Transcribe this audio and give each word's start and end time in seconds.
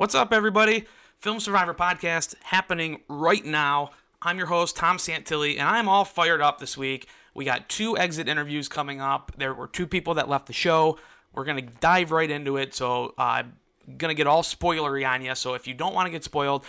What's 0.00 0.14
up, 0.14 0.32
everybody? 0.32 0.86
Film 1.18 1.40
Survivor 1.40 1.74
podcast 1.74 2.34
happening 2.44 3.02
right 3.06 3.44
now. 3.44 3.90
I'm 4.22 4.38
your 4.38 4.46
host, 4.46 4.74
Tom 4.74 4.96
Santilli, 4.96 5.58
and 5.58 5.68
I'm 5.68 5.90
all 5.90 6.06
fired 6.06 6.40
up 6.40 6.58
this 6.58 6.74
week. 6.74 7.06
We 7.34 7.44
got 7.44 7.68
two 7.68 7.98
exit 7.98 8.26
interviews 8.26 8.66
coming 8.66 9.02
up. 9.02 9.30
There 9.36 9.52
were 9.52 9.66
two 9.66 9.86
people 9.86 10.14
that 10.14 10.26
left 10.26 10.46
the 10.46 10.54
show. 10.54 10.98
We're 11.34 11.44
going 11.44 11.66
to 11.66 11.72
dive 11.80 12.12
right 12.12 12.30
into 12.30 12.56
it, 12.56 12.74
so 12.74 13.12
I'm 13.18 13.56
going 13.98 14.08
to 14.08 14.14
get 14.14 14.26
all 14.26 14.42
spoilery 14.42 15.06
on 15.06 15.20
you. 15.20 15.34
So 15.34 15.52
if 15.52 15.66
you 15.66 15.74
don't 15.74 15.92
want 15.92 16.06
to 16.06 16.10
get 16.10 16.24
spoiled, 16.24 16.64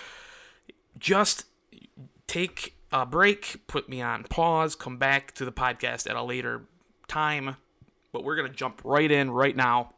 just 1.00 1.46
take 2.28 2.76
a 2.92 3.06
break, 3.06 3.66
put 3.66 3.88
me 3.88 4.02
on 4.02 4.26
pause, 4.26 4.76
come 4.76 4.98
back 4.98 5.34
to 5.36 5.46
the 5.46 5.54
podcast 5.54 6.10
at 6.10 6.18
a 6.18 6.22
later 6.22 6.64
time. 7.08 7.56
But 8.12 8.26
we're 8.26 8.36
going 8.36 8.52
to 8.52 8.54
jump 8.54 8.82
right 8.84 9.10
in 9.10 9.32
right 9.32 9.56
now 9.56 9.94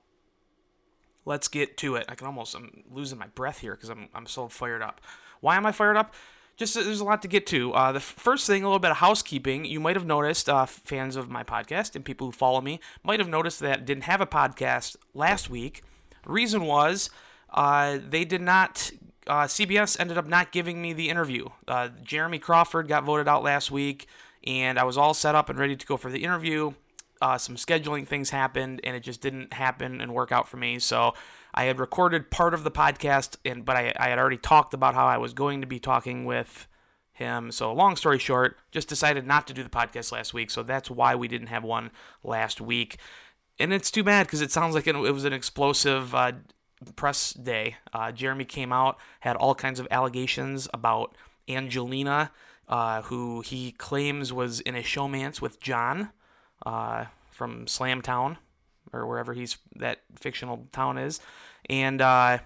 let's 1.26 1.48
get 1.48 1.78
to 1.78 1.96
it. 1.96 2.06
I 2.10 2.16
can 2.16 2.28
almost 2.28 2.56
I'm 2.56 2.84
losing 2.92 3.18
my 3.18 3.28
breath 3.28 3.60
here 3.60 3.74
because 3.74 3.90
I'm 3.90 4.10
I'm 4.14 4.26
so 4.26 4.48
fired 4.48 4.82
up. 4.82 5.02
Why 5.42 5.56
am 5.58 5.66
I 5.66 5.72
fired 5.72 5.98
up? 5.98 6.14
Just 6.56 6.76
there's 6.76 7.00
a 7.00 7.04
lot 7.04 7.22
to 7.24 7.28
get 7.28 7.48
to. 7.48 7.74
Uh, 7.74 7.92
the 7.92 8.00
first 8.00 8.46
thing, 8.46 8.64
a 8.64 8.68
little 8.68 8.80
bit 8.80 8.92
of 8.92 8.98
housekeeping. 8.98 9.66
You 9.66 9.80
might 9.80 9.96
have 9.96 10.06
noticed, 10.06 10.48
uh, 10.48 10.68
fans 10.68 11.16
of 11.16 11.30
my 11.30 11.44
podcast 11.44 11.96
and 11.96 12.06
people 12.06 12.28
who 12.28 12.32
follow 12.32 12.62
me 12.62 12.80
might 13.04 13.20
have 13.20 13.30
noticed 13.30 13.60
that 13.62 13.80
I 13.80 13.82
didn't 13.82 14.04
have 14.04 14.22
a 14.22 14.28
podcast 14.28 14.98
last 15.16 15.50
week. 15.50 15.84
Reason 16.26 16.64
was 16.64 17.10
uh, 17.50 18.00
they 18.08 18.26
did 18.26 18.42
not. 18.42 18.92
Uh, 19.26 19.46
CBS 19.46 20.00
ended 20.00 20.18
up 20.18 20.28
not 20.28 20.52
giving 20.52 20.82
me 20.82 20.94
the 20.94 21.10
interview. 21.10 21.48
Uh, 21.68 21.90
Jeremy 22.04 22.40
Crawford 22.40 22.88
got 22.88 23.04
voted 23.04 23.28
out 23.28 23.42
last 23.42 23.72
week, 23.72 24.08
and 24.46 24.78
I 24.78 24.84
was 24.84 24.98
all 24.98 25.14
set 25.14 25.34
up 25.34 25.50
and 25.50 25.58
ready 25.58 25.76
to 25.76 25.86
go 25.86 25.98
for 25.98 26.12
the 26.12 26.24
interview 26.24 26.74
uh, 27.24 27.38
some 27.38 27.56
scheduling 27.56 28.06
things 28.06 28.32
happened 28.32 28.82
and 28.84 28.98
it 28.98 29.00
just 29.00 29.22
didn't 29.22 29.54
happen 29.54 30.02
and 30.02 30.14
work 30.14 30.34
out 30.34 30.46
for 30.46 30.58
me. 30.58 30.78
So 30.78 31.14
I 31.54 31.64
had 31.64 31.80
recorded 31.80 32.30
part 32.30 32.54
of 32.54 32.66
the 32.66 32.72
podcast, 32.72 33.38
and 33.46 33.64
but 33.64 33.78
I, 33.78 33.94
I 33.96 34.10
had 34.10 34.20
already 34.20 34.38
talked 34.38 34.74
about 34.74 34.94
how 34.94 35.06
I 35.06 35.18
was 35.18 35.34
going 35.34 35.62
to 35.62 35.68
be 35.68 35.80
talking 35.80 36.26
with 36.26 36.68
him. 37.14 37.50
So 37.54 37.72
long 37.72 37.96
story 37.96 38.20
short, 38.20 38.58
just 38.72 38.90
decided 38.90 39.26
not 39.26 39.48
to 39.48 39.54
do 39.54 39.64
the 39.64 39.70
podcast 39.70 40.12
last 40.12 40.34
week. 40.34 40.52
So 40.52 40.64
that's 40.64 40.92
why 40.92 41.16
we 41.16 41.30
didn't 41.30 41.48
have 41.48 41.64
one 41.64 41.92
last 42.26 42.60
week. 42.60 42.98
And 43.58 43.72
it's 43.72 43.90
too 43.90 44.04
bad 44.04 44.28
because 44.28 44.42
it 44.42 44.52
sounds 44.52 44.76
like 44.76 44.86
it 44.86 44.98
was 44.98 45.24
an 45.24 45.32
explosive 45.32 46.14
uh, 46.14 46.34
press 46.98 47.32
day. 47.32 47.78
Uh, 47.94 48.12
Jeremy 48.12 48.44
came 48.44 48.74
out, 48.74 49.00
had 49.22 49.38
all 49.38 49.56
kinds 49.56 49.80
of 49.80 49.88
allegations 49.92 50.68
about 50.74 51.16
Angelina, 51.48 52.32
uh, 52.68 53.04
who 53.04 53.40
he 53.40 53.72
claims 53.72 54.34
was 54.34 54.60
in 54.60 54.76
a 54.76 54.84
showmance 54.84 55.40
with 55.40 55.62
John 55.62 56.10
uh, 56.66 57.06
from 57.32 57.66
Slamtown 57.66 58.38
or 58.92 59.08
wherever 59.08 59.34
he's 59.34 59.58
that 59.76 60.02
fictional 60.16 60.68
town 60.72 60.98
is, 60.98 61.20
and 61.70 62.02
uh, 62.02 62.40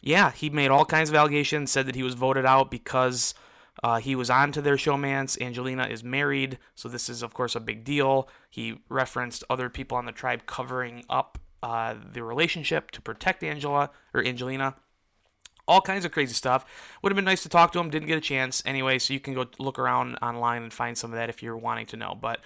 yeah, 0.00 0.30
he 0.30 0.50
made 0.50 0.70
all 0.70 0.84
kinds 0.84 1.10
of 1.10 1.16
allegations. 1.16 1.70
Said 1.70 1.86
that 1.86 1.94
he 1.94 2.02
was 2.02 2.14
voted 2.14 2.46
out 2.46 2.70
because 2.70 3.34
uh, 3.82 3.98
he 3.98 4.14
was 4.14 4.30
on 4.30 4.52
to 4.52 4.62
their 4.62 4.76
showmance. 4.76 5.40
Angelina 5.40 5.86
is 5.86 6.02
married, 6.02 6.58
so 6.74 6.88
this 6.88 7.08
is 7.08 7.22
of 7.22 7.34
course 7.34 7.54
a 7.54 7.60
big 7.60 7.84
deal. 7.84 8.28
He 8.50 8.80
referenced 8.88 9.44
other 9.50 9.68
people 9.68 9.98
on 9.98 10.06
the 10.06 10.12
tribe 10.12 10.46
covering 10.46 11.04
up 11.10 11.38
uh, 11.62 11.94
the 12.12 12.22
relationship 12.22 12.90
to 12.92 13.02
protect 13.02 13.42
Angela 13.42 13.90
or 14.14 14.24
Angelina 14.24 14.76
all 15.68 15.82
kinds 15.82 16.04
of 16.04 16.10
crazy 16.10 16.32
stuff. 16.32 16.64
Would 17.02 17.12
have 17.12 17.16
been 17.16 17.24
nice 17.24 17.42
to 17.42 17.48
talk 17.48 17.72
to 17.72 17.78
him, 17.78 17.90
didn't 17.90 18.08
get 18.08 18.18
a 18.18 18.22
chance 18.22 18.62
anyway, 18.64 18.98
so 18.98 19.12
you 19.12 19.20
can 19.20 19.34
go 19.34 19.46
look 19.58 19.78
around 19.78 20.16
online 20.22 20.62
and 20.62 20.72
find 20.72 20.96
some 20.96 21.12
of 21.12 21.16
that 21.18 21.28
if 21.28 21.42
you're 21.42 21.56
wanting 21.56 21.86
to 21.86 21.96
know. 21.96 22.16
But 22.20 22.40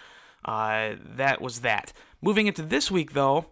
uh, 0.45 0.95
that 1.17 1.41
was 1.41 1.61
that. 1.61 1.93
Moving 2.21 2.47
into 2.47 2.63
this 2.63 2.91
week, 2.91 3.13
though, 3.13 3.47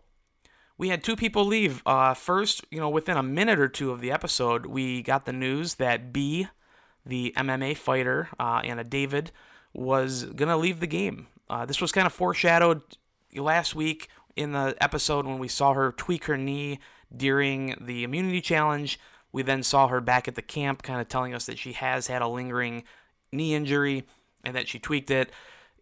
we 0.78 0.88
had 0.88 1.05
two 1.05 1.16
people 1.16 1.45
leave. 1.45 1.83
Uh, 1.84 2.14
first, 2.14 2.64
you 2.70 2.80
know, 2.80 2.89
within 2.89 3.17
a 3.17 3.23
minute 3.23 3.58
or 3.61 3.68
two 3.68 3.90
of 3.90 4.01
the 4.01 4.11
episode, 4.11 4.67
we 4.67 5.02
got 5.02 5.27
the 5.27 5.33
news 5.33 5.74
that 5.74 6.12
Bi, 6.12 6.48
the 7.05 7.34
MMA 7.36 7.77
fighter, 7.77 8.29
uh, 8.39 8.62
Anna 8.64 8.84
David, 8.84 9.30
was 9.73 10.24
gonna 10.24 10.56
leave 10.56 10.80
the 10.80 10.86
game. 10.86 11.27
Uh, 11.48 11.67
this 11.67 11.80
was 11.80 11.92
kind 11.92 12.06
of 12.06 12.12
foreshadowed 12.12 12.83
last 13.34 13.74
week 13.74 14.08
in 14.36 14.52
the 14.52 14.77
episode 14.80 15.27
when 15.27 15.39
we 15.39 15.48
saw 15.48 15.74
her 15.74 15.92
tweak 15.92 16.24
her 16.24 16.36
knee 16.36 16.79
during 17.14 17.77
the 17.80 18.05
immunity 18.05 18.40
challenge. 18.40 18.98
We 19.33 19.42
then 19.42 19.62
saw 19.62 19.89
her 19.89 20.00
back 20.00 20.29
at 20.29 20.34
the 20.34 20.42
camp, 20.42 20.83
kind 20.83 21.00
of 21.00 21.08
telling 21.08 21.34
us 21.34 21.46
that 21.46 21.58
she 21.58 21.73
has 21.73 22.06
had 22.06 22.23
a 22.23 22.29
lingering 22.29 22.84
knee 23.33 23.55
injury 23.55 24.05
and 24.45 24.56
that 24.56 24.68
she 24.68 24.79
tweaked 24.79 25.11
it. 25.11 25.30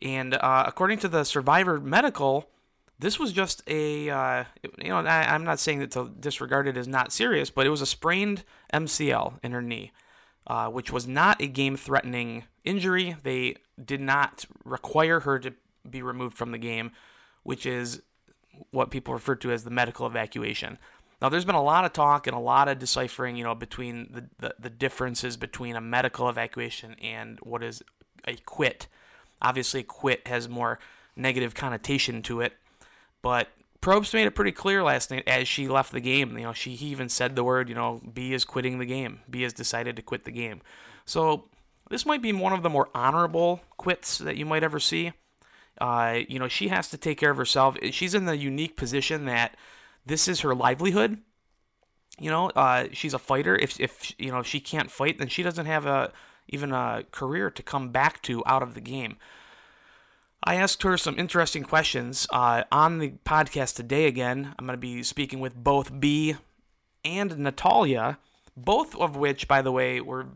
And 0.03 0.35
uh, 0.35 0.65
according 0.67 0.99
to 0.99 1.09
the 1.09 1.25
Survivor 1.25 1.81
Medical, 1.81 2.49
this 2.99 3.19
was 3.19 3.33
just 3.33 3.63
a, 3.67 4.11
uh, 4.11 4.45
you 4.79 4.89
know, 4.89 4.99
I, 4.99 5.35
am 5.35 5.45
not 5.45 5.61
saying 5.61 5.81
that 5.81 5.93
to 5.93 6.11
disregard 6.19 6.67
it 6.67 6.77
is 6.77 6.89
not 6.89 7.13
serious, 7.13 7.51
but 7.51 7.67
it 7.67 7.71
was 7.71 7.81
a 7.81 7.87
sprained 7.87 8.45
MCL 8.73 9.39
in 9.43 9.53
her 9.53 9.63
knee, 9.63 9.93
uh, 10.47 10.69
which 10.69 10.93
was 10.93 11.07
not 11.07 11.41
a 11.41 11.47
game 11.47 11.77
threatening 11.77 12.45
injury. 12.65 13.17
They 13.23 13.57
did 13.83 14.01
not 14.01 14.45
require 14.65 15.21
her 15.21 15.39
to 15.39 15.53
be 15.89 16.03
removed 16.03 16.37
from 16.37 16.51
the 16.51 16.59
game, 16.59 16.91
which 17.45 17.67
is 17.67 18.03
what 18.71 18.91
people 18.91 19.15
refer 19.15 19.37
to 19.37 19.53
as 19.53 19.63
the 19.63 19.71
medical 19.71 20.07
evacuation. 20.07 20.79
Now, 21.21 21.29
there's 21.29 21.45
been 21.45 21.55
a 21.55 21.63
lot 21.63 21.85
of 21.85 21.93
talk 21.93 22.27
and 22.27 22.37
a 22.37 22.41
lot 22.41 22.69
of 22.69 22.79
deciphering, 22.79 23.37
you 23.37 23.45
know, 23.45 23.55
between 23.55 24.13
the, 24.13 24.29
the, 24.39 24.55
the 24.59 24.71
differences 24.71 25.37
between 25.37 25.75
a 25.75 25.81
medical 25.81 26.29
evacuation 26.29 26.95
and 27.03 27.39
what 27.43 27.63
is 27.63 27.83
a 28.27 28.37
quit. 28.37 28.87
Obviously, 29.41 29.83
quit 29.83 30.27
has 30.27 30.49
more 30.49 30.79
negative 31.17 31.55
connotation 31.55 32.23
to 32.23 32.41
it, 32.41 32.55
but 33.23 33.49
Probst 33.81 34.13
made 34.13 34.27
it 34.27 34.35
pretty 34.35 34.53
clear 34.53 34.83
last 34.83 35.11
night 35.11 35.27
as 35.29 35.47
she 35.47 35.69
left 35.69 35.93
the 35.93 36.01
game. 36.01 36.37
You 36.37 36.45
know, 36.45 36.53
she 36.53 36.75
he 36.75 36.87
even 36.87 37.09
said 37.09 37.37
the 37.37 37.45
word, 37.45 37.69
you 37.69 37.75
know, 37.75 38.01
Bi 38.05 38.23
is 38.23 38.45
quitting 38.45 38.79
the 38.79 38.87
game. 38.87 39.21
Bi 39.29 39.41
has 39.41 39.53
decided 39.53 39.97
to 39.97 40.03
quit 40.03 40.25
the 40.25 40.33
game. 40.33 40.61
So 41.05 41.45
this 41.89 42.05
might 42.05 42.23
be 42.23 42.33
one 42.33 42.53
of 42.53 42.63
the 42.63 42.71
more 42.71 42.89
honorable 42.95 43.61
quits 43.77 44.19
that 44.19 44.37
you 44.37 44.45
might 44.45 44.65
ever 44.65 44.81
see. 44.81 45.13
Uh, 45.81 46.21
you 46.29 46.41
know, 46.41 46.49
she 46.49 46.69
has 46.69 46.89
to 46.91 46.97
take 46.97 47.19
care 47.19 47.31
of 47.31 47.37
herself. 47.37 47.77
She's 47.93 48.15
in 48.15 48.25
the 48.25 48.37
unique 48.37 48.77
position 48.77 49.27
that 49.27 49.57
this 50.05 50.27
is 50.27 50.41
her 50.41 50.55
livelihood. 50.55 51.19
You 52.19 52.31
know, 52.31 52.51
uh, 52.51 52.89
she's 52.93 53.15
a 53.15 53.19
fighter. 53.19 53.55
If 53.55 53.79
if 53.79 54.13
you 54.19 54.33
know 54.33 54.41
if 54.41 54.47
she 54.47 54.59
can't 54.59 54.91
fight, 54.91 55.19
then 55.19 55.29
she 55.29 55.45
doesn't 55.45 55.67
have 55.67 55.87
a 55.87 56.13
even 56.49 56.73
a 56.73 57.05
career 57.11 57.51
to 57.51 57.63
come 57.63 57.91
back 57.91 58.23
to 58.23 58.43
out 58.47 58.63
of 58.63 58.75
the 58.75 58.81
game. 58.81 59.17
I 60.43 60.55
asked 60.55 60.83
her 60.85 60.97
some 60.97 61.19
interesting 61.19 61.65
questions 61.65 62.27
uh, 62.31 62.65
on 62.71 62.99
the 62.99 63.15
podcast 63.25 63.75
today. 63.75 64.07
Again, 64.07 64.55
I'm 64.59 64.67
going 64.67 64.77
to 64.77 64.81
be 64.81 65.03
speaking 65.03 65.41
with 65.41 65.55
both 65.57 65.91
Bi 66.01 66.37
and 67.05 67.39
Natalia, 67.39 68.19
both 68.57 68.95
of 68.97 69.17
which, 69.17 69.49
by 69.49 69.63
the 69.63 69.73
way, 69.73 70.01
were 70.01 70.29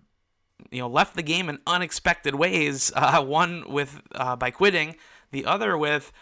you 0.71 0.81
know 0.81 0.89
left 0.89 1.15
the 1.15 1.23
game 1.23 1.49
in 1.49 1.61
unexpected 1.67 2.35
ways. 2.35 2.93
Uh, 3.03 3.23
one 3.23 3.65
with 3.69 4.01
uh, 4.15 4.37
by 4.37 4.51
quitting, 4.51 4.97
the 5.31 5.45
other 5.45 5.77
with 5.77 6.13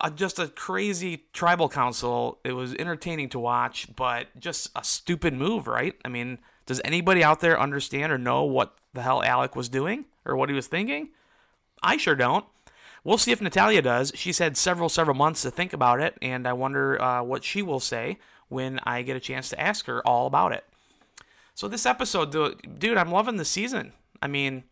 uh, 0.00 0.10
just 0.10 0.38
a 0.38 0.48
crazy 0.48 1.24
tribal 1.32 1.68
council. 1.68 2.38
It 2.44 2.52
was 2.52 2.74
entertaining 2.74 3.28
to 3.30 3.38
watch, 3.38 3.88
but 3.96 4.28
just 4.38 4.70
a 4.76 4.84
stupid 4.84 5.34
move, 5.34 5.66
right? 5.66 5.94
I 6.04 6.08
mean, 6.08 6.38
does 6.66 6.80
anybody 6.84 7.22
out 7.24 7.40
there 7.40 7.58
understand 7.58 8.12
or 8.12 8.18
know 8.18 8.44
what 8.44 8.76
the 8.96 9.02
hell 9.02 9.22
Alec 9.22 9.54
was 9.54 9.68
doing 9.68 10.06
or 10.24 10.36
what 10.36 10.48
he 10.48 10.54
was 10.54 10.66
thinking? 10.66 11.10
I 11.82 11.96
sure 11.96 12.16
don't. 12.16 12.44
We'll 13.04 13.18
see 13.18 13.30
if 13.30 13.40
Natalia 13.40 13.82
does. 13.82 14.10
She's 14.16 14.38
had 14.38 14.56
several, 14.56 14.88
several 14.88 15.16
months 15.16 15.42
to 15.42 15.50
think 15.52 15.72
about 15.72 16.00
it, 16.00 16.18
and 16.20 16.44
I 16.44 16.52
wonder 16.52 17.00
uh, 17.00 17.22
what 17.22 17.44
she 17.44 17.62
will 17.62 17.78
say 17.78 18.18
when 18.48 18.80
I 18.82 19.02
get 19.02 19.16
a 19.16 19.20
chance 19.20 19.48
to 19.50 19.60
ask 19.60 19.86
her 19.86 20.04
all 20.06 20.26
about 20.26 20.52
it. 20.52 20.64
So 21.54 21.68
this 21.68 21.86
episode, 21.86 22.32
dude, 22.78 22.98
I'm 22.98 23.12
loving 23.12 23.36
the 23.36 23.44
season. 23.44 23.92
I 24.20 24.26
mean, 24.26 24.64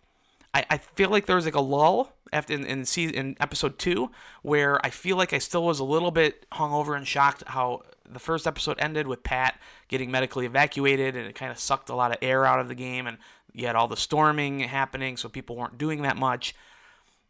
I, 0.52 0.64
I 0.68 0.78
feel 0.78 1.10
like 1.10 1.26
there 1.26 1.36
was 1.36 1.44
like 1.44 1.54
a 1.54 1.60
lull 1.60 2.12
after 2.32 2.54
in 2.54 2.64
in, 2.64 2.84
season, 2.84 3.14
in 3.14 3.36
episode 3.40 3.78
two 3.78 4.10
where 4.42 4.84
I 4.84 4.90
feel 4.90 5.16
like 5.16 5.32
I 5.32 5.38
still 5.38 5.64
was 5.64 5.78
a 5.78 5.84
little 5.84 6.10
bit 6.10 6.46
hungover 6.50 6.96
and 6.96 7.06
shocked 7.06 7.42
how 7.46 7.82
the 8.08 8.18
first 8.18 8.46
episode 8.46 8.78
ended 8.80 9.06
with 9.06 9.22
Pat 9.22 9.58
getting 9.88 10.10
medically 10.10 10.46
evacuated 10.46 11.16
and 11.16 11.26
it 11.26 11.34
kind 11.34 11.50
of 11.50 11.58
sucked 11.58 11.88
a 11.88 11.94
lot 11.94 12.10
of 12.10 12.18
air 12.20 12.44
out 12.44 12.60
of 12.60 12.68
the 12.68 12.74
game 12.74 13.06
and 13.06 13.18
you 13.54 13.66
had 13.66 13.76
all 13.76 13.88
the 13.88 13.96
storming 13.96 14.60
happening, 14.60 15.16
so 15.16 15.28
people 15.28 15.56
weren't 15.56 15.78
doing 15.78 16.02
that 16.02 16.16
much. 16.16 16.54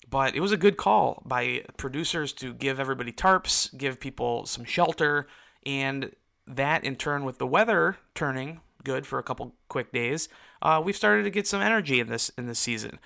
But 0.08 0.34
it 0.34 0.40
was 0.40 0.52
a 0.52 0.56
good 0.56 0.76
call 0.76 1.22
by 1.24 1.64
producers 1.76 2.32
to 2.34 2.52
give 2.52 2.80
everybody 2.80 3.12
tarps, 3.12 3.76
give 3.76 4.00
people 4.00 4.46
some 4.46 4.64
shelter, 4.64 5.26
and 5.64 6.12
that 6.46 6.84
in 6.84 6.96
turn, 6.96 7.24
with 7.24 7.38
the 7.38 7.46
weather 7.46 7.98
turning 8.14 8.60
good 8.82 9.06
for 9.06 9.18
a 9.18 9.22
couple 9.22 9.54
quick 9.68 9.92
days, 9.92 10.28
uh, 10.60 10.80
we've 10.84 10.96
started 10.96 11.22
to 11.24 11.30
get 11.30 11.46
some 11.46 11.62
energy 11.62 12.00
in 12.00 12.08
this 12.08 12.30
in 12.30 12.46
this 12.46 12.58
season. 12.58 12.98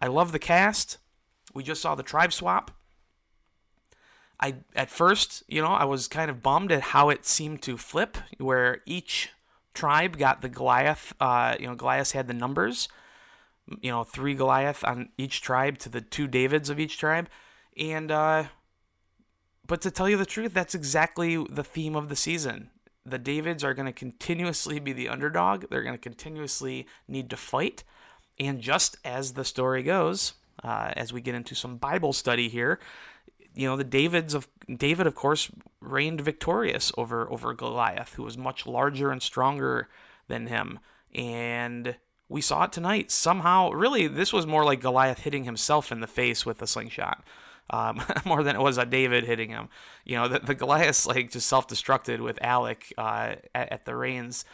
I 0.00 0.06
love 0.06 0.32
the 0.32 0.38
cast. 0.38 0.98
We 1.54 1.62
just 1.62 1.82
saw 1.82 1.94
the 1.94 2.02
tribe 2.02 2.32
swap. 2.32 2.70
I 4.40 4.56
at 4.74 4.90
first, 4.90 5.42
you 5.48 5.62
know, 5.62 5.68
I 5.68 5.84
was 5.84 6.08
kind 6.08 6.30
of 6.30 6.42
bummed 6.42 6.72
at 6.72 6.82
how 6.82 7.08
it 7.08 7.24
seemed 7.24 7.62
to 7.62 7.76
flip, 7.78 8.18
where 8.38 8.82
each 8.84 9.30
tribe 9.76 10.18
got 10.18 10.40
the 10.40 10.48
Goliath. 10.48 11.12
Uh, 11.20 11.54
you 11.60 11.66
know, 11.68 11.76
Goliath 11.76 12.12
had 12.12 12.26
the 12.26 12.34
numbers. 12.34 12.88
You 13.80 13.90
know, 13.90 14.04
three 14.04 14.34
Goliath 14.34 14.84
on 14.84 15.08
each 15.18 15.40
tribe 15.40 15.78
to 15.78 15.88
the 15.88 16.00
two 16.00 16.26
Davids 16.28 16.70
of 16.70 16.78
each 16.78 16.98
tribe, 16.98 17.28
and 17.76 18.10
uh, 18.10 18.44
but 19.66 19.80
to 19.80 19.90
tell 19.90 20.08
you 20.08 20.16
the 20.16 20.24
truth, 20.24 20.54
that's 20.54 20.74
exactly 20.74 21.36
the 21.50 21.64
theme 21.64 21.96
of 21.96 22.08
the 22.08 22.14
season. 22.14 22.70
the 23.06 23.18
Davids 23.18 23.62
are 23.62 23.74
going 23.74 23.86
to 23.86 23.92
continuously 23.92 24.80
be 24.80 24.92
the 24.92 25.08
underdog. 25.08 25.66
They're 25.70 25.82
going 25.82 25.94
to 25.94 25.98
continuously 25.98 26.86
need 27.06 27.30
to 27.30 27.36
fight. 27.36 27.84
And 28.38 28.60
just 28.60 28.98
as 29.04 29.32
the 29.32 29.44
story 29.44 29.82
goes, 29.82 30.34
uh, 30.62 30.92
as 30.96 31.12
we 31.12 31.20
get 31.20 31.34
into 31.34 31.54
some 31.54 31.76
Bible 31.76 32.12
study 32.12 32.48
here, 32.48 32.80
you 33.56 33.66
know 33.66 33.76
the 33.76 33.84
Davids 33.84 34.34
of 34.34 34.48
David, 34.72 35.06
of 35.06 35.14
course, 35.14 35.50
reigned 35.80 36.20
victorious 36.20 36.92
over 36.96 37.30
over 37.30 37.54
Goliath, 37.54 38.14
who 38.14 38.22
was 38.22 38.36
much 38.36 38.66
larger 38.66 39.10
and 39.10 39.22
stronger 39.22 39.88
than 40.28 40.46
him, 40.46 40.78
and 41.14 41.96
we 42.28 42.40
saw 42.40 42.64
it 42.64 42.72
tonight. 42.72 43.10
Somehow, 43.10 43.70
really, 43.70 44.06
this 44.08 44.32
was 44.32 44.46
more 44.46 44.64
like 44.64 44.80
Goliath 44.80 45.20
hitting 45.20 45.44
himself 45.44 45.90
in 45.90 46.00
the 46.00 46.06
face 46.06 46.44
with 46.44 46.60
a 46.60 46.66
slingshot. 46.66 47.24
Um, 47.70 48.00
more 48.24 48.42
than 48.42 48.54
it 48.54 48.62
was 48.62 48.78
a 48.78 48.86
David 48.86 49.24
hitting 49.24 49.50
him. 49.50 49.68
You 50.04 50.16
know, 50.16 50.28
the, 50.28 50.38
the 50.40 50.54
Goliath's 50.54 51.06
like 51.06 51.30
just 51.30 51.48
self-destructed 51.48 52.20
with 52.20 52.38
Alec 52.42 52.92
uh, 52.98 53.36
at, 53.54 53.72
at 53.72 53.84
the 53.86 53.96
reins. 53.96 54.44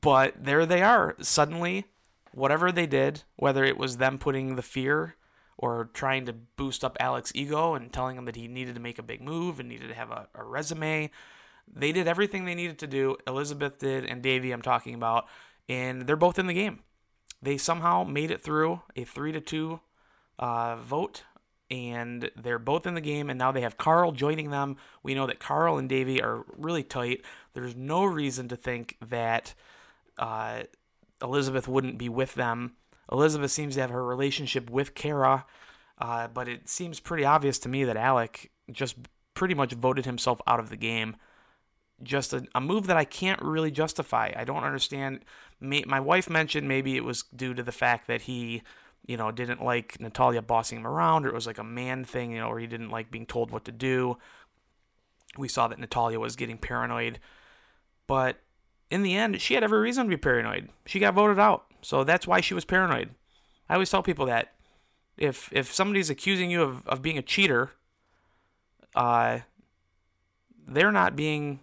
But 0.00 0.44
there 0.44 0.66
they 0.66 0.82
are. 0.82 1.14
Suddenly, 1.20 1.84
whatever 2.32 2.72
they 2.72 2.86
did, 2.86 3.22
whether 3.36 3.64
it 3.64 3.78
was 3.78 3.96
them 3.96 4.18
putting 4.18 4.56
the 4.56 4.62
fear 4.62 5.16
or 5.56 5.90
trying 5.92 6.26
to 6.26 6.32
boost 6.32 6.84
up 6.84 6.96
Alec's 7.00 7.32
ego 7.34 7.74
and 7.74 7.92
telling 7.92 8.16
him 8.16 8.24
that 8.24 8.36
he 8.36 8.48
needed 8.48 8.74
to 8.74 8.80
make 8.80 8.98
a 8.98 9.02
big 9.02 9.20
move 9.20 9.60
and 9.60 9.68
needed 9.68 9.88
to 9.88 9.94
have 9.94 10.10
a, 10.10 10.28
a 10.34 10.42
resume, 10.42 11.10
they 11.72 11.92
did 11.92 12.08
everything 12.08 12.44
they 12.44 12.54
needed 12.54 12.78
to 12.78 12.86
do. 12.86 13.16
Elizabeth 13.26 13.78
did, 13.78 14.04
and 14.04 14.22
Davie, 14.22 14.52
I'm 14.52 14.62
talking 14.62 14.94
about, 14.94 15.26
and 15.68 16.02
they're 16.02 16.16
both 16.16 16.38
in 16.38 16.46
the 16.46 16.54
game. 16.54 16.80
They 17.42 17.56
somehow 17.56 18.04
made 18.04 18.30
it 18.30 18.42
through 18.42 18.82
a 18.96 19.04
three 19.04 19.32
to 19.32 19.40
two 19.40 19.80
uh, 20.38 20.76
vote, 20.76 21.24
and 21.70 22.30
they're 22.36 22.58
both 22.58 22.86
in 22.86 22.94
the 22.94 23.00
game. 23.00 23.30
And 23.30 23.38
now 23.38 23.52
they 23.52 23.60
have 23.62 23.76
Carl 23.76 24.12
joining 24.12 24.50
them. 24.50 24.76
We 25.02 25.14
know 25.14 25.26
that 25.26 25.40
Carl 25.40 25.78
and 25.78 25.88
Davie 25.88 26.22
are 26.22 26.44
really 26.56 26.82
tight. 26.82 27.22
There's 27.52 27.76
no 27.76 28.04
reason 28.04 28.48
to 28.48 28.56
think 28.56 28.96
that 29.06 29.54
uh, 30.18 30.64
Elizabeth 31.22 31.68
wouldn't 31.68 31.98
be 31.98 32.08
with 32.08 32.34
them. 32.34 32.74
Elizabeth 33.10 33.50
seems 33.50 33.74
to 33.74 33.80
have 33.80 33.90
her 33.90 34.04
relationship 34.04 34.70
with 34.70 34.94
Kara, 34.94 35.44
uh, 35.98 36.28
but 36.28 36.48
it 36.48 36.68
seems 36.68 37.00
pretty 37.00 37.24
obvious 37.24 37.58
to 37.60 37.68
me 37.68 37.84
that 37.84 37.96
Alec 37.96 38.50
just 38.70 38.96
pretty 39.34 39.54
much 39.54 39.72
voted 39.74 40.04
himself 40.04 40.40
out 40.46 40.60
of 40.60 40.70
the 40.70 40.76
game. 40.76 41.16
Just 42.02 42.32
a, 42.32 42.46
a 42.54 42.60
move 42.60 42.86
that 42.86 42.96
I 42.96 43.04
can't 43.04 43.40
really 43.40 43.70
justify. 43.70 44.32
I 44.34 44.44
don't 44.44 44.64
understand. 44.64 45.20
My 45.60 46.00
wife 46.00 46.28
mentioned 46.28 46.66
maybe 46.66 46.96
it 46.96 47.04
was 47.04 47.24
due 47.34 47.54
to 47.54 47.62
the 47.62 47.72
fact 47.72 48.06
that 48.08 48.22
he, 48.22 48.62
you 49.06 49.16
know, 49.16 49.30
didn't 49.30 49.62
like 49.62 50.00
Natalia 50.00 50.42
bossing 50.42 50.78
him 50.78 50.86
around, 50.86 51.24
or 51.24 51.28
it 51.28 51.34
was 51.34 51.46
like 51.46 51.58
a 51.58 51.64
man 51.64 52.04
thing, 52.04 52.32
you 52.32 52.40
know, 52.40 52.48
or 52.48 52.58
he 52.58 52.66
didn't 52.66 52.90
like 52.90 53.10
being 53.10 53.26
told 53.26 53.50
what 53.50 53.64
to 53.66 53.72
do. 53.72 54.18
We 55.38 55.48
saw 55.48 55.68
that 55.68 55.78
Natalia 55.78 56.18
was 56.18 56.36
getting 56.36 56.58
paranoid, 56.58 57.18
but 58.06 58.38
in 58.90 59.02
the 59.02 59.16
end, 59.16 59.40
she 59.40 59.54
had 59.54 59.64
every 59.64 59.80
reason 59.80 60.04
to 60.04 60.10
be 60.10 60.16
paranoid. 60.16 60.68
She 60.86 61.00
got 61.00 61.14
voted 61.14 61.38
out. 61.38 61.66
So 61.84 62.02
that's 62.02 62.26
why 62.26 62.40
she 62.40 62.54
was 62.54 62.64
paranoid. 62.64 63.10
I 63.68 63.74
always 63.74 63.90
tell 63.90 64.02
people 64.02 64.26
that 64.26 64.54
if 65.16 65.48
if 65.52 65.72
somebody's 65.72 66.10
accusing 66.10 66.50
you 66.50 66.62
of, 66.62 66.86
of 66.86 67.02
being 67.02 67.18
a 67.18 67.22
cheater, 67.22 67.72
uh, 68.94 69.40
they're 70.66 70.92
not 70.92 71.14
being 71.14 71.60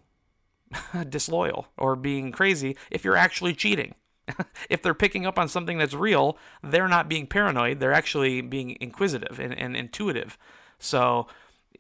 disloyal 1.10 1.68
or 1.78 1.96
being 1.96 2.32
crazy 2.32 2.78
if 2.90 3.04
you're 3.04 3.18
actually 3.18 3.54
cheating. 3.54 3.96
if 4.70 4.82
they're 4.82 4.94
picking 4.94 5.26
up 5.26 5.40
on 5.40 5.48
something 5.48 5.78
that's 5.78 5.94
real, 5.94 6.38
they're 6.64 6.88
not 6.88 7.10
being 7.10 7.26
paranoid. 7.28 7.80
They're 7.80 7.92
actually 7.92 8.42
being 8.42 8.78
inquisitive 8.80 9.40
and, 9.40 9.58
and 9.58 9.76
intuitive. 9.76 10.38
So 10.78 11.28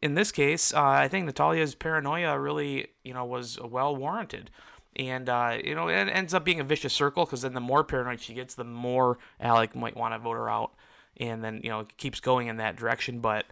in 0.01 0.15
this 0.15 0.31
case, 0.31 0.73
uh, 0.73 0.81
I 0.81 1.07
think 1.07 1.25
Natalia's 1.25 1.75
paranoia 1.75 2.37
really, 2.39 2.87
you 3.03 3.13
know, 3.13 3.23
was 3.23 3.59
well 3.61 3.95
warranted 3.95 4.49
and 4.95 5.29
uh, 5.29 5.57
you 5.63 5.75
know 5.75 5.87
it 5.87 6.09
ends 6.09 6.33
up 6.33 6.43
being 6.43 6.59
a 6.59 6.63
vicious 6.63 6.93
circle 6.93 7.25
because 7.25 7.41
then 7.41 7.53
the 7.53 7.59
more 7.59 7.83
paranoid 7.83 8.21
she 8.21 8.33
gets, 8.33 8.55
the 8.55 8.63
more 8.63 9.17
Alec 9.39 9.75
might 9.75 9.95
want 9.95 10.13
to 10.13 10.19
vote 10.19 10.33
her 10.33 10.49
out, 10.49 10.73
and 11.17 11.43
then 11.43 11.61
you 11.63 11.69
know 11.69 11.81
it 11.81 11.97
keeps 11.97 12.19
going 12.19 12.47
in 12.47 12.57
that 12.57 12.75
direction. 12.75 13.19
But 13.19 13.45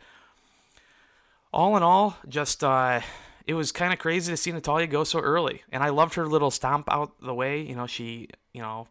all 1.54 1.76
in 1.78 1.84
all, 1.84 2.18
just 2.28 2.64
uh, 2.64 3.02
it 3.46 3.54
was 3.54 3.72
kind 3.72 3.94
of 3.94 4.00
crazy 4.00 4.32
to 4.32 4.38
see 4.38 4.52
Natalia 4.52 4.88
go 4.88 5.04
so 5.04 5.20
early, 5.20 5.64
and 5.72 5.84
I 5.84 5.90
loved 5.90 6.16
her 6.16 6.28
little 6.28 6.52
stomp 6.52 6.92
out 6.92 7.14
the 7.22 7.34
way. 7.34 7.62
You 7.62 7.76
know 7.76 7.88
she 7.88 8.28
you 8.54 8.62
know 8.62 8.88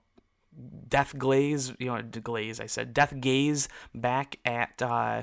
death 0.89 1.17
glaze 1.17 1.73
you 1.79 1.87
know 1.87 2.03
glaze 2.03 2.59
I 2.59 2.67
said 2.67 2.93
death 2.93 3.15
gaze 3.21 3.69
back 3.95 4.39
at 4.45 4.81
uh, 4.83 5.23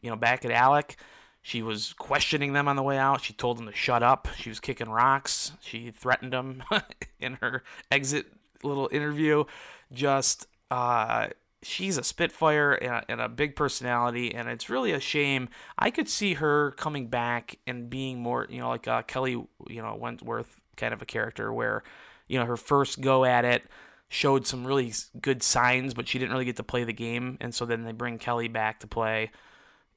you 0.00 0.10
know 0.10 0.16
back 0.16 0.44
at 0.44 0.50
Alec 0.50 0.96
she 1.42 1.62
was 1.62 1.94
questioning 1.94 2.52
them 2.52 2.68
on 2.68 2.76
the 2.76 2.82
way 2.82 2.98
out. 2.98 3.22
She 3.22 3.32
told 3.32 3.58
them 3.58 3.66
to 3.66 3.72
shut 3.74 4.02
up. 4.02 4.28
She 4.36 4.50
was 4.50 4.60
kicking 4.60 4.90
rocks. 4.90 5.52
She 5.60 5.90
threatened 5.90 6.32
them 6.32 6.62
in 7.20 7.34
her 7.40 7.62
exit 7.90 8.26
little 8.62 8.88
interview. 8.92 9.44
Just, 9.92 10.46
uh, 10.70 11.28
she's 11.62 11.96
a 11.96 12.04
spitfire 12.04 12.72
and 12.72 12.92
a, 12.92 13.04
and 13.08 13.20
a, 13.20 13.28
big 13.28 13.56
personality, 13.56 14.34
and 14.34 14.48
it's 14.48 14.68
really 14.68 14.92
a 14.92 15.00
shame. 15.00 15.48
I 15.78 15.90
could 15.90 16.08
see 16.08 16.34
her 16.34 16.72
coming 16.72 17.06
back 17.06 17.58
and 17.66 17.88
being 17.88 18.20
more, 18.20 18.46
you 18.50 18.60
know, 18.60 18.68
like 18.68 18.86
uh, 18.86 19.02
Kelly, 19.02 19.32
you 19.32 19.82
know, 19.82 19.94
Wentworth 19.94 20.60
kind 20.76 20.92
of 20.92 21.00
a 21.00 21.06
character 21.06 21.52
where, 21.52 21.82
you 22.28 22.38
know, 22.38 22.44
her 22.44 22.56
first 22.56 23.00
go 23.00 23.24
at 23.24 23.44
it 23.44 23.64
showed 24.08 24.46
some 24.46 24.66
really 24.66 24.92
good 25.20 25.42
signs, 25.42 25.94
but 25.94 26.06
she 26.06 26.18
didn't 26.18 26.32
really 26.32 26.44
get 26.44 26.56
to 26.56 26.62
play 26.62 26.84
the 26.84 26.92
game, 26.92 27.38
and 27.40 27.54
so 27.54 27.64
then 27.64 27.84
they 27.84 27.92
bring 27.92 28.18
Kelly 28.18 28.48
back 28.48 28.80
to 28.80 28.86
play 28.86 29.30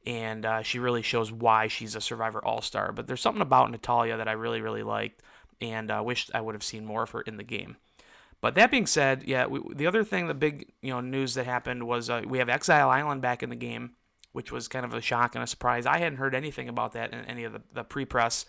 and 0.05 0.45
uh, 0.45 0.61
she 0.61 0.79
really 0.79 1.01
shows 1.01 1.31
why 1.31 1.67
she's 1.67 1.95
a 1.95 2.01
Survivor 2.01 2.43
All 2.43 2.61
Star. 2.61 2.91
But 2.91 3.07
there's 3.07 3.21
something 3.21 3.41
about 3.41 3.71
Natalia 3.71 4.17
that 4.17 4.27
I 4.27 4.33
really, 4.33 4.61
really 4.61 4.83
liked, 4.83 5.21
and 5.61 5.89
uh, 5.89 6.01
wished 6.03 6.31
I 6.33 6.41
would 6.41 6.55
have 6.55 6.63
seen 6.63 6.85
more 6.85 7.03
of 7.03 7.11
her 7.11 7.21
in 7.21 7.37
the 7.37 7.43
game. 7.43 7.77
But 8.41 8.55
that 8.55 8.71
being 8.71 8.87
said, 8.87 9.23
yeah, 9.25 9.45
we, 9.45 9.61
the 9.73 9.87
other 9.87 10.03
thing, 10.03 10.27
the 10.27 10.33
big 10.33 10.73
you 10.81 10.91
know 10.91 10.99
news 10.99 11.33
that 11.35 11.45
happened 11.45 11.87
was 11.87 12.09
uh, 12.09 12.23
we 12.27 12.39
have 12.39 12.49
Exile 12.49 12.89
Island 12.89 13.21
back 13.21 13.41
in 13.41 13.49
the 13.49 13.55
game, 13.55 13.91
which 14.33 14.51
was 14.51 14.67
kind 14.67 14.85
of 14.85 14.93
a 14.93 15.01
shock 15.01 15.35
and 15.35 15.43
a 15.43 15.47
surprise. 15.47 15.85
I 15.85 15.99
hadn't 15.99 16.17
heard 16.17 16.35
anything 16.35 16.67
about 16.67 16.91
that 16.93 17.13
in 17.13 17.23
any 17.25 17.45
of 17.45 17.53
the, 17.53 17.61
the 17.71 17.83
pre-press 17.83 18.45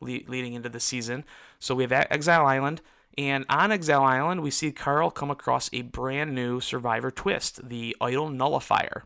le- 0.00 0.20
leading 0.26 0.54
into 0.54 0.70
the 0.70 0.80
season. 0.80 1.24
So 1.58 1.74
we 1.74 1.82
have 1.82 1.92
Exile 1.92 2.46
Island. 2.46 2.80
And 3.16 3.44
on 3.48 3.70
Exile 3.70 4.02
Island, 4.02 4.42
we 4.42 4.50
see 4.50 4.72
Carl 4.72 5.10
come 5.10 5.30
across 5.30 5.70
a 5.72 5.82
brand 5.82 6.34
new 6.34 6.58
Survivor 6.60 7.12
twist, 7.12 7.68
the 7.68 7.96
Idol 8.00 8.28
Nullifier, 8.28 9.04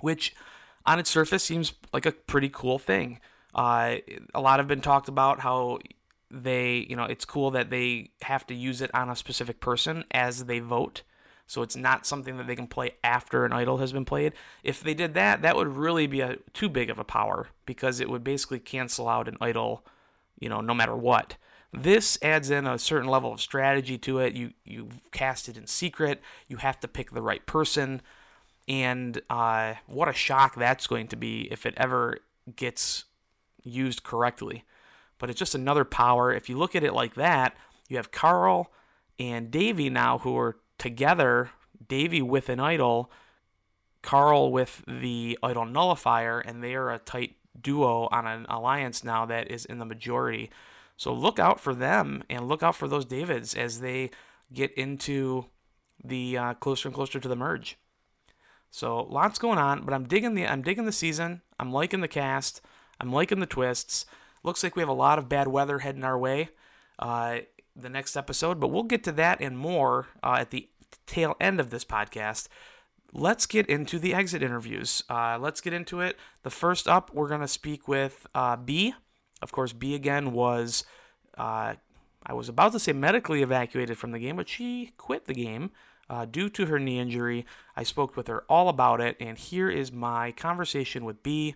which 0.00 0.34
on 0.86 0.98
its 0.98 1.10
surface 1.10 1.42
seems 1.42 1.74
like 1.92 2.06
a 2.06 2.12
pretty 2.12 2.50
cool 2.52 2.78
thing. 2.78 3.20
Uh, 3.54 3.96
a 4.34 4.40
lot 4.40 4.58
have 4.58 4.68
been 4.68 4.80
talked 4.80 5.08
about 5.08 5.40
how 5.40 5.78
they, 6.30 6.86
you 6.88 6.96
know, 6.96 7.04
it's 7.04 7.24
cool 7.24 7.50
that 7.52 7.70
they 7.70 8.10
have 8.22 8.46
to 8.48 8.54
use 8.54 8.82
it 8.82 8.90
on 8.94 9.08
a 9.08 9.16
specific 9.16 9.60
person 9.60 10.04
as 10.10 10.46
they 10.46 10.58
vote. 10.58 11.02
So 11.46 11.62
it's 11.62 11.76
not 11.76 12.06
something 12.06 12.36
that 12.38 12.46
they 12.46 12.56
can 12.56 12.66
play 12.66 12.92
after 13.04 13.44
an 13.44 13.52
idol 13.52 13.76
has 13.78 13.92
been 13.92 14.06
played. 14.06 14.32
If 14.62 14.82
they 14.82 14.94
did 14.94 15.14
that, 15.14 15.42
that 15.42 15.56
would 15.56 15.68
really 15.68 16.06
be 16.06 16.20
a 16.20 16.38
too 16.52 16.68
big 16.68 16.90
of 16.90 16.98
a 16.98 17.04
power 17.04 17.48
because 17.66 18.00
it 18.00 18.08
would 18.08 18.24
basically 18.24 18.58
cancel 18.58 19.08
out 19.08 19.28
an 19.28 19.36
idol, 19.40 19.84
you 20.38 20.48
know, 20.48 20.60
no 20.60 20.74
matter 20.74 20.96
what. 20.96 21.36
This 21.72 22.18
adds 22.22 22.50
in 22.50 22.66
a 22.66 22.78
certain 22.78 23.08
level 23.08 23.32
of 23.32 23.40
strategy 23.40 23.98
to 23.98 24.20
it. 24.20 24.34
You 24.34 24.52
you 24.64 24.88
cast 25.12 25.48
it 25.48 25.56
in 25.56 25.66
secret. 25.66 26.22
You 26.48 26.58
have 26.58 26.80
to 26.80 26.88
pick 26.88 27.10
the 27.10 27.22
right 27.22 27.44
person 27.46 28.00
and 28.66 29.20
uh, 29.28 29.74
what 29.86 30.08
a 30.08 30.12
shock 30.12 30.54
that's 30.54 30.86
going 30.86 31.08
to 31.08 31.16
be 31.16 31.48
if 31.50 31.66
it 31.66 31.74
ever 31.76 32.18
gets 32.56 33.04
used 33.62 34.02
correctly. 34.02 34.64
But 35.18 35.30
it's 35.30 35.38
just 35.38 35.54
another 35.54 35.84
power. 35.84 36.32
If 36.32 36.48
you 36.48 36.56
look 36.56 36.74
at 36.74 36.84
it 36.84 36.92
like 36.92 37.14
that, 37.14 37.56
you 37.88 37.96
have 37.96 38.10
Carl 38.10 38.72
and 39.18 39.50
Davie 39.50 39.90
now 39.90 40.18
who 40.18 40.36
are 40.36 40.56
together. 40.78 41.50
Davie 41.86 42.22
with 42.22 42.48
an 42.48 42.60
idol, 42.60 43.10
Carl 44.02 44.50
with 44.50 44.82
the 44.86 45.38
idol 45.42 45.66
nullifier, 45.66 46.40
and 46.40 46.62
they 46.62 46.74
are 46.74 46.90
a 46.90 46.98
tight 46.98 47.36
duo 47.60 48.08
on 48.10 48.26
an 48.26 48.46
alliance 48.48 49.04
now 49.04 49.26
that 49.26 49.50
is 49.50 49.64
in 49.64 49.78
the 49.78 49.84
majority. 49.84 50.50
So 50.96 51.12
look 51.12 51.38
out 51.38 51.60
for 51.60 51.74
them 51.74 52.24
and 52.30 52.48
look 52.48 52.62
out 52.62 52.76
for 52.76 52.88
those 52.88 53.04
Davids 53.04 53.54
as 53.54 53.80
they 53.80 54.10
get 54.52 54.72
into 54.74 55.46
the 56.02 56.38
uh, 56.38 56.54
closer 56.54 56.88
and 56.88 56.94
closer 56.94 57.20
to 57.20 57.28
the 57.28 57.36
merge. 57.36 57.76
So 58.74 59.04
lots 59.04 59.38
going 59.38 59.58
on, 59.58 59.84
but 59.84 59.94
I'm 59.94 60.08
digging 60.08 60.34
the 60.34 60.48
I'm 60.48 60.60
digging 60.60 60.84
the 60.84 60.90
season. 60.90 61.42
I'm 61.60 61.70
liking 61.70 62.00
the 62.00 62.08
cast. 62.08 62.60
I'm 62.98 63.12
liking 63.12 63.38
the 63.38 63.46
twists. 63.46 64.04
Looks 64.42 64.64
like 64.64 64.74
we 64.74 64.82
have 64.82 64.88
a 64.88 64.92
lot 64.92 65.16
of 65.16 65.28
bad 65.28 65.46
weather 65.46 65.78
heading 65.78 66.02
our 66.02 66.18
way. 66.18 66.48
Uh, 66.98 67.38
the 67.76 67.88
next 67.88 68.16
episode, 68.16 68.58
but 68.58 68.72
we'll 68.72 68.82
get 68.82 69.04
to 69.04 69.12
that 69.12 69.40
and 69.40 69.56
more 69.56 70.08
uh, 70.24 70.38
at 70.40 70.50
the 70.50 70.68
tail 71.06 71.36
end 71.40 71.60
of 71.60 71.70
this 71.70 71.84
podcast. 71.84 72.48
Let's 73.12 73.46
get 73.46 73.68
into 73.68 74.00
the 74.00 74.12
exit 74.12 74.42
interviews. 74.42 75.04
Uh, 75.08 75.38
let's 75.40 75.60
get 75.60 75.72
into 75.72 76.00
it. 76.00 76.18
The 76.42 76.50
first 76.50 76.88
up, 76.88 77.14
we're 77.14 77.28
going 77.28 77.42
to 77.42 77.48
speak 77.48 77.86
with 77.86 78.26
uh, 78.34 78.56
Bi. 78.56 78.94
Of 79.40 79.52
course, 79.52 79.72
Bi 79.72 79.88
again 79.88 80.32
was, 80.32 80.82
uh, 81.38 81.74
I 82.26 82.32
was 82.32 82.48
about 82.48 82.72
to 82.72 82.80
say 82.80 82.92
medically 82.92 83.40
evacuated 83.40 83.98
from 83.98 84.10
the 84.10 84.18
game, 84.18 84.34
but 84.34 84.48
she 84.48 84.94
quit 84.96 85.26
the 85.26 85.34
game 85.34 85.70
uh, 86.08 86.24
due 86.24 86.48
to 86.50 86.66
her 86.66 86.78
knee 86.78 86.98
injury. 86.98 87.46
I 87.76 87.82
spoke 87.82 88.16
with 88.16 88.28
her 88.28 88.44
all 88.48 88.68
about 88.68 89.00
it, 89.00 89.16
and 89.20 89.38
here 89.38 89.70
is 89.70 89.92
my 89.92 90.32
conversation 90.32 91.04
with 91.04 91.22
Bi. 91.22 91.54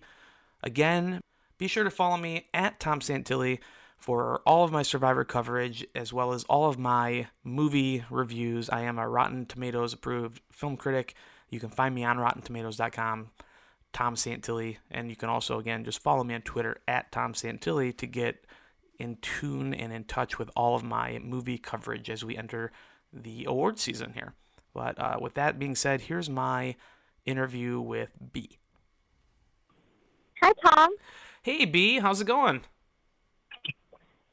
Again, 0.63 1.21
be 1.57 1.67
sure 1.67 1.83
to 1.83 1.91
follow 1.91 2.17
me 2.17 2.47
at 2.53 2.79
Tom 2.79 2.99
Santilli 2.99 3.59
For 3.97 4.41
all 4.45 4.63
of 4.63 4.71
my 4.71 4.81
Survivor 4.81 5.25
coverage, 5.25 5.85
as 5.93 6.13
well 6.13 6.31
as 6.31 6.45
all 6.45 6.69
of 6.69 6.79
my 6.79 7.27
movie 7.43 8.05
reviews, 8.09 8.69
I 8.69 8.81
am 8.81 8.97
a 8.97 9.09
Rotten 9.09 9.45
Tomatoes 9.45 9.91
approved 9.91 10.41
film 10.51 10.77
critic. 10.77 11.15
You 11.49 11.59
can 11.59 11.69
find 11.69 11.93
me 11.93 12.05
on 12.05 12.17
RottenTomatoes.com, 12.17 13.31
Tom 13.91 14.15
Santilli, 14.15 14.77
and 14.89 15.09
you 15.09 15.17
can 15.17 15.27
also, 15.27 15.59
again, 15.59 15.83
just 15.83 16.01
follow 16.01 16.23
me 16.23 16.33
on 16.33 16.41
Twitter 16.41 16.77
at 16.87 17.11
Tom 17.11 17.33
Santilli 17.33 17.95
to 17.97 18.07
get 18.07 18.45
in 18.99 19.17
tune 19.17 19.73
and 19.73 19.91
in 19.91 20.03
touch 20.05 20.39
with 20.39 20.49
all 20.55 20.75
of 20.75 20.83
my 20.83 21.19
movie 21.19 21.57
coverage 21.57 22.09
as 22.09 22.23
we 22.23 22.37
enter 22.37 22.71
the 23.11 23.45
award 23.45 23.79
season 23.79 24.13
here. 24.13 24.33
But 24.73 24.99
uh, 24.99 25.17
with 25.19 25.33
that 25.35 25.59
being 25.59 25.75
said, 25.75 26.01
here's 26.01 26.29
my 26.29 26.75
interview 27.25 27.79
with 27.79 28.09
Bi. 28.33 28.47
Hi, 30.41 30.53
Tom. 30.65 30.91
Hey, 31.41 31.65
Bi, 31.65 32.01
how's 32.01 32.21
it 32.21 32.27
going? 32.27 32.61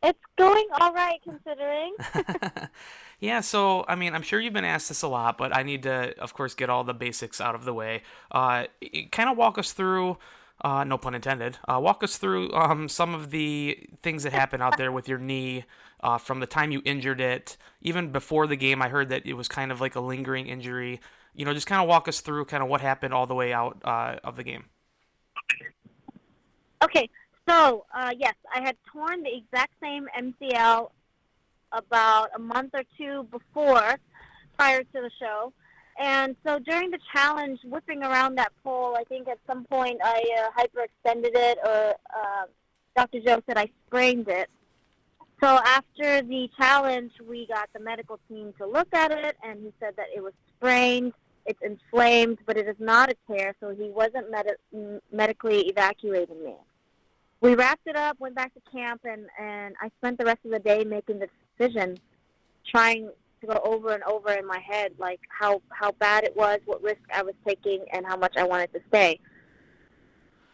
It's 0.03 0.19
going 0.39 0.69
all 0.81 0.93
right 0.93 1.21
considering. 1.23 1.95
yeah, 3.21 3.41
so 3.41 3.85
I 3.89 3.95
mean, 3.95 4.15
I'm 4.15 4.23
sure 4.23 4.41
you've 4.41 4.53
been 4.53 4.65
asked 4.65 4.89
this 4.89 5.03
a 5.03 5.09
lot, 5.09 5.39
but 5.39 5.57
I 5.57 5.63
need 5.63 5.83
to, 5.85 6.17
of 6.19 6.35
course, 6.35 6.55
get 6.55 6.71
all 6.71 6.85
the 6.85 6.95
basics 6.95 7.41
out 7.41 7.55
of 7.55 7.65
the 7.65 7.75
way. 7.75 8.03
Uh, 8.31 8.67
kind 9.11 9.29
of 9.29 9.37
walk 9.37 9.59
us 9.59 9.73
through, 9.73 10.19
uh, 10.67 10.83
no 10.83 10.99
pun 10.99 11.15
intended, 11.15 11.59
uh, 11.69 11.79
walk 11.81 12.03
us 12.03 12.17
through 12.17 12.53
um, 12.53 12.89
some 12.89 13.15
of 13.15 13.31
the 13.31 13.79
things 14.03 14.25
that 14.25 14.33
happened 14.33 14.65
out 14.65 14.77
there 14.77 14.91
with 14.91 15.09
your 15.09 15.19
knee 15.19 15.65
uh, 16.01 16.19
from 16.19 16.41
the 16.41 16.47
time 16.47 16.73
you 16.73 16.83
injured 16.85 17.21
it, 17.21 17.57
even 17.83 18.11
before 18.11 18.49
the 18.49 18.57
game. 18.57 18.83
I 18.83 18.89
heard 18.89 19.09
that 19.11 19.25
it 19.25 19.35
was 19.35 19.47
kind 19.47 19.71
of 19.71 19.81
like 19.81 19.95
a 19.95 20.01
lingering 20.01 20.49
injury. 20.49 21.01
You 21.37 21.45
know, 21.45 21.55
just 21.55 21.69
kind 21.69 21.81
of 21.81 21.87
walk 21.87 22.09
us 22.09 22.21
through 22.21 22.47
kind 22.47 22.65
of 22.65 22.69
what 22.69 22.81
happened 22.81 23.15
all 23.15 23.27
the 23.27 23.35
way 23.35 23.53
out 23.53 23.81
uh, 23.85 24.17
of 24.25 24.35
the 24.35 24.43
game. 24.43 24.65
Okay, 26.83 27.09
so, 27.49 27.87
uh, 27.95 28.11
yes, 28.19 28.35
I 28.53 28.61
had 28.61 28.77
torn 28.93 29.23
the 29.23 29.37
exact 29.37 29.73
same 29.81 30.09
MCL 30.19 30.91
about 31.71 32.31
a 32.35 32.41
month 32.41 32.73
or 32.75 32.83
two 32.99 33.29
before, 33.31 34.01
prior 34.57 34.83
to 34.83 34.93
the 34.93 35.11
show. 35.21 35.53
And 35.99 36.37
so 36.45 36.59
during 36.59 36.91
the 36.91 36.99
challenge, 37.13 37.61
whipping 37.65 38.03
around 38.03 38.35
that 38.37 38.53
pole, 38.63 38.97
I 38.97 39.05
think 39.05 39.29
at 39.29 39.39
some 39.47 39.65
point 39.65 39.99
I 40.05 40.23
uh, 40.39 40.61
hyperextended 40.61 41.31
it, 41.35 41.59
or 41.65 41.95
uh, 42.15 42.45
Dr. 42.97 43.21
Joe 43.21 43.43
said 43.47 43.57
I 43.57 43.71
sprained 43.87 44.29
it. 44.29 44.49
So 45.43 45.59
after 45.65 46.23
the 46.23 46.51
challenge, 46.59 47.13
we 47.27 47.47
got 47.47 47.69
the 47.75 47.81
medical 47.81 48.19
team 48.29 48.55
to 48.59 48.67
look 48.67 48.89
at 48.93 49.11
it, 49.11 49.37
and 49.43 49.63
he 49.63 49.73
said 49.81 49.95
that 49.97 50.07
it 50.15 50.23
was 50.23 50.33
sprained, 50.57 51.13
it's 51.45 51.61
inflamed, 51.63 52.39
but 52.47 52.57
it 52.57 52.67
is 52.67 52.77
not 52.79 53.11
a 53.11 53.17
tear, 53.27 53.55
so 53.61 53.75
he 53.75 53.91
wasn't 53.91 54.31
med- 54.31 55.01
medically 55.13 55.61
evacuating 55.69 56.43
me 56.43 56.55
we 57.41 57.55
wrapped 57.55 57.87
it 57.87 57.97
up, 57.97 58.19
went 58.19 58.35
back 58.35 58.53
to 58.55 58.61
camp, 58.73 59.03
and 59.05 59.27
and 59.39 59.75
I 59.81 59.91
spent 59.99 60.19
the 60.19 60.25
rest 60.25 60.41
of 60.45 60.51
the 60.51 60.59
day 60.59 60.85
making 60.85 61.19
the 61.19 61.29
decision, 61.59 61.99
trying 62.67 63.11
to 63.47 63.55
go 63.55 63.61
over 63.65 63.93
and 63.93 64.03
over 64.05 64.33
in 64.33 64.47
my 64.47 64.59
head 64.59 64.93
like 64.99 65.21
how 65.29 65.63
how 65.71 65.93
bad 65.93 66.25
it 66.25 66.37
was, 66.37 66.61
what 66.65 66.83
risk 66.83 67.01
I 67.15 67.23
was 67.23 67.35
taking, 67.47 67.85
and 67.93 68.07
how 68.07 68.17
much 68.17 68.37
I 68.37 68.45
wanted 68.45 68.73
to 68.73 68.81
stay. 68.89 69.21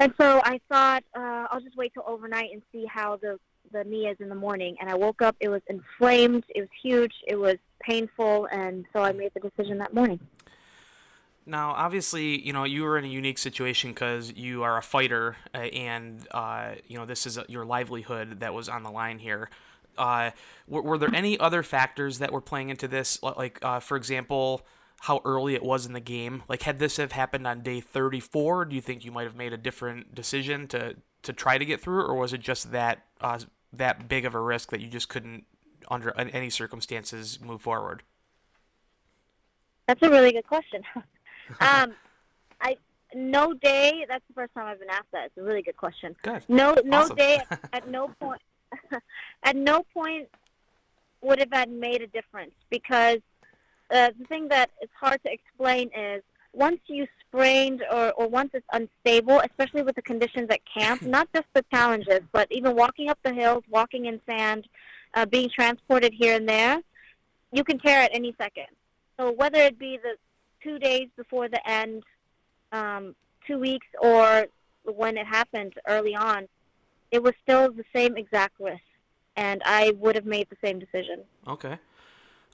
And 0.01 0.13
so 0.21 0.41
I 0.45 0.61
thought 0.69 1.05
uh, 1.15 1.47
I'll 1.51 1.61
just 1.61 1.77
wait 1.77 1.95
till 1.95 2.05
overnight 2.07 2.51
and 2.53 2.63
see 2.73 2.87
how 2.87 3.17
the 3.17 3.39
the 3.73 3.85
knee 3.85 4.07
is 4.07 4.17
in 4.21 4.29
the 4.29 4.35
morning. 4.35 4.77
And 4.81 4.91
I 4.91 4.95
woke 4.95 5.23
up; 5.23 5.37
it 5.41 5.49
was 5.49 5.63
inflamed, 5.69 6.45
it 6.49 6.61
was 6.61 6.71
huge, 6.83 7.13
it 7.27 7.37
was 7.37 7.57
painful, 7.81 8.47
and 8.53 8.85
so 8.93 9.03
I 9.03 9.13
made 9.13 9.33
the 9.35 9.41
decision 9.41 9.79
that 9.79 9.95
morning. 9.95 10.21
Now, 11.45 11.73
obviously, 11.73 12.41
you 12.41 12.53
know 12.53 12.65
you 12.65 12.83
were 12.85 12.99
in 12.99 13.05
a 13.05 13.09
unique 13.09 13.39
situation 13.39 13.91
because 13.91 14.33
you 14.33 14.63
are 14.63 14.77
a 14.77 14.83
fighter, 14.83 15.37
uh, 15.55 15.59
and 15.59 16.27
uh, 16.31 16.75
you 16.87 16.99
know 16.99 17.07
this 17.07 17.27
is 17.27 17.39
your 17.49 17.65
livelihood 17.65 18.41
that 18.41 18.55
was 18.55 18.69
on 18.69 18.83
the 18.83 18.91
line 18.91 19.19
here. 19.19 19.51
Uh, 19.97 20.31
were, 20.67 20.83
were, 20.83 20.99
there 20.99 21.15
any 21.15 21.39
other 21.39 21.63
factors 21.63 22.19
that 22.19 22.33
were 22.33 22.41
playing 22.41 22.71
into 22.71 22.89
this? 22.89 23.23
Like, 23.23 23.59
uh, 23.63 23.81
for 23.81 23.97
example, 23.97 24.67
how 25.01 25.21
early 25.25 25.55
it 25.55 25.63
was 25.63 25.87
in 25.87 25.93
the 25.93 26.01
game. 26.01 26.43
Like, 26.49 26.63
had 26.63 26.79
this 26.79 26.97
have 26.97 27.13
happened 27.13 27.47
on 27.47 27.63
day 27.63 27.81
34, 27.81 28.67
do 28.67 28.77
you 28.77 28.81
think 28.81 29.05
you 29.05 29.13
might 29.13 29.25
have 29.25 29.37
made 29.37 29.53
a 29.53 29.59
different 29.59 30.15
decision 30.15 30.67
to 30.69 30.97
to 31.23 31.33
try 31.33 31.57
to 31.57 31.65
get 31.65 31.81
through, 31.81 32.03
or 32.03 32.15
was 32.15 32.33
it 32.33 32.41
just 32.41 32.73
that 32.73 33.05
uh, 33.21 33.39
that 33.73 34.09
big 34.09 34.25
of 34.25 34.35
a 34.35 34.41
risk 34.41 34.71
that 34.71 34.81
you 34.81 34.89
just 34.89 35.09
couldn't, 35.09 35.45
under 35.89 36.13
any 36.19 36.51
circumstances, 36.51 37.41
move 37.41 37.63
forward? 37.63 38.03
That's 39.87 40.03
a 40.03 40.11
really 40.11 40.33
good 40.33 40.47
question. 40.47 40.83
um, 41.61 41.95
I 42.61 42.77
no 43.15 43.53
day. 43.53 44.05
That's 44.09 44.25
the 44.29 44.35
first 44.35 44.55
time 44.55 44.67
I've 44.67 44.81
been 44.81 44.91
asked 44.91 45.11
that. 45.13 45.27
It's 45.27 45.39
a 45.39 45.43
really 45.43 45.63
good 45.63 45.77
question. 45.77 46.15
Good. 46.23 46.45
No, 46.49 46.77
no 46.85 46.99
awesome. 46.99 47.17
day. 47.17 47.43
at 47.73 47.89
no 47.89 48.09
point. 48.21 48.41
at 49.43 49.57
no 49.57 49.85
point 49.95 50.29
would 51.21 51.39
have 51.39 51.53
had 51.53 51.71
made 51.71 52.03
a 52.03 52.07
difference 52.09 52.53
because 52.71 53.19
uh, 53.91 54.11
the 54.19 54.25
thing 54.27 54.49
that 54.49 54.71
is 54.83 54.89
hard 54.99 55.23
to 55.25 55.33
explain 55.33 55.91
is 55.97 56.23
once 56.53 56.81
you 56.87 57.07
sprained 57.27 57.83
or, 57.91 58.13
or 58.13 58.29
once 58.29 58.51
it's 58.53 58.67
unstable, 58.73 59.41
especially 59.41 59.83
with 59.83 59.95
the 59.95 60.03
conditions 60.03 60.49
at 60.51 60.61
camp, 60.67 61.03
not 61.17 61.29
just 61.35 61.47
the 61.55 61.65
challenges, 61.73 62.21
but 62.33 62.47
even 62.51 62.75
walking 62.75 63.09
up 63.09 63.19
the 63.23 63.33
hills, 63.33 63.65
walking 63.71 64.07
in 64.07 64.21
sand, 64.29 64.67
uh, 65.15 65.27
being 65.27 65.49
transported 65.55 66.13
here 66.13 66.37
and 66.37 66.49
there, 66.49 66.81
you 67.53 67.65
can 67.65 67.79
tear 67.79 68.03
at 68.03 68.11
any 68.15 68.35
second. 68.39 68.67
So 69.19 69.31
whether 69.31 69.59
it 69.59 69.79
be 69.79 69.99
the 70.03 70.17
two 70.63 70.79
days 70.79 71.09
before 71.17 71.49
the 71.49 71.69
end, 71.69 72.03
um, 72.73 73.15
two 73.47 73.59
weeks, 73.59 73.87
or 74.01 74.47
when 74.85 75.17
it 75.17 75.27
happened 75.27 75.75
early 75.87 76.15
on, 76.15 76.49
it 77.12 77.23
was 77.23 77.35
still 77.42 77.71
the 77.71 77.85
same 77.95 78.16
exact 78.16 78.59
risk, 78.59 78.83
and 79.37 79.62
I 79.64 79.92
would 79.99 80.16
have 80.16 80.25
made 80.25 80.49
the 80.50 80.57
same 80.64 80.78
decision. 80.78 81.21
Okay. 81.47 81.78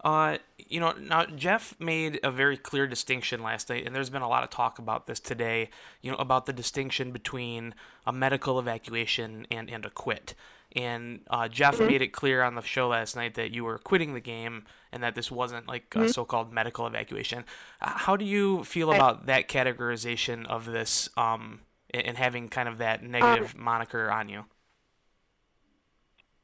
Uh, 0.04 0.38
you 0.58 0.78
know, 0.78 0.92
now 0.92 1.24
Jeff 1.26 1.74
made 1.80 2.20
a 2.22 2.30
very 2.30 2.56
clear 2.56 2.86
distinction 2.86 3.42
last 3.42 3.68
night, 3.68 3.86
and 3.86 3.94
there's 3.94 4.10
been 4.10 4.22
a 4.22 4.28
lot 4.28 4.44
of 4.44 4.50
talk 4.50 4.78
about 4.78 5.06
this 5.06 5.18
today. 5.18 5.70
You 6.02 6.10
know, 6.10 6.16
about 6.18 6.46
the 6.46 6.52
distinction 6.52 7.10
between 7.10 7.74
a 8.06 8.12
medical 8.12 8.58
evacuation 8.58 9.46
and 9.50 9.70
and 9.70 9.86
a 9.86 9.90
quit. 9.90 10.34
And 10.76 11.20
uh, 11.30 11.48
Jeff 11.48 11.76
mm-hmm. 11.76 11.86
made 11.86 12.02
it 12.02 12.08
clear 12.08 12.42
on 12.42 12.54
the 12.54 12.62
show 12.62 12.88
last 12.88 13.16
night 13.16 13.34
that 13.34 13.52
you 13.52 13.64
were 13.64 13.78
quitting 13.78 14.12
the 14.12 14.20
game 14.20 14.66
and 14.92 15.02
that 15.02 15.14
this 15.14 15.30
wasn't 15.30 15.66
like 15.66 15.88
mm-hmm. 15.90 16.02
a 16.02 16.08
so-called 16.10 16.52
medical 16.52 16.86
evacuation. 16.86 17.44
How 17.80 18.16
do 18.16 18.24
you 18.24 18.64
feel 18.64 18.92
about 18.92 19.26
that 19.26 19.48
categorization 19.48 20.46
of 20.46 20.66
this 20.66 21.08
um, 21.16 21.60
and 21.92 22.16
having 22.16 22.48
kind 22.48 22.68
of 22.68 22.78
that 22.78 23.02
negative 23.02 23.54
um, 23.56 23.64
moniker 23.64 24.10
on 24.10 24.28
you? 24.28 24.44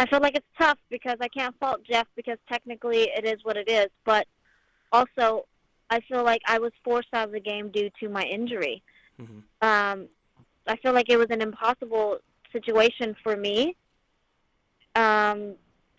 I 0.00 0.06
feel 0.06 0.20
like 0.20 0.36
it's 0.36 0.46
tough 0.58 0.78
because 0.90 1.16
I 1.20 1.28
can't 1.28 1.54
fault 1.60 1.80
Jeff 1.88 2.06
because 2.16 2.38
technically 2.48 3.10
it 3.16 3.24
is 3.24 3.44
what 3.44 3.56
it 3.56 3.68
is, 3.68 3.88
but 4.04 4.26
also 4.92 5.46
I 5.90 6.00
feel 6.00 6.24
like 6.24 6.42
I 6.46 6.58
was 6.58 6.72
forced 6.82 7.08
out 7.12 7.28
of 7.28 7.32
the 7.32 7.40
game 7.40 7.70
due 7.70 7.90
to 8.00 8.08
my 8.08 8.22
injury. 8.22 8.82
Mm-hmm. 9.20 9.38
Um, 9.66 10.08
I 10.66 10.76
feel 10.76 10.92
like 10.92 11.10
it 11.10 11.16
was 11.16 11.28
an 11.30 11.40
impossible 11.40 12.18
situation 12.52 13.14
for 13.22 13.36
me 13.36 13.76
um, 14.96 15.54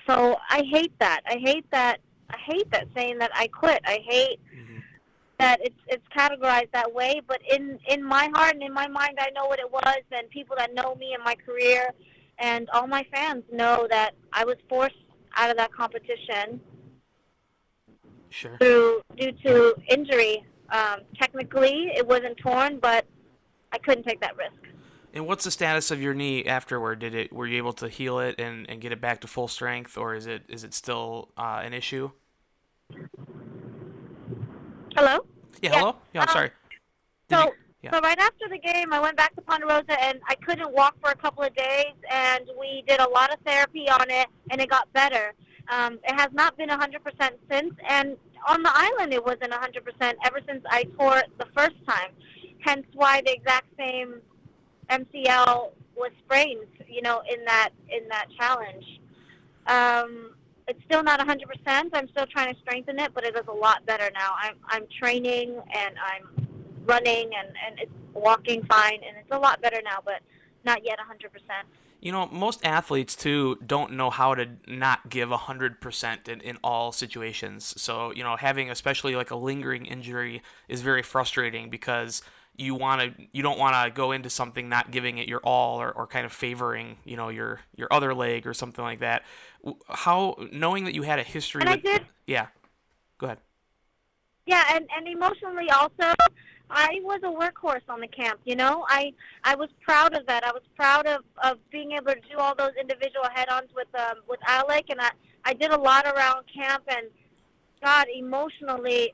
so 0.07 0.37
I 0.49 0.63
hate 0.63 0.97
that. 0.99 1.21
I 1.25 1.37
hate 1.37 1.69
that. 1.71 1.99
I 2.29 2.37
hate 2.37 2.69
that 2.71 2.87
saying 2.95 3.19
that 3.19 3.31
I 3.33 3.47
quit. 3.47 3.81
I 3.85 3.99
hate 4.05 4.39
mm-hmm. 4.55 4.77
That 5.39 5.59
it's 5.61 5.79
it's 5.87 6.05
categorized 6.15 6.71
that 6.71 6.93
way. 6.93 7.21
But 7.27 7.41
in 7.49 7.79
in 7.87 8.03
my 8.03 8.29
heart 8.33 8.53
and 8.53 8.63
in 8.63 8.73
my 8.73 8.87
mind, 8.87 9.17
I 9.19 9.29
know 9.31 9.45
what 9.45 9.59
it 9.59 9.71
was, 9.71 10.01
and 10.11 10.29
people 10.29 10.55
that 10.57 10.73
know 10.73 10.95
me 10.95 11.13
and 11.13 11.23
my 11.23 11.35
career, 11.35 11.89
and 12.39 12.69
all 12.71 12.87
my 12.87 13.05
fans 13.13 13.43
know 13.51 13.87
that 13.89 14.11
I 14.33 14.45
was 14.45 14.57
forced 14.69 14.95
out 15.35 15.49
of 15.49 15.57
that 15.57 15.73
competition 15.73 16.61
sure. 18.29 18.57
through 18.57 19.01
due 19.17 19.31
to 19.31 19.75
injury. 19.89 20.45
Um, 20.69 21.01
technically, 21.19 21.91
it 21.95 22.07
wasn't 22.07 22.37
torn, 22.37 22.79
but 22.79 23.05
I 23.71 23.77
couldn't 23.77 24.03
take 24.03 24.19
that 24.21 24.35
risk. 24.35 24.53
And 25.13 25.25
what's 25.25 25.45
the 25.45 25.51
status 25.51 25.91
of 25.91 26.01
your 26.01 26.13
knee 26.13 26.43
afterward? 26.45 26.99
Did 26.99 27.15
it 27.15 27.31
were 27.31 27.47
you 27.47 27.57
able 27.57 27.73
to 27.73 27.87
heal 27.87 28.19
it 28.19 28.39
and, 28.39 28.69
and 28.69 28.81
get 28.81 28.91
it 28.91 28.99
back 28.99 29.21
to 29.21 29.27
full 29.27 29.47
strength, 29.47 29.97
or 29.97 30.15
is 30.15 30.27
it 30.27 30.43
is 30.49 30.63
it 30.63 30.73
still 30.73 31.29
uh, 31.37 31.61
an 31.63 31.73
issue? 31.73 32.11
Hello. 34.95 35.25
Yeah. 35.61 35.71
yeah. 35.71 35.79
Hello. 35.79 35.95
Yeah. 36.13 36.21
I'm 36.21 36.29
um, 36.29 36.33
sorry. 36.33 36.51
Did 37.29 37.37
so. 37.37 37.45
You, 37.45 37.51
yeah. 37.83 37.91
So 37.91 37.99
right 37.99 38.17
after 38.17 38.47
the 38.49 38.57
game, 38.57 38.93
I 38.93 38.99
went 38.99 39.17
back 39.17 39.35
to 39.35 39.41
Ponderosa 39.41 40.01
and 40.01 40.19
I 40.27 40.35
couldn't 40.35 40.73
walk 40.73 40.95
for 41.01 41.11
a 41.11 41.15
couple 41.15 41.43
of 41.43 41.53
days, 41.53 41.93
and 42.09 42.45
we 42.59 42.83
did 42.87 42.99
a 42.99 43.09
lot 43.09 43.31
of 43.31 43.39
therapy 43.45 43.89
on 43.89 44.09
it, 44.09 44.27
and 44.49 44.59
it 44.61 44.69
got 44.69 44.91
better. 44.93 45.33
Um, 45.69 45.99
it 46.03 46.19
has 46.19 46.29
not 46.31 46.57
been 46.57 46.69
100% 46.69 46.79
since, 47.51 47.73
and 47.87 48.17
on 48.47 48.63
the 48.63 48.71
island 48.73 49.13
it 49.13 49.23
wasn't 49.23 49.51
100% 49.51 50.13
ever 50.23 50.39
since 50.47 50.63
I 50.69 50.83
tore 50.97 51.17
it 51.17 51.29
the 51.37 51.47
first 51.55 51.75
time. 51.87 52.11
Hence 52.61 52.87
why 52.93 53.21
the 53.21 53.33
exact 53.33 53.67
same 53.77 54.21
MCL 54.89 55.71
was 55.95 56.11
sprained, 56.23 56.67
you 56.87 57.01
know, 57.01 57.21
in 57.29 57.43
that 57.45 57.69
in 57.89 58.07
that 58.07 58.27
challenge. 58.37 58.85
Um, 59.67 60.34
it's 60.67 60.83
still 60.85 61.03
not 61.03 61.19
100%. 61.19 61.41
I'm 61.93 62.09
still 62.09 62.25
trying 62.25 62.53
to 62.53 62.59
strengthen 62.61 62.99
it, 62.99 63.13
but 63.13 63.23
it 63.23 63.35
is 63.35 63.45
a 63.47 63.53
lot 63.53 63.85
better 63.85 64.09
now. 64.13 64.31
I'm 64.37 64.55
I'm 64.67 64.83
training 64.99 65.59
and 65.73 65.95
I'm 65.99 66.47
running 66.85 67.31
and 67.37 67.49
and 67.65 67.79
it's 67.79 67.91
walking 68.13 68.63
fine 68.65 68.99
and 69.07 69.17
it's 69.17 69.31
a 69.31 69.37
lot 69.37 69.61
better 69.61 69.81
now, 69.83 69.99
but 70.03 70.21
not 70.63 70.83
yet 70.83 70.97
100%. 70.97 71.29
You 72.01 72.11
know, 72.11 72.27
most 72.27 72.65
athletes 72.65 73.15
too 73.15 73.57
don't 73.65 73.93
know 73.93 74.09
how 74.09 74.35
to 74.35 74.49
not 74.67 75.09
give 75.09 75.29
100% 75.29 76.27
in, 76.27 76.41
in 76.41 76.57
all 76.63 76.91
situations. 76.91 77.73
So, 77.81 78.11
you 78.11 78.23
know, 78.23 78.35
having 78.35 78.69
especially 78.69 79.15
like 79.15 79.31
a 79.31 79.35
lingering 79.35 79.85
injury 79.85 80.41
is 80.67 80.81
very 80.81 81.03
frustrating 81.03 81.69
because 81.69 82.21
you 82.57 82.75
want 82.75 83.01
to 83.01 83.27
you 83.31 83.43
don't 83.43 83.59
want 83.59 83.75
to 83.85 83.91
go 83.95 84.11
into 84.11 84.29
something 84.29 84.69
not 84.69 84.91
giving 84.91 85.17
it 85.17 85.27
your 85.27 85.39
all 85.39 85.81
or, 85.81 85.91
or 85.91 86.07
kind 86.07 86.25
of 86.25 86.31
favoring, 86.31 86.97
you 87.03 87.17
know, 87.17 87.29
your 87.29 87.61
your 87.75 87.87
other 87.91 88.13
leg 88.13 88.47
or 88.47 88.53
something 88.53 88.83
like 88.83 88.99
that. 88.99 89.23
How 89.89 90.35
knowing 90.51 90.85
that 90.85 90.93
you 90.93 91.01
had 91.01 91.19
a 91.19 91.23
history 91.23 91.61
and 91.61 91.69
with 91.69 91.79
I 91.79 91.97
did 91.97 92.05
Yeah. 92.27 92.47
Go 93.17 93.27
ahead. 93.27 93.39
Yeah, 94.45 94.63
and 94.73 94.87
and 94.95 95.07
emotionally 95.07 95.69
also, 95.71 96.13
I 96.69 96.99
was 97.03 97.19
a 97.23 97.27
workhorse 97.27 97.87
on 97.89 97.99
the 97.99 98.07
camp. 98.07 98.39
You 98.45 98.55
know, 98.55 98.85
I 98.89 99.13
I 99.43 99.55
was 99.55 99.69
proud 99.81 100.13
of 100.13 100.25
that. 100.27 100.43
I 100.43 100.51
was 100.51 100.61
proud 100.75 101.07
of 101.07 101.23
of 101.43 101.57
being 101.71 101.93
able 101.93 102.13
to 102.13 102.21
do 102.29 102.37
all 102.37 102.55
those 102.55 102.71
individual 102.79 103.25
head-ons 103.33 103.69
with 103.75 103.87
um 103.95 104.17
with 104.27 104.39
Alec, 104.47 104.85
and 104.89 105.01
I 105.01 105.11
I 105.45 105.53
did 105.53 105.71
a 105.71 105.77
lot 105.77 106.05
around 106.05 106.45
camp. 106.53 106.83
And 106.87 107.07
God, 107.83 108.05
emotionally, 108.15 109.13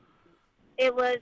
it 0.76 0.94
was 0.94 1.18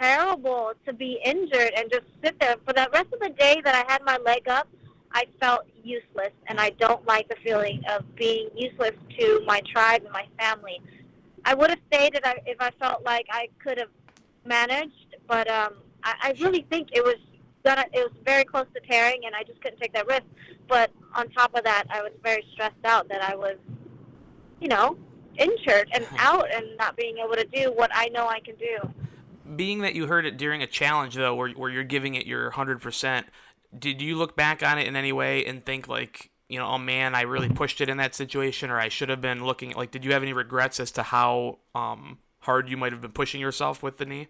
terrible 0.00 0.72
to 0.86 0.92
be 0.92 1.20
injured 1.24 1.72
and 1.76 1.90
just 1.90 2.06
sit 2.24 2.38
there 2.40 2.56
for 2.64 2.72
the 2.72 2.88
rest 2.92 3.08
of 3.12 3.20
the 3.20 3.30
day 3.30 3.60
that 3.64 3.74
I 3.74 3.90
had 3.92 4.02
my 4.04 4.16
leg 4.24 4.48
up. 4.48 4.68
I 5.12 5.24
felt 5.40 5.66
useless, 5.82 6.32
and 6.46 6.60
I 6.60 6.70
don't 6.70 7.04
like 7.06 7.28
the 7.28 7.34
feeling 7.42 7.82
of 7.90 8.04
being 8.14 8.48
useless 8.54 8.92
to 9.18 9.42
my 9.44 9.60
tribe 9.72 10.02
and 10.04 10.12
my 10.12 10.26
family. 10.38 10.80
I 11.44 11.54
would 11.54 11.70
have 11.70 11.80
stayed 11.92 12.14
if 12.14 12.24
I, 12.24 12.36
if 12.46 12.60
I 12.60 12.70
felt 12.78 13.04
like 13.04 13.26
I 13.30 13.48
could 13.62 13.78
have 13.78 13.88
managed, 14.44 15.16
but 15.26 15.50
um, 15.50 15.74
I, 16.04 16.14
I 16.22 16.34
really 16.40 16.64
think 16.70 16.90
it 16.92 17.02
was 17.02 17.16
gonna. 17.64 17.86
It 17.92 17.98
was 17.98 18.12
very 18.24 18.44
close 18.44 18.66
to 18.74 18.80
tearing, 18.88 19.22
and 19.26 19.34
I 19.34 19.42
just 19.42 19.60
couldn't 19.60 19.80
take 19.80 19.92
that 19.94 20.06
risk. 20.06 20.22
But 20.68 20.90
on 21.14 21.28
top 21.30 21.56
of 21.56 21.64
that, 21.64 21.84
I 21.90 22.02
was 22.02 22.12
very 22.22 22.44
stressed 22.52 22.84
out 22.84 23.08
that 23.08 23.22
I 23.22 23.34
was, 23.34 23.56
you 24.60 24.68
know, 24.68 24.96
injured 25.36 25.88
and 25.92 26.06
out 26.18 26.46
and 26.54 26.66
not 26.78 26.96
being 26.96 27.16
able 27.18 27.34
to 27.34 27.46
do 27.46 27.72
what 27.72 27.90
I 27.92 28.08
know 28.08 28.28
I 28.28 28.38
can 28.40 28.54
do. 28.56 28.78
Being 29.54 29.80
that 29.80 29.94
you 29.94 30.06
heard 30.06 30.26
it 30.26 30.36
during 30.36 30.62
a 30.62 30.66
challenge 30.66 31.14
though, 31.14 31.34
where 31.34 31.50
where 31.50 31.70
you're 31.70 31.84
giving 31.84 32.14
it 32.14 32.26
your 32.26 32.50
hundred 32.50 32.80
percent, 32.80 33.26
did 33.76 34.00
you 34.00 34.16
look 34.16 34.36
back 34.36 34.62
on 34.62 34.78
it 34.78 34.86
in 34.86 34.96
any 34.96 35.12
way 35.12 35.44
and 35.44 35.64
think 35.64 35.88
like, 35.88 36.30
you 36.48 36.58
know, 36.58 36.66
oh 36.66 36.78
man, 36.78 37.14
I 37.14 37.22
really 37.22 37.48
pushed 37.48 37.80
it 37.80 37.88
in 37.88 37.96
that 37.96 38.14
situation, 38.14 38.70
or 38.70 38.78
I 38.78 38.88
should 38.88 39.08
have 39.08 39.20
been 39.20 39.44
looking 39.44 39.72
like, 39.72 39.90
did 39.90 40.04
you 40.04 40.12
have 40.12 40.22
any 40.22 40.32
regrets 40.32 40.78
as 40.78 40.90
to 40.92 41.02
how 41.02 41.58
um, 41.74 42.18
hard 42.40 42.68
you 42.68 42.76
might 42.76 42.92
have 42.92 43.00
been 43.00 43.12
pushing 43.12 43.40
yourself 43.40 43.82
with 43.82 43.98
the 43.98 44.06
knee? 44.06 44.28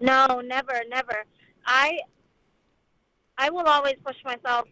No, 0.00 0.40
never, 0.44 0.82
never. 0.88 1.24
I 1.66 1.98
I 3.38 3.50
will 3.50 3.66
always 3.66 3.96
push 4.04 4.16
myself 4.24 4.68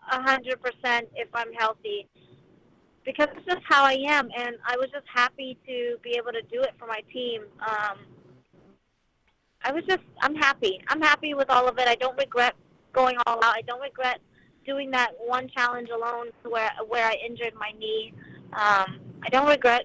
hundred 0.00 0.60
percent 0.60 1.08
if 1.14 1.28
I'm 1.34 1.52
healthy 1.54 2.08
because 3.04 3.28
it's 3.36 3.46
just 3.46 3.62
how 3.64 3.84
I 3.84 3.94
am, 4.08 4.28
and 4.36 4.56
I 4.66 4.76
was 4.76 4.88
just 4.90 5.06
happy 5.12 5.58
to 5.66 5.96
be 6.02 6.16
able 6.16 6.32
to 6.32 6.42
do 6.42 6.62
it 6.62 6.72
for 6.78 6.86
my 6.86 7.02
team. 7.12 7.42
Um, 7.60 7.98
I 9.62 9.72
was 9.72 9.84
just 9.84 10.02
I'm 10.20 10.34
happy. 10.34 10.80
I'm 10.88 11.00
happy 11.00 11.34
with 11.34 11.50
all 11.50 11.68
of 11.68 11.78
it. 11.78 11.88
I 11.88 11.94
don't 11.94 12.16
regret 12.18 12.54
going 12.92 13.16
all 13.26 13.36
out. 13.44 13.54
I 13.56 13.62
don't 13.62 13.80
regret 13.80 14.20
doing 14.66 14.90
that 14.92 15.12
one 15.18 15.48
challenge 15.48 15.88
alone 15.90 16.28
where 16.42 16.70
where 16.88 17.06
I 17.06 17.16
injured 17.26 17.54
my 17.54 17.72
knee. 17.78 18.12
Um, 18.52 19.00
I 19.22 19.28
don't 19.30 19.48
regret 19.48 19.84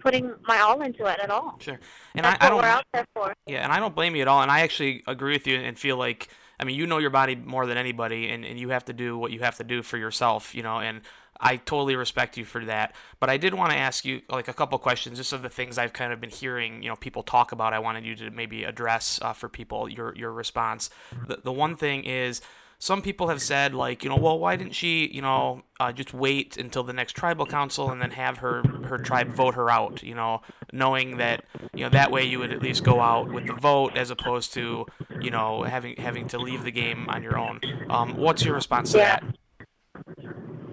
putting 0.00 0.32
my 0.46 0.58
all 0.58 0.82
into 0.82 1.06
it 1.06 1.18
at 1.22 1.30
all. 1.30 1.56
Sure. 1.60 1.78
And 2.14 2.24
That's 2.24 2.42
I, 2.42 2.46
I 2.46 2.50
don't. 2.50 2.58
we're 2.58 2.68
out 2.68 2.84
there 2.92 3.04
for. 3.14 3.34
Yeah, 3.46 3.62
and 3.62 3.72
I 3.72 3.78
don't 3.78 3.94
blame 3.94 4.16
you 4.16 4.22
at 4.22 4.28
all. 4.28 4.42
And 4.42 4.50
I 4.50 4.60
actually 4.60 5.02
agree 5.06 5.34
with 5.34 5.46
you 5.46 5.58
and 5.58 5.78
feel 5.78 5.96
like, 5.96 6.28
I 6.58 6.64
mean, 6.64 6.76
you 6.76 6.86
know 6.86 6.98
your 6.98 7.10
body 7.10 7.36
more 7.36 7.66
than 7.66 7.76
anybody, 7.76 8.30
and, 8.30 8.44
and 8.44 8.58
you 8.58 8.70
have 8.70 8.84
to 8.86 8.92
do 8.92 9.16
what 9.16 9.30
you 9.30 9.40
have 9.40 9.56
to 9.56 9.64
do 9.64 9.82
for 9.82 9.98
yourself, 9.98 10.54
you 10.54 10.62
know, 10.62 10.80
and 10.80 11.02
I 11.40 11.56
totally 11.56 11.96
respect 11.96 12.36
you 12.36 12.44
for 12.44 12.64
that. 12.66 12.94
But 13.18 13.30
I 13.30 13.36
did 13.38 13.54
want 13.54 13.72
to 13.72 13.78
ask 13.78 14.04
you, 14.04 14.22
like, 14.28 14.48
a 14.48 14.52
couple 14.52 14.78
questions 14.78 15.18
just 15.18 15.32
of 15.32 15.42
the 15.42 15.48
things 15.48 15.78
I've 15.78 15.92
kind 15.92 16.12
of 16.12 16.20
been 16.20 16.30
hearing, 16.30 16.82
you 16.82 16.88
know, 16.88 16.96
people 16.96 17.22
talk 17.22 17.52
about. 17.52 17.72
I 17.72 17.78
wanted 17.78 18.04
you 18.04 18.14
to 18.16 18.30
maybe 18.30 18.64
address 18.64 19.18
uh, 19.22 19.32
for 19.32 19.48
people 19.48 19.88
your, 19.88 20.14
your 20.16 20.32
response. 20.32 20.90
The, 21.26 21.40
the 21.42 21.52
one 21.52 21.76
thing 21.76 22.04
is, 22.04 22.40
some 22.82 23.02
people 23.02 23.28
have 23.28 23.42
said 23.42 23.74
like 23.74 24.02
you 24.02 24.08
know 24.08 24.16
well 24.16 24.38
why 24.38 24.56
didn't 24.56 24.72
she 24.74 25.06
you 25.12 25.20
know 25.20 25.62
uh, 25.78 25.92
just 25.92 26.14
wait 26.14 26.56
until 26.56 26.82
the 26.82 26.94
next 26.94 27.12
tribal 27.12 27.46
council 27.46 27.92
and 27.92 28.00
then 28.00 28.10
have 28.10 28.38
her 28.38 28.68
her 28.84 28.98
tribe 28.98 29.30
vote 29.30 29.54
her 29.54 29.70
out 29.70 30.02
you 30.02 30.14
know 30.14 30.40
knowing 30.72 31.18
that 31.18 31.44
you 31.76 31.84
know 31.84 31.90
that 31.90 32.10
way 32.10 32.24
you 32.24 32.38
would 32.38 32.50
at 32.50 32.62
least 32.62 32.82
go 32.82 33.02
out 33.02 33.30
with 33.30 33.44
the 33.46 33.52
vote 33.52 33.96
as 33.96 34.10
opposed 34.10 34.54
to 34.54 34.86
you 35.20 35.30
know 35.30 35.62
having 35.64 35.94
having 35.98 36.26
to 36.26 36.38
leave 36.38 36.64
the 36.64 36.70
game 36.72 37.06
on 37.10 37.22
your 37.22 37.36
own 37.36 37.60
um, 37.90 38.14
what's 38.16 38.46
your 38.46 38.54
response 38.54 38.92
to 38.92 38.98
Yeah. 38.98 39.04
that 39.20 39.24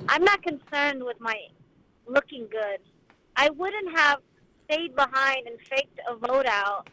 I'm 0.10 0.24
not 0.24 0.42
concerned 0.42 1.04
with 1.04 1.20
my 1.20 1.36
looking 2.08 2.48
good. 2.50 2.80
I 3.36 3.50
wouldn't 3.50 3.96
have 3.98 4.20
stayed 4.66 4.96
behind 4.96 5.48
and 5.48 5.60
faked 5.70 6.00
a 6.10 6.16
vote 6.16 6.46
out 6.46 6.88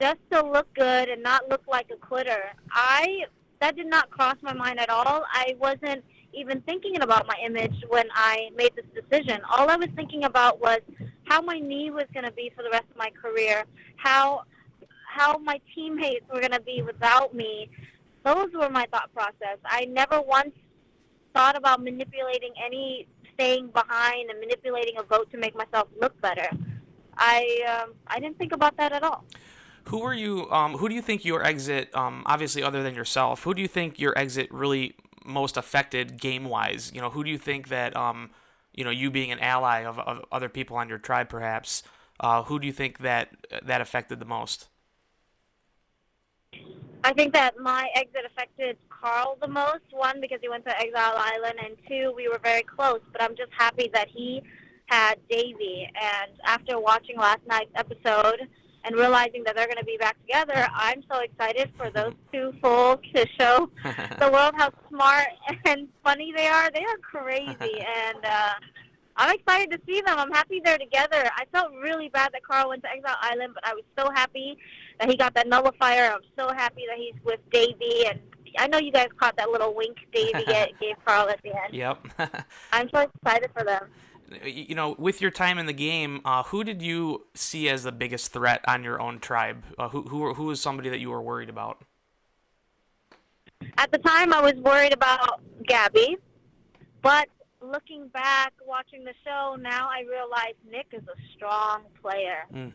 just 0.00 0.18
to 0.32 0.42
look 0.42 0.72
good 0.74 1.08
and 1.08 1.22
not 1.22 1.48
look 1.48 1.62
like 1.68 1.90
a 1.92 1.96
quitter. 1.96 2.52
I 2.72 3.24
that 3.60 3.76
did 3.76 3.86
not 3.86 4.10
cross 4.10 4.36
my 4.42 4.54
mind 4.54 4.80
at 4.80 4.88
all. 4.88 5.24
I 5.30 5.54
wasn't 5.58 6.02
even 6.32 6.62
thinking 6.62 7.02
about 7.02 7.26
my 7.26 7.34
image 7.44 7.74
when 7.88 8.06
I 8.14 8.48
made 8.56 8.72
this 8.74 8.86
decision. 8.94 9.40
All 9.50 9.68
I 9.68 9.76
was 9.76 9.88
thinking 9.94 10.24
about 10.24 10.60
was 10.60 10.80
how 11.24 11.42
my 11.42 11.58
knee 11.58 11.90
was 11.90 12.06
going 12.14 12.24
to 12.24 12.32
be 12.32 12.50
for 12.56 12.62
the 12.62 12.70
rest 12.70 12.84
of 12.90 12.96
my 12.96 13.10
career, 13.10 13.64
how 13.96 14.44
how 15.06 15.38
my 15.38 15.60
teammates 15.74 16.24
were 16.32 16.40
going 16.40 16.52
to 16.52 16.60
be 16.60 16.82
without 16.82 17.34
me. 17.34 17.68
Those 18.24 18.48
were 18.54 18.70
my 18.70 18.86
thought 18.90 19.12
process. 19.12 19.58
I 19.64 19.86
never 19.86 20.20
once 20.20 20.52
thought 21.34 21.56
about 21.56 21.82
manipulating 21.82 22.52
any 22.64 23.06
staying 23.34 23.68
behind 23.68 24.30
and 24.30 24.38
manipulating 24.40 24.96
a 24.98 25.02
vote 25.02 25.30
to 25.30 25.38
make 25.38 25.54
myself 25.56 25.88
look 26.00 26.18
better. 26.20 26.48
I 27.16 27.82
um, 27.82 27.94
I 28.06 28.20
didn't 28.20 28.38
think 28.38 28.52
about 28.52 28.76
that 28.78 28.92
at 28.92 29.02
all. 29.02 29.24
who 29.86 30.00
were 30.00 30.14
you 30.14 30.50
um, 30.50 30.74
who 30.76 30.88
do 30.88 30.94
you 30.94 31.02
think 31.02 31.24
your 31.24 31.44
exit 31.44 31.94
um, 31.94 32.22
obviously 32.26 32.62
other 32.62 32.82
than 32.82 32.94
yourself 32.94 33.42
who 33.44 33.54
do 33.54 33.62
you 33.62 33.68
think 33.68 33.98
your 33.98 34.16
exit 34.18 34.50
really 34.52 34.94
most 35.24 35.56
affected 35.56 36.20
game 36.20 36.44
wise 36.44 36.90
you 36.94 37.00
know 37.00 37.10
who 37.10 37.24
do 37.24 37.30
you 37.30 37.38
think 37.38 37.68
that 37.68 37.96
um, 37.96 38.30
you 38.74 38.84
know 38.84 38.90
you 38.90 39.10
being 39.10 39.30
an 39.32 39.38
ally 39.40 39.80
of, 39.84 39.98
of 39.98 40.24
other 40.32 40.48
people 40.48 40.76
on 40.76 40.88
your 40.88 40.98
tribe 40.98 41.28
perhaps 41.28 41.82
uh, 42.20 42.42
who 42.44 42.58
do 42.58 42.66
you 42.66 42.72
think 42.72 42.98
that 42.98 43.30
that 43.62 43.80
affected 43.80 44.20
the 44.20 44.26
most 44.26 44.68
I 47.02 47.12
think 47.12 47.32
that 47.32 47.58
my 47.58 47.88
exit 47.94 48.22
affected 48.26 48.76
Carl 48.88 49.38
the 49.40 49.48
most. 49.48 49.84
One, 49.90 50.20
because 50.20 50.38
he 50.42 50.48
went 50.48 50.64
to 50.66 50.78
Exile 50.78 51.14
Island, 51.16 51.54
and 51.64 51.76
two, 51.88 52.12
we 52.14 52.28
were 52.28 52.40
very 52.42 52.62
close. 52.62 53.00
But 53.12 53.22
I'm 53.22 53.36
just 53.36 53.50
happy 53.56 53.90
that 53.94 54.08
he 54.08 54.42
had 54.86 55.16
Davie. 55.28 55.88
And 55.94 56.32
after 56.44 56.78
watching 56.78 57.16
last 57.16 57.40
night's 57.46 57.70
episode 57.74 58.40
and 58.84 58.96
realizing 58.96 59.44
that 59.44 59.56
they're 59.56 59.66
going 59.66 59.78
to 59.78 59.84
be 59.84 59.96
back 59.98 60.16
together, 60.20 60.68
I'm 60.74 61.02
so 61.10 61.20
excited 61.20 61.70
for 61.76 61.90
those 61.90 62.14
two 62.32 62.52
fools 62.62 62.98
to 63.14 63.26
show 63.38 63.70
the 63.84 64.30
world 64.30 64.54
how 64.56 64.70
smart 64.88 65.28
and 65.66 65.88
funny 66.04 66.32
they 66.36 66.46
are. 66.48 66.70
They 66.70 66.84
are 66.84 66.98
crazy, 66.98 67.84
and 67.96 68.24
uh, 68.24 68.52
I'm 69.16 69.34
excited 69.34 69.70
to 69.70 69.80
see 69.86 70.00
them. 70.00 70.18
I'm 70.18 70.32
happy 70.32 70.60
they're 70.64 70.78
together. 70.78 71.30
I 71.36 71.44
felt 71.52 71.72
really 71.82 72.08
bad 72.08 72.30
that 72.32 72.42
Carl 72.42 72.70
went 72.70 72.82
to 72.82 72.90
Exile 72.90 73.16
Island, 73.20 73.54
but 73.54 73.66
I 73.66 73.74
was 73.74 73.84
so 73.98 74.10
happy 74.14 74.58
that 75.00 75.08
he 75.10 75.16
got 75.16 75.34
that 75.34 75.48
nullifier. 75.48 76.12
I'm 76.12 76.20
so 76.38 76.52
happy 76.54 76.82
that 76.88 76.98
he's 76.98 77.14
with 77.24 77.40
Davie, 77.50 78.06
and 78.06 78.20
I 78.58 78.68
know 78.68 78.78
you 78.78 78.92
guys 78.92 79.08
caught 79.18 79.36
that 79.36 79.50
little 79.50 79.74
wink 79.74 79.96
Davie 80.12 80.44
ga- 80.46 80.72
gave 80.80 80.96
Carl 81.04 81.28
at 81.28 81.40
the 81.42 81.50
end. 81.50 81.72
yep 81.74 81.98
I'm 82.72 82.88
so 82.94 83.08
excited 83.24 83.50
for 83.56 83.64
them. 83.64 83.88
you 84.44 84.74
know, 84.74 84.94
with 84.98 85.20
your 85.20 85.30
time 85.30 85.58
in 85.58 85.66
the 85.66 85.72
game, 85.72 86.20
uh, 86.24 86.42
who 86.44 86.62
did 86.62 86.82
you 86.82 87.26
see 87.34 87.68
as 87.68 87.82
the 87.82 87.92
biggest 87.92 88.32
threat 88.32 88.60
on 88.68 88.84
your 88.84 89.00
own 89.00 89.18
tribe? 89.18 89.64
Uh, 89.78 89.88
who 89.88 90.02
who 90.02 90.34
who 90.34 90.44
was 90.44 90.60
somebody 90.60 90.88
that 90.90 91.00
you 91.00 91.10
were 91.10 91.22
worried 91.22 91.48
about? 91.48 91.82
At 93.76 93.90
the 93.92 93.98
time, 93.98 94.32
I 94.32 94.40
was 94.40 94.54
worried 94.54 94.92
about 94.92 95.42
Gabby, 95.66 96.16
but 97.02 97.28
looking 97.60 98.08
back, 98.08 98.52
watching 98.66 99.04
the 99.04 99.12
show, 99.24 99.56
now 99.60 99.88
I 99.90 100.00
realize 100.08 100.54
Nick 100.70 100.86
is 100.92 101.02
a 101.02 101.16
strong 101.36 101.82
player. 102.00 102.46
Mm. 102.54 102.72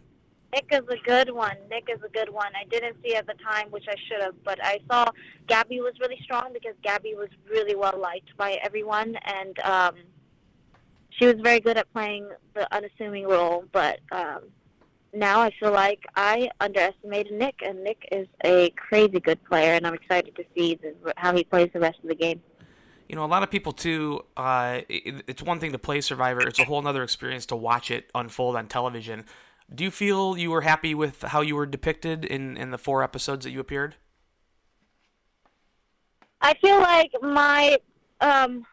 Nick 0.55 0.67
is 0.71 0.87
a 0.89 0.97
good 1.03 1.31
one. 1.31 1.57
Nick 1.69 1.89
is 1.89 2.01
a 2.01 2.07
good 2.07 2.29
one. 2.29 2.51
I 2.55 2.63
didn't 2.69 2.95
see 3.03 3.13
at 3.15 3.27
the 3.27 3.33
time, 3.33 3.69
which 3.71 3.85
I 3.89 3.95
should 4.07 4.21
have, 4.21 4.41
but 4.45 4.63
I 4.63 4.79
saw 4.89 5.11
Gabby 5.47 5.81
was 5.81 5.93
really 5.99 6.17
strong 6.23 6.53
because 6.53 6.75
Gabby 6.81 7.13
was 7.13 7.27
really 7.49 7.75
well 7.75 7.99
liked 7.99 8.35
by 8.37 8.53
everyone, 8.63 9.17
and 9.25 9.59
um, 9.59 9.95
she 11.09 11.25
was 11.25 11.35
very 11.43 11.59
good 11.59 11.77
at 11.77 11.91
playing 11.91 12.29
the 12.53 12.73
unassuming 12.73 13.27
role. 13.27 13.65
But 13.73 13.99
um, 14.13 14.43
now 15.13 15.41
I 15.41 15.51
feel 15.59 15.73
like 15.73 16.05
I 16.15 16.49
underestimated 16.61 17.33
Nick, 17.33 17.55
and 17.61 17.83
Nick 17.83 18.07
is 18.13 18.27
a 18.45 18.69
crazy 18.71 19.19
good 19.19 19.43
player, 19.43 19.73
and 19.73 19.85
I'm 19.85 19.93
excited 19.93 20.37
to 20.37 20.45
see 20.55 20.75
the, 20.75 20.95
how 21.17 21.35
he 21.35 21.43
plays 21.43 21.69
the 21.73 21.81
rest 21.81 21.99
of 22.01 22.07
the 22.07 22.15
game. 22.15 22.41
You 23.09 23.17
know, 23.17 23.25
a 23.25 23.27
lot 23.27 23.43
of 23.43 23.51
people 23.51 23.73
too. 23.73 24.21
Uh, 24.37 24.81
it, 24.87 25.25
it's 25.27 25.43
one 25.43 25.59
thing 25.59 25.73
to 25.73 25.79
play 25.79 25.99
Survivor; 25.99 26.47
it's 26.47 26.59
a 26.59 26.63
whole 26.63 26.87
other 26.87 27.03
experience 27.03 27.45
to 27.47 27.57
watch 27.57 27.91
it 27.91 28.09
unfold 28.15 28.55
on 28.55 28.67
television. 28.67 29.25
Do 29.73 29.83
you 29.83 29.91
feel 29.91 30.37
you 30.37 30.51
were 30.51 30.61
happy 30.61 30.93
with 30.93 31.23
how 31.23 31.41
you 31.41 31.55
were 31.55 31.65
depicted 31.65 32.23
in 32.23 32.55
in 32.57 32.71
the 32.71 32.77
four 32.77 33.01
episodes 33.03 33.45
that 33.45 33.51
you 33.51 33.59
appeared? 33.59 33.95
I 36.41 36.53
feel 36.55 36.79
like 36.79 37.11
my 37.21 37.77
um, 38.21 38.65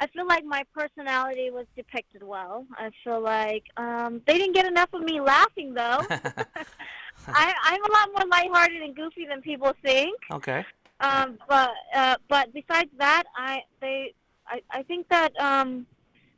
I 0.00 0.06
feel 0.08 0.26
like 0.26 0.44
my 0.44 0.64
personality 0.74 1.50
was 1.50 1.66
depicted 1.76 2.22
well. 2.22 2.66
I 2.76 2.90
feel 3.02 3.20
like 3.20 3.64
um, 3.76 4.20
they 4.26 4.36
didn't 4.36 4.54
get 4.54 4.66
enough 4.66 4.92
of 4.92 5.02
me 5.02 5.20
laughing 5.20 5.72
though. 5.72 6.06
I, 7.28 7.54
I'm 7.62 7.84
a 7.84 7.92
lot 7.92 8.08
more 8.16 8.28
lighthearted 8.28 8.82
and 8.82 8.94
goofy 8.94 9.26
than 9.26 9.40
people 9.40 9.72
think. 9.82 10.18
okay. 10.30 10.64
Um, 11.00 11.38
but 11.48 11.72
uh, 11.94 12.16
but 12.28 12.52
besides 12.52 12.90
that, 12.98 13.24
I 13.36 13.62
they 13.80 14.14
I, 14.46 14.60
I 14.70 14.82
think 14.82 15.08
that 15.08 15.38
um, 15.40 15.86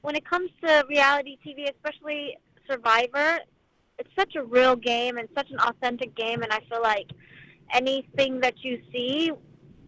when 0.03 0.15
it 0.15 0.25
comes 0.25 0.51
to 0.62 0.85
reality 0.89 1.39
TV, 1.45 1.69
especially 1.71 2.39
Survivor, 2.68 3.40
it's 3.98 4.11
such 4.16 4.35
a 4.37 4.42
real 4.42 4.76
game 4.76 5.18
and 5.18 5.29
such 5.35 5.50
an 5.50 5.59
authentic 5.61 6.14
game, 6.14 6.42
and 6.42 6.52
I 6.52 6.61
feel 6.68 6.83
like 6.83 7.11
anything 7.72 8.40
that 8.40 8.55
you 8.62 8.81
see, 8.92 9.33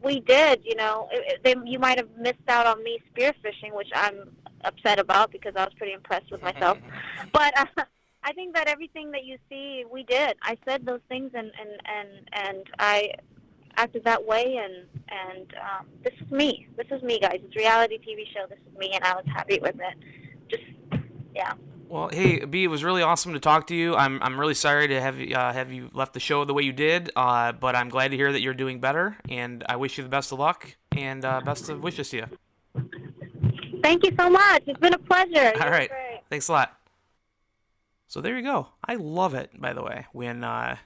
we 0.02 0.20
did. 0.20 0.62
You 0.64 0.76
know, 0.76 1.08
it, 1.12 1.24
it, 1.32 1.40
they, 1.44 1.70
you 1.70 1.78
might 1.78 1.98
have 1.98 2.08
missed 2.18 2.48
out 2.48 2.66
on 2.66 2.82
me 2.82 2.98
spearfishing, 3.12 3.74
which 3.74 3.90
I'm 3.94 4.30
upset 4.64 4.98
about 4.98 5.30
because 5.30 5.52
I 5.56 5.64
was 5.64 5.74
pretty 5.74 5.92
impressed 5.92 6.30
with 6.30 6.42
myself. 6.42 6.78
But 7.32 7.58
uh, 7.58 7.66
I 8.24 8.32
think 8.32 8.54
that 8.54 8.68
everything 8.68 9.10
that 9.12 9.24
you 9.24 9.38
see, 9.48 9.84
we 9.90 10.02
did. 10.02 10.36
I 10.42 10.56
said 10.66 10.84
those 10.84 11.00
things, 11.08 11.30
and 11.34 11.50
and 11.60 11.70
and 11.86 12.08
and 12.32 12.66
I 12.78 13.12
acted 13.76 14.04
that 14.04 14.24
way, 14.24 14.58
and 14.62 14.86
and 15.08 15.54
um, 15.54 15.86
this 16.02 16.14
is 16.20 16.30
me. 16.30 16.66
This 16.76 16.86
is 16.90 17.02
me, 17.02 17.20
guys. 17.20 17.40
It's 17.44 17.54
a 17.56 17.58
reality 17.58 17.98
TV 17.98 18.24
show. 18.34 18.46
This 18.48 18.58
is 18.70 18.78
me, 18.78 18.90
and 18.92 19.04
I 19.04 19.14
was 19.14 19.24
happy 19.32 19.58
with 19.60 19.76
it. 19.76 19.94
Just 20.48 20.64
yeah. 21.34 21.52
Well, 21.88 22.10
hey, 22.12 22.44
Bi, 22.44 22.58
it 22.58 22.66
was 22.66 22.84
really 22.84 23.00
awesome 23.00 23.32
to 23.32 23.40
talk 23.40 23.68
to 23.68 23.74
you. 23.74 23.96
I'm, 23.96 24.22
I'm 24.22 24.38
really 24.38 24.52
sorry 24.52 24.88
to 24.88 25.00
have 25.00 25.18
you, 25.18 25.34
uh, 25.34 25.54
have 25.54 25.72
you 25.72 25.88
left 25.94 26.12
the 26.12 26.20
show 26.20 26.44
the 26.44 26.52
way 26.52 26.62
you 26.62 26.72
did, 26.72 27.10
uh, 27.16 27.52
but 27.52 27.74
I'm 27.74 27.88
glad 27.88 28.10
to 28.10 28.16
hear 28.16 28.30
that 28.30 28.42
you're 28.42 28.52
doing 28.52 28.78
better, 28.78 29.16
and 29.30 29.64
I 29.66 29.76
wish 29.76 29.96
you 29.96 30.04
the 30.04 30.10
best 30.10 30.30
of 30.30 30.38
luck 30.38 30.76
and 30.92 31.24
uh, 31.24 31.40
best 31.40 31.70
of 31.70 31.82
wishes 31.82 32.10
to 32.10 32.16
you. 32.18 32.26
Thank 33.82 34.04
you 34.04 34.14
so 34.18 34.28
much. 34.28 34.64
It's 34.66 34.78
been 34.78 34.92
a 34.92 34.98
pleasure. 34.98 35.54
All 35.58 35.68
great. 35.70 35.90
Thanks 36.28 36.48
a 36.48 36.52
lot. 36.52 36.78
So 38.06 38.20
there 38.20 38.36
you 38.36 38.42
go. 38.42 38.68
I 38.84 38.96
love 38.96 39.32
it, 39.34 39.58
by 39.58 39.72
the 39.72 39.82
way, 39.82 40.04
when 40.12 40.44
uh, 40.44 40.76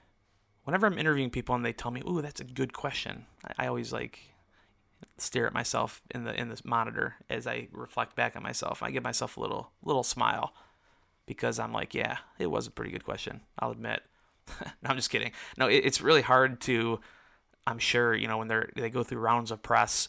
whenever 0.63 0.87
I'm 0.87 0.99
interviewing 0.99 1.31
people 1.31 1.57
and 1.57 1.65
they 1.65 1.73
tell 1.73 1.91
me, 1.91 2.03
"Ooh, 2.09 2.23
that's 2.23 2.41
a 2.41 2.45
good 2.45 2.73
question," 2.73 3.27
I, 3.45 3.65
I 3.65 3.67
always 3.67 3.93
like 3.93 4.21
stare 5.19 5.49
at 5.49 5.53
myself 5.53 6.01
in 6.15 6.23
the 6.25 6.41
in 6.41 6.49
this 6.49 6.65
monitor 6.65 7.17
as 7.29 7.49
I 7.49 7.67
reflect 7.73 8.15
back 8.15 8.37
on 8.37 8.43
myself. 8.45 8.85
I 8.85 8.93
give 8.93 9.03
myself 9.03 9.37
a 9.37 9.41
little 9.41 9.73
little 9.83 10.05
smile 10.05 10.53
because 11.37 11.59
I'm 11.59 11.73
like, 11.73 11.95
yeah, 11.95 12.19
it 12.39 12.47
was 12.47 12.67
a 12.67 12.71
pretty 12.71 12.91
good 12.91 13.05
question. 13.05 13.41
I'll 13.59 13.71
admit. 13.71 14.03
no, 14.61 14.67
I'm 14.85 14.97
just 14.97 15.11
kidding. 15.11 15.33
No, 15.57 15.69
it, 15.69 15.85
it's 15.85 16.01
really 16.01 16.23
hard 16.23 16.61
to. 16.63 17.01
I'm 17.67 17.79
sure 17.79 18.15
you 18.15 18.27
know 18.27 18.39
when 18.39 18.49
they're 18.49 18.71
they 18.77 18.91
go 18.91 19.03
through 19.03 19.21
rounds 19.21 19.51
of 19.51 19.63
press. 19.63 20.09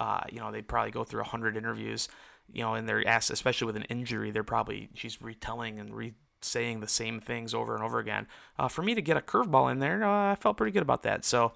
Uh, 0.00 0.22
you 0.30 0.40
know 0.40 0.50
they 0.50 0.62
probably 0.62 0.90
go 0.90 1.04
through 1.04 1.22
a 1.22 1.24
hundred 1.24 1.56
interviews. 1.56 2.08
You 2.52 2.62
know, 2.62 2.74
and 2.74 2.86
they're 2.86 3.06
asked, 3.08 3.30
especially 3.30 3.66
with 3.66 3.76
an 3.76 3.84
injury, 3.84 4.30
they're 4.30 4.44
probably 4.44 4.90
she's 4.94 5.20
retelling 5.22 5.80
and 5.80 5.94
re 5.94 6.14
saying 6.42 6.80
the 6.80 6.88
same 6.88 7.20
things 7.20 7.54
over 7.54 7.74
and 7.74 7.82
over 7.82 7.98
again. 7.98 8.26
Uh, 8.58 8.68
for 8.68 8.82
me 8.82 8.94
to 8.94 9.02
get 9.02 9.16
a 9.16 9.20
curveball 9.20 9.72
in 9.72 9.78
there, 9.78 10.04
uh, 10.04 10.32
I 10.32 10.34
felt 10.34 10.56
pretty 10.56 10.72
good 10.72 10.82
about 10.82 11.02
that. 11.04 11.24
So 11.24 11.52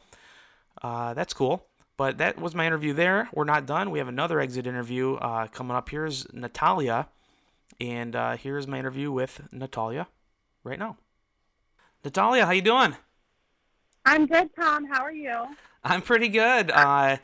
uh, 0.83 1.15
that's 1.15 1.35
cool. 1.35 1.67
But 1.97 2.19
that 2.19 2.41
was 2.41 2.55
my 2.55 2.67
interview 2.67 2.93
there. 2.93 3.29
We're 3.35 3.45
not 3.45 3.67
done. 3.67 3.91
We 3.91 3.99
have 3.99 4.09
another 4.09 4.41
exit 4.41 4.67
interview 4.67 5.15
uh, 5.15 5.49
coming 5.49 5.77
up. 5.77 5.89
Here's 5.89 6.33
Natalia, 6.33 7.09
and 7.81 8.15
uh, 8.17 8.37
here's 8.37 8.67
my 8.67 8.79
interview 8.79 9.11
with 9.13 9.41
Natalia 9.53 10.09
right 10.65 10.79
now. 10.79 10.97
Natalia, 12.05 12.47
how 12.47 12.53
you 12.53 12.63
doing? 12.63 12.97
I'm 14.05 14.27
good, 14.27 14.51
Tom. 14.55 14.87
How 14.87 15.03
are 15.03 15.13
you? 15.13 15.47
I'm 15.85 16.03
pretty 16.03 16.29
good. 16.29 16.71
Uh, 16.79 17.17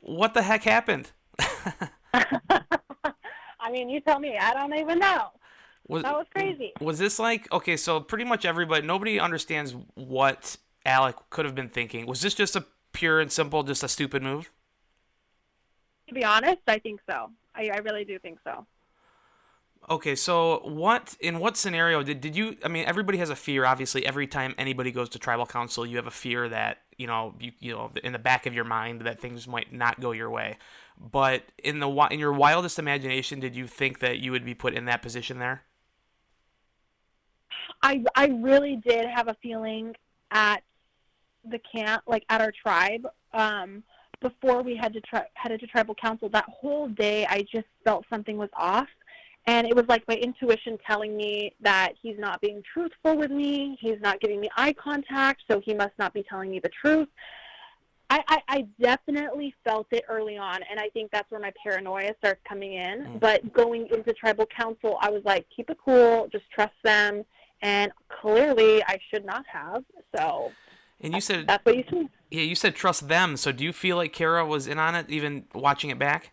what 0.00 0.34
the 0.34 0.42
heck 0.42 0.64
happened? 0.64 1.10
I 2.12 3.70
mean, 3.72 3.88
you 3.88 4.00
tell 4.00 4.18
me. 4.18 4.36
I 4.36 4.52
don't 4.52 4.74
even 4.74 4.98
know. 4.98 5.28
Was, 5.88 6.02
That 6.02 6.14
was 6.14 6.26
crazy. 6.34 6.72
Was 6.80 6.98
this 6.98 7.18
like 7.18 7.50
okay? 7.50 7.78
So 7.78 8.00
pretty 8.00 8.24
much 8.24 8.44
everybody, 8.44 8.86
nobody 8.86 9.18
understands 9.18 9.74
what 9.94 10.58
Alec 10.84 11.16
could 11.30 11.46
have 11.46 11.54
been 11.54 11.70
thinking. 11.70 12.04
Was 12.04 12.20
this 12.20 12.34
just 12.34 12.54
a 12.54 12.66
pure 12.92 13.18
and 13.20 13.32
simple, 13.32 13.62
just 13.62 13.82
a 13.82 13.88
stupid 13.88 14.22
move? 14.22 14.50
To 16.08 16.14
be 16.14 16.22
honest, 16.24 16.60
I 16.66 16.78
think 16.78 17.00
so. 17.08 17.30
I, 17.54 17.70
I 17.70 17.78
really 17.78 18.04
do 18.04 18.18
think 18.18 18.38
so. 18.44 18.66
Okay, 19.90 20.14
so 20.14 20.60
what 20.64 21.14
in 21.20 21.38
what 21.40 21.58
scenario 21.58 22.02
did 22.02 22.22
did 22.22 22.34
you? 22.34 22.56
I 22.64 22.68
mean, 22.68 22.86
everybody 22.86 23.18
has 23.18 23.28
a 23.28 23.36
fear. 23.36 23.66
Obviously, 23.66 24.06
every 24.06 24.26
time 24.26 24.54
anybody 24.56 24.90
goes 24.90 25.10
to 25.10 25.18
tribal 25.18 25.44
council, 25.44 25.84
you 25.84 25.96
have 25.96 26.06
a 26.06 26.10
fear 26.10 26.48
that 26.48 26.78
you 26.96 27.06
know 27.06 27.34
you 27.38 27.52
you 27.58 27.72
know 27.72 27.90
in 28.02 28.14
the 28.14 28.18
back 28.18 28.46
of 28.46 28.54
your 28.54 28.64
mind 28.64 29.02
that 29.02 29.20
things 29.20 29.46
might 29.46 29.72
not 29.72 30.00
go 30.00 30.12
your 30.12 30.30
way. 30.30 30.56
But 30.98 31.42
in 31.62 31.80
the 31.80 31.90
in 32.10 32.18
your 32.18 32.32
wildest 32.32 32.78
imagination, 32.78 33.40
did 33.40 33.54
you 33.54 33.66
think 33.66 33.98
that 33.98 34.20
you 34.20 34.32
would 34.32 34.44
be 34.44 34.54
put 34.54 34.72
in 34.72 34.86
that 34.86 35.02
position 35.02 35.38
there? 35.38 35.62
I 37.82 38.02
I 38.16 38.28
really 38.28 38.76
did 38.76 39.06
have 39.06 39.28
a 39.28 39.36
feeling 39.42 39.94
at 40.30 40.62
the 41.44 41.58
camp, 41.58 42.04
like 42.06 42.24
at 42.30 42.40
our 42.40 42.52
tribe, 42.52 43.06
um, 43.34 43.82
before 44.20 44.62
we 44.62 44.76
had 44.76 44.94
to 44.94 45.00
tri- 45.02 45.28
headed 45.34 45.60
to 45.60 45.66
tribal 45.66 45.94
council. 45.94 46.30
That 46.30 46.46
whole 46.48 46.88
day, 46.88 47.26
I 47.26 47.42
just 47.42 47.66
felt 47.84 48.06
something 48.08 48.38
was 48.38 48.48
off, 48.56 48.88
and 49.46 49.66
it 49.66 49.76
was 49.76 49.84
like 49.88 50.02
my 50.08 50.14
intuition 50.14 50.78
telling 50.86 51.16
me 51.16 51.54
that 51.60 51.92
he's 52.00 52.18
not 52.18 52.40
being 52.40 52.62
truthful 52.72 53.16
with 53.16 53.30
me. 53.30 53.76
He's 53.80 54.00
not 54.00 54.20
giving 54.20 54.40
me 54.40 54.48
eye 54.56 54.72
contact, 54.72 55.42
so 55.50 55.60
he 55.60 55.74
must 55.74 55.92
not 55.98 56.14
be 56.14 56.22
telling 56.22 56.50
me 56.50 56.60
the 56.60 56.70
truth. 56.70 57.08
I, 58.10 58.22
I, 58.28 58.42
I 58.48 58.66
definitely 58.80 59.54
felt 59.64 59.86
it 59.90 60.04
early 60.08 60.36
on, 60.36 60.60
and 60.70 60.78
I 60.78 60.88
think 60.90 61.10
that's 61.10 61.30
where 61.30 61.40
my 61.40 61.52
paranoia 61.62 62.14
starts 62.18 62.40
coming 62.48 62.74
in. 62.74 63.00
Mm. 63.00 63.20
But 63.20 63.52
going 63.52 63.88
into 63.88 64.12
tribal 64.12 64.46
council, 64.46 64.98
I 65.00 65.10
was 65.10 65.22
like, 65.24 65.46
keep 65.54 65.70
it 65.70 65.78
cool, 65.84 66.28
just 66.30 66.44
trust 66.50 66.74
them. 66.82 67.24
And 67.62 67.92
clearly, 68.20 68.84
I 68.84 68.98
should 69.10 69.24
not 69.24 69.44
have. 69.50 69.84
So 70.16 70.52
And 71.00 71.14
you 71.14 71.20
said 71.20 71.46
that's 71.46 71.64
what 71.64 71.76
you 71.76 71.84
see. 71.90 72.08
yeah, 72.30 72.42
you 72.42 72.54
said 72.54 72.74
trust 72.74 73.08
them. 73.08 73.36
So 73.38 73.52
do 73.52 73.64
you 73.64 73.72
feel 73.72 73.96
like 73.96 74.12
Kara 74.12 74.44
was 74.46 74.66
in 74.66 74.78
on 74.78 74.94
it, 74.94 75.06
even 75.08 75.44
watching 75.54 75.88
it 75.90 75.98
back? 75.98 76.32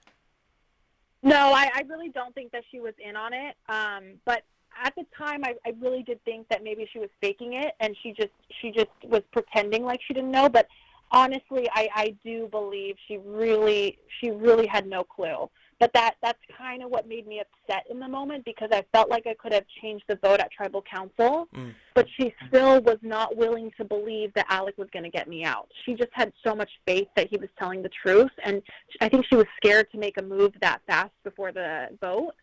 No, 1.23 1.53
I, 1.53 1.69
I 1.75 1.81
really 1.87 2.09
don't 2.09 2.33
think 2.33 2.51
that 2.51 2.63
she 2.71 2.79
was 2.79 2.93
in 3.03 3.15
on 3.15 3.33
it. 3.33 3.55
Um, 3.69 4.13
but 4.25 4.43
at 4.83 4.93
the 4.95 5.05
time, 5.17 5.43
I, 5.43 5.55
I 5.65 5.73
really 5.79 6.03
did 6.03 6.23
think 6.23 6.47
that 6.49 6.63
maybe 6.63 6.87
she 6.91 6.99
was 6.99 7.09
faking 7.19 7.53
it, 7.53 7.73
and 7.79 7.95
she 8.01 8.13
just 8.13 8.31
she 8.61 8.71
just 8.71 8.89
was 9.03 9.21
pretending 9.31 9.83
like 9.83 9.99
she 10.07 10.13
didn't 10.13 10.31
know. 10.31 10.49
But 10.49 10.67
honestly, 11.11 11.67
I, 11.73 11.89
I 11.93 12.15
do 12.23 12.47
believe 12.47 12.95
she 13.07 13.17
really 13.17 13.99
she 14.19 14.31
really 14.31 14.65
had 14.65 14.87
no 14.87 15.03
clue. 15.03 15.49
But 15.81 15.91
that 15.93 16.13
that's 16.21 16.37
kind 16.55 16.83
of 16.83 16.91
what 16.91 17.07
made 17.07 17.25
me 17.25 17.41
upset 17.41 17.85
in 17.89 17.99
the 17.99 18.07
moment 18.07 18.45
because 18.45 18.69
I 18.71 18.85
felt 18.93 19.09
like 19.09 19.25
I 19.25 19.33
could 19.33 19.51
have 19.51 19.65
changed 19.81 20.05
the 20.07 20.15
vote 20.17 20.39
at 20.39 20.51
tribal 20.51 20.83
council, 20.83 21.47
Mm. 21.55 21.73
but 21.95 22.05
she 22.15 22.33
still 22.47 22.79
was 22.81 22.99
not 23.01 23.35
willing 23.35 23.71
to 23.77 23.83
believe 23.83 24.31
that 24.35 24.45
Alec 24.47 24.77
was 24.77 24.87
going 24.93 25.03
to 25.03 25.09
get 25.09 25.27
me 25.27 25.43
out. 25.43 25.67
She 25.83 25.95
just 25.95 26.11
had 26.13 26.31
so 26.43 26.55
much 26.55 26.69
faith 26.85 27.07
that 27.15 27.29
he 27.31 27.37
was 27.37 27.49
telling 27.57 27.81
the 27.81 27.89
truth, 27.89 28.31
and 28.43 28.61
I 29.01 29.09
think 29.09 29.25
she 29.25 29.35
was 29.35 29.47
scared 29.57 29.91
to 29.91 29.97
make 29.97 30.17
a 30.19 30.21
move 30.21 30.53
that 30.61 30.81
fast 30.85 31.11
before 31.23 31.51
the 31.51 31.89
vote. 31.99 32.35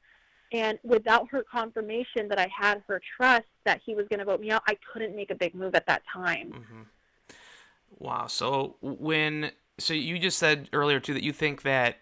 And 0.51 0.81
without 0.83 1.29
her 1.29 1.45
confirmation 1.45 2.27
that 2.31 2.41
I 2.41 2.49
had 2.49 2.83
her 2.89 3.01
trust 3.17 3.47
that 3.65 3.81
he 3.87 3.95
was 3.95 4.09
going 4.09 4.19
to 4.19 4.25
vote 4.25 4.41
me 4.41 4.51
out, 4.51 4.63
I 4.67 4.77
couldn't 4.93 5.15
make 5.15 5.31
a 5.31 5.37
big 5.37 5.55
move 5.55 5.77
at 5.77 5.87
that 5.87 6.03
time. 6.13 6.53
Mm-hmm. 6.53 6.83
Wow. 7.99 8.27
So 8.27 8.77
when 8.81 9.53
so 9.79 9.95
you 9.95 10.19
just 10.19 10.39
said 10.39 10.69
earlier 10.73 10.99
too 10.99 11.15
that 11.15 11.23
you 11.23 11.33
think 11.33 11.63
that 11.63 11.99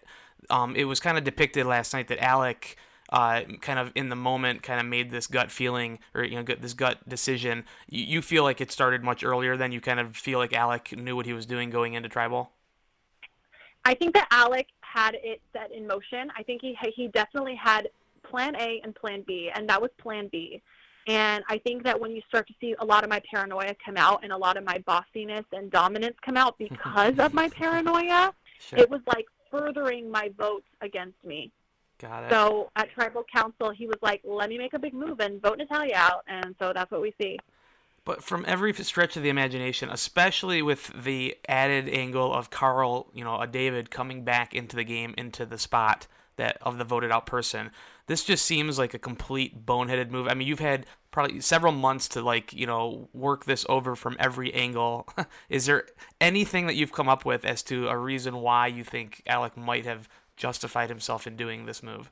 um, 0.49 0.75
it 0.75 0.85
was 0.85 0.99
kind 0.99 1.17
of 1.17 1.23
depicted 1.23 1.65
last 1.65 1.93
night 1.93 2.07
that 2.09 2.19
Alec 2.23 2.77
uh, 3.09 3.41
kind 3.61 3.79
of 3.79 3.91
in 3.95 4.09
the 4.09 4.15
moment 4.15 4.63
kind 4.63 4.79
of 4.79 4.85
made 4.85 5.11
this 5.11 5.27
gut 5.27 5.49
feeling 5.51 5.99
or 6.13 6.23
you 6.23 6.35
know 6.35 6.43
gut- 6.43 6.61
this 6.61 6.73
gut 6.73 7.07
decision. 7.07 7.63
You, 7.89 8.03
you 8.03 8.21
feel 8.21 8.43
like 8.43 8.59
it 8.61 8.71
started 8.71 9.03
much 9.03 9.23
earlier 9.23 9.55
than 9.57 9.71
you 9.71 9.79
kind 9.81 9.99
of 9.99 10.15
feel 10.15 10.39
like 10.39 10.53
Alec 10.53 10.97
knew 10.97 11.15
what 11.15 11.25
he 11.25 11.33
was 11.33 11.45
doing 11.45 11.69
going 11.69 11.93
into 11.93 12.09
tribal. 12.09 12.51
I 13.85 13.93
think 13.93 14.13
that 14.15 14.27
Alec 14.31 14.67
had 14.81 15.15
it 15.23 15.41
set 15.53 15.71
in 15.71 15.87
motion. 15.87 16.31
I 16.37 16.43
think 16.43 16.61
he 16.61 16.77
he 16.95 17.07
definitely 17.07 17.55
had 17.55 17.89
plan 18.23 18.55
A 18.57 18.81
and 18.83 18.93
plan 18.93 19.23
B, 19.25 19.49
and 19.55 19.69
that 19.69 19.81
was 19.81 19.91
plan 19.97 20.27
B. 20.31 20.61
And 21.07 21.41
I 21.47 21.57
think 21.59 21.83
that 21.83 21.97
when 21.97 22.11
you 22.11 22.21
start 22.27 22.47
to 22.47 22.53
see 22.59 22.75
a 22.79 22.85
lot 22.85 23.05
of 23.05 23.09
my 23.09 23.21
paranoia 23.31 23.73
come 23.83 23.95
out 23.95 24.23
and 24.23 24.33
a 24.33 24.37
lot 24.37 24.57
of 24.57 24.65
my 24.65 24.79
bossiness 24.79 25.45
and 25.53 25.71
dominance 25.71 26.17
come 26.21 26.35
out 26.35 26.57
because 26.59 27.17
of 27.19 27.33
my 27.33 27.47
paranoia, 27.49 28.33
Sure. 28.59 28.79
it 28.79 28.89
was 28.89 28.99
like 29.07 29.25
furthering 29.51 30.09
my 30.09 30.31
vote 30.37 30.63
against 30.81 31.23
me. 31.23 31.51
Got 31.99 32.25
it. 32.25 32.31
So 32.31 32.69
at 32.75 32.91
tribal 32.91 33.23
council, 33.31 33.71
he 33.71 33.87
was 33.87 33.97
like, 34.01 34.21
"Let 34.23 34.49
me 34.49 34.57
make 34.57 34.73
a 34.73 34.79
big 34.79 34.93
move 34.93 35.19
and 35.19 35.41
vote 35.41 35.57
Natalia 35.57 35.95
out," 35.95 36.23
and 36.27 36.55
so 36.59 36.73
that's 36.73 36.91
what 36.91 37.01
we 37.01 37.13
see. 37.19 37.39
But 38.05 38.23
from 38.23 38.45
every 38.47 38.71
stretch 38.73 39.17
of 39.17 39.23
the 39.23 39.29
imagination, 39.29 39.89
especially 39.89 40.61
with 40.61 40.87
the 41.03 41.35
added 41.49 41.89
angle 41.89 42.33
of 42.33 42.49
Carl, 42.49 43.09
you 43.13 43.23
know, 43.23 43.41
a 43.41 43.47
David 43.47 43.91
coming 43.91 44.23
back 44.23 44.53
into 44.53 44.75
the 44.77 44.85
game, 44.85 45.13
into 45.17 45.45
the 45.45 45.57
spot, 45.57 46.07
that 46.37 46.57
of 46.61 46.77
the 46.77 46.83
voted 46.83 47.11
out 47.11 47.25
person. 47.25 47.71
This 48.07 48.23
just 48.23 48.45
seems 48.45 48.79
like 48.79 48.93
a 48.93 48.99
complete 48.99 49.65
boneheaded 49.65 50.09
move. 50.09 50.27
I 50.29 50.33
mean, 50.33 50.47
you've 50.47 50.59
had 50.59 50.85
probably 51.11 51.41
several 51.41 51.73
months 51.73 52.07
to 52.09 52.21
like 52.21 52.53
you 52.53 52.65
know 52.65 53.09
work 53.13 53.45
this 53.45 53.65
over 53.67 53.95
from 53.95 54.15
every 54.19 54.53
angle. 54.53 55.07
Is 55.49 55.65
there 55.65 55.87
anything 56.21 56.67
that 56.67 56.75
you've 56.75 56.93
come 56.93 57.09
up 57.09 57.25
with 57.25 57.45
as 57.45 57.61
to 57.63 57.89
a 57.89 57.97
reason 57.97 58.37
why 58.37 58.67
you 58.67 58.83
think 58.83 59.21
Alec 59.27 59.57
might 59.57 59.85
have 59.85 60.07
justified 60.37 60.89
himself 60.89 61.27
in 61.27 61.35
doing 61.35 61.65
this 61.65 61.83
move? 61.83 62.11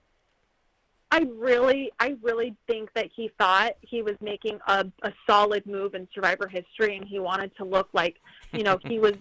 I 1.11 1.19
really, 1.37 1.91
I 1.99 2.17
really 2.21 2.55
think 2.67 2.91
that 2.93 3.09
he 3.15 3.31
thought 3.37 3.73
he 3.81 4.01
was 4.01 4.15
making 4.19 4.59
a, 4.67 4.85
a 5.03 5.13
solid 5.25 5.65
move 5.65 5.93
in 5.93 6.07
Survivor 6.13 6.47
history, 6.47 6.97
and 6.97 7.07
he 7.07 7.19
wanted 7.19 7.55
to 7.57 7.63
look 7.63 7.87
like, 7.93 8.17
you 8.51 8.63
know, 8.63 8.79
he 8.83 8.99
was 8.99 9.13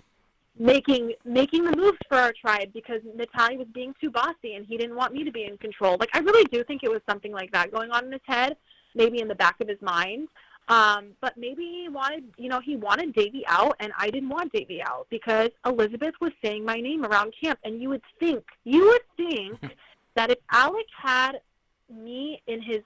making 0.58 1.12
making 1.24 1.64
the 1.64 1.76
moves 1.76 1.98
for 2.08 2.16
our 2.16 2.32
tribe 2.32 2.72
because 2.72 3.00
Natalia 3.16 3.58
was 3.58 3.68
being 3.74 3.94
too 4.00 4.10
bossy, 4.10 4.54
and 4.54 4.66
he 4.66 4.76
didn't 4.76 4.96
want 4.96 5.12
me 5.12 5.24
to 5.24 5.32
be 5.32 5.44
in 5.44 5.58
control. 5.58 5.96
Like, 5.98 6.10
I 6.14 6.20
really 6.20 6.44
do 6.44 6.62
think 6.64 6.82
it 6.82 6.90
was 6.90 7.00
something 7.08 7.32
like 7.32 7.52
that 7.52 7.72
going 7.72 7.90
on 7.90 8.06
in 8.06 8.12
his 8.12 8.20
head, 8.26 8.56
maybe 8.94 9.20
in 9.20 9.28
the 9.28 9.34
back 9.34 9.56
of 9.60 9.68
his 9.68 9.80
mind. 9.82 10.28
Um, 10.68 11.10
but 11.20 11.36
maybe 11.36 11.62
he 11.62 11.88
wanted, 11.90 12.24
you 12.38 12.48
know, 12.48 12.60
he 12.60 12.76
wanted 12.76 13.12
Davie 13.12 13.44
out, 13.46 13.76
and 13.80 13.92
I 13.98 14.08
didn't 14.08 14.30
want 14.30 14.52
Davie 14.52 14.82
out 14.82 15.06
because 15.10 15.50
Elizabeth 15.66 16.14
was 16.20 16.32
saying 16.42 16.64
my 16.64 16.80
name 16.80 17.04
around 17.04 17.34
camp, 17.38 17.58
and 17.64 17.82
you 17.82 17.90
would 17.90 18.02
think, 18.18 18.44
you 18.64 18.86
would 18.86 19.02
think 19.16 19.72
that 20.16 20.30
if 20.30 20.38
Alec 20.50 20.86
had 20.96 21.40
me 21.92 22.40
in 22.46 22.62
his 22.62 22.80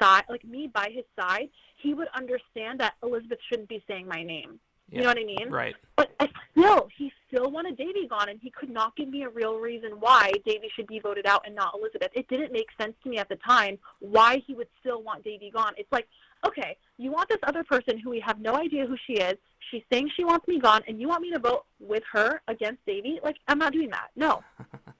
side, 0.00 0.24
like 0.28 0.44
me 0.44 0.70
by 0.72 0.90
his 0.94 1.04
side, 1.18 1.48
he 1.76 1.92
would 1.92 2.08
understand 2.14 2.78
that 2.78 2.94
Elizabeth 3.02 3.38
shouldn't 3.48 3.68
be 3.68 3.82
saying 3.88 4.06
my 4.06 4.22
name. 4.22 4.60
Yeah, 4.90 4.98
You 4.98 5.02
know 5.02 5.08
what 5.08 5.18
I 5.18 5.24
mean? 5.24 5.50
Right. 5.50 5.74
But 5.96 6.10
I 6.20 6.28
still, 6.50 6.88
he 6.96 7.12
still 7.26 7.50
wanted 7.50 7.76
Davie 7.76 8.06
gone, 8.08 8.28
and 8.28 8.38
he 8.42 8.50
could 8.50 8.70
not 8.70 8.94
give 8.96 9.08
me 9.08 9.22
a 9.22 9.28
real 9.28 9.58
reason 9.58 9.92
why 9.98 10.32
Davie 10.44 10.70
should 10.74 10.86
be 10.86 10.98
voted 10.98 11.26
out 11.26 11.42
and 11.46 11.54
not 11.54 11.74
Elizabeth. 11.74 12.10
It 12.14 12.28
didn't 12.28 12.52
make 12.52 12.66
sense 12.80 12.94
to 13.02 13.08
me 13.08 13.18
at 13.18 13.28
the 13.28 13.36
time 13.36 13.78
why 14.00 14.42
he 14.46 14.54
would 14.54 14.68
still 14.80 15.02
want 15.02 15.24
Davie 15.24 15.50
gone. 15.50 15.72
It's 15.76 15.90
like, 15.90 16.06
okay, 16.46 16.76
you 16.98 17.10
want 17.10 17.28
this 17.28 17.38
other 17.44 17.64
person 17.64 17.98
who 17.98 18.10
we 18.10 18.20
have 18.20 18.40
no 18.40 18.54
idea 18.56 18.86
who 18.86 18.96
she 19.06 19.14
is. 19.14 19.34
She's 19.70 19.82
saying 19.90 20.10
she 20.14 20.24
wants 20.24 20.46
me 20.46 20.58
gone, 20.58 20.82
and 20.86 21.00
you 21.00 21.08
want 21.08 21.22
me 21.22 21.32
to 21.32 21.38
vote 21.38 21.64
with 21.80 22.02
her 22.12 22.42
against 22.48 22.84
Davie? 22.86 23.20
Like, 23.22 23.36
I'm 23.48 23.58
not 23.58 23.72
doing 23.72 23.90
that. 23.90 24.08
No. 24.16 24.42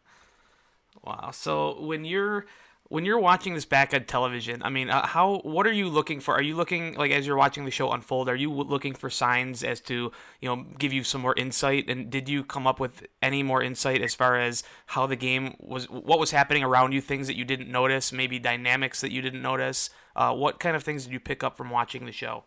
Wow. 1.05 1.31
So 1.33 1.81
when 1.83 2.05
you're 2.05 2.47
when 2.89 3.05
you're 3.05 3.19
watching 3.19 3.55
this 3.55 3.65
back 3.65 3.95
on 3.95 4.05
television, 4.05 4.63
I 4.63 4.71
mean, 4.71 4.91
uh, 4.91 5.07
how 5.07 5.41
what 5.45 5.67
are 5.67 5.73
you 5.73 5.89
looking 5.89 6.21
for? 6.21 6.35
Are 6.35 6.43
you 6.43 6.55
looking 6.55 6.95
like 6.95 7.11
as 7.11 7.27
you're 7.27 7.37
watching 7.37 7.65
the 7.65 7.71
show 7.71 7.91
unfold? 7.93 8.29
Are 8.29 8.37
you 8.37 8.53
looking 8.53 8.95
for 8.95 9.11
signs 9.11 9.65
as 9.65 9.81
to 9.83 10.13
you 10.41 10.49
know 10.49 10.65
give 10.79 10.93
you 10.93 11.03
some 11.05 11.21
more 11.21 11.35
insight? 11.37 11.89
And 11.89 12.11
did 12.11 12.29
you 12.29 12.45
come 12.45 12.67
up 12.67 12.79
with 12.79 13.07
any 13.23 13.43
more 13.43 13.63
insight 13.63 14.03
as 14.03 14.15
far 14.15 14.39
as 14.39 14.63
how 14.87 15.07
the 15.07 15.17
game 15.17 15.57
was, 15.59 15.89
what 15.89 16.19
was 16.19 16.31
happening 16.31 16.63
around 16.63 16.93
you, 16.93 17.01
things 17.01 17.27
that 17.27 17.37
you 17.37 17.45
didn't 17.45 17.71
notice, 17.71 18.13
maybe 18.13 18.39
dynamics 18.39 19.01
that 19.01 19.13
you 19.13 19.23
didn't 19.23 19.43
notice? 19.43 19.91
Uh, 20.15 20.33
what 20.33 20.61
kind 20.61 20.77
of 20.77 20.83
things 20.83 21.05
did 21.05 21.13
you 21.13 21.21
pick 21.21 21.43
up 21.43 21.57
from 21.57 21.71
watching 21.71 22.07
the 22.07 22.13
show? 22.13 22.45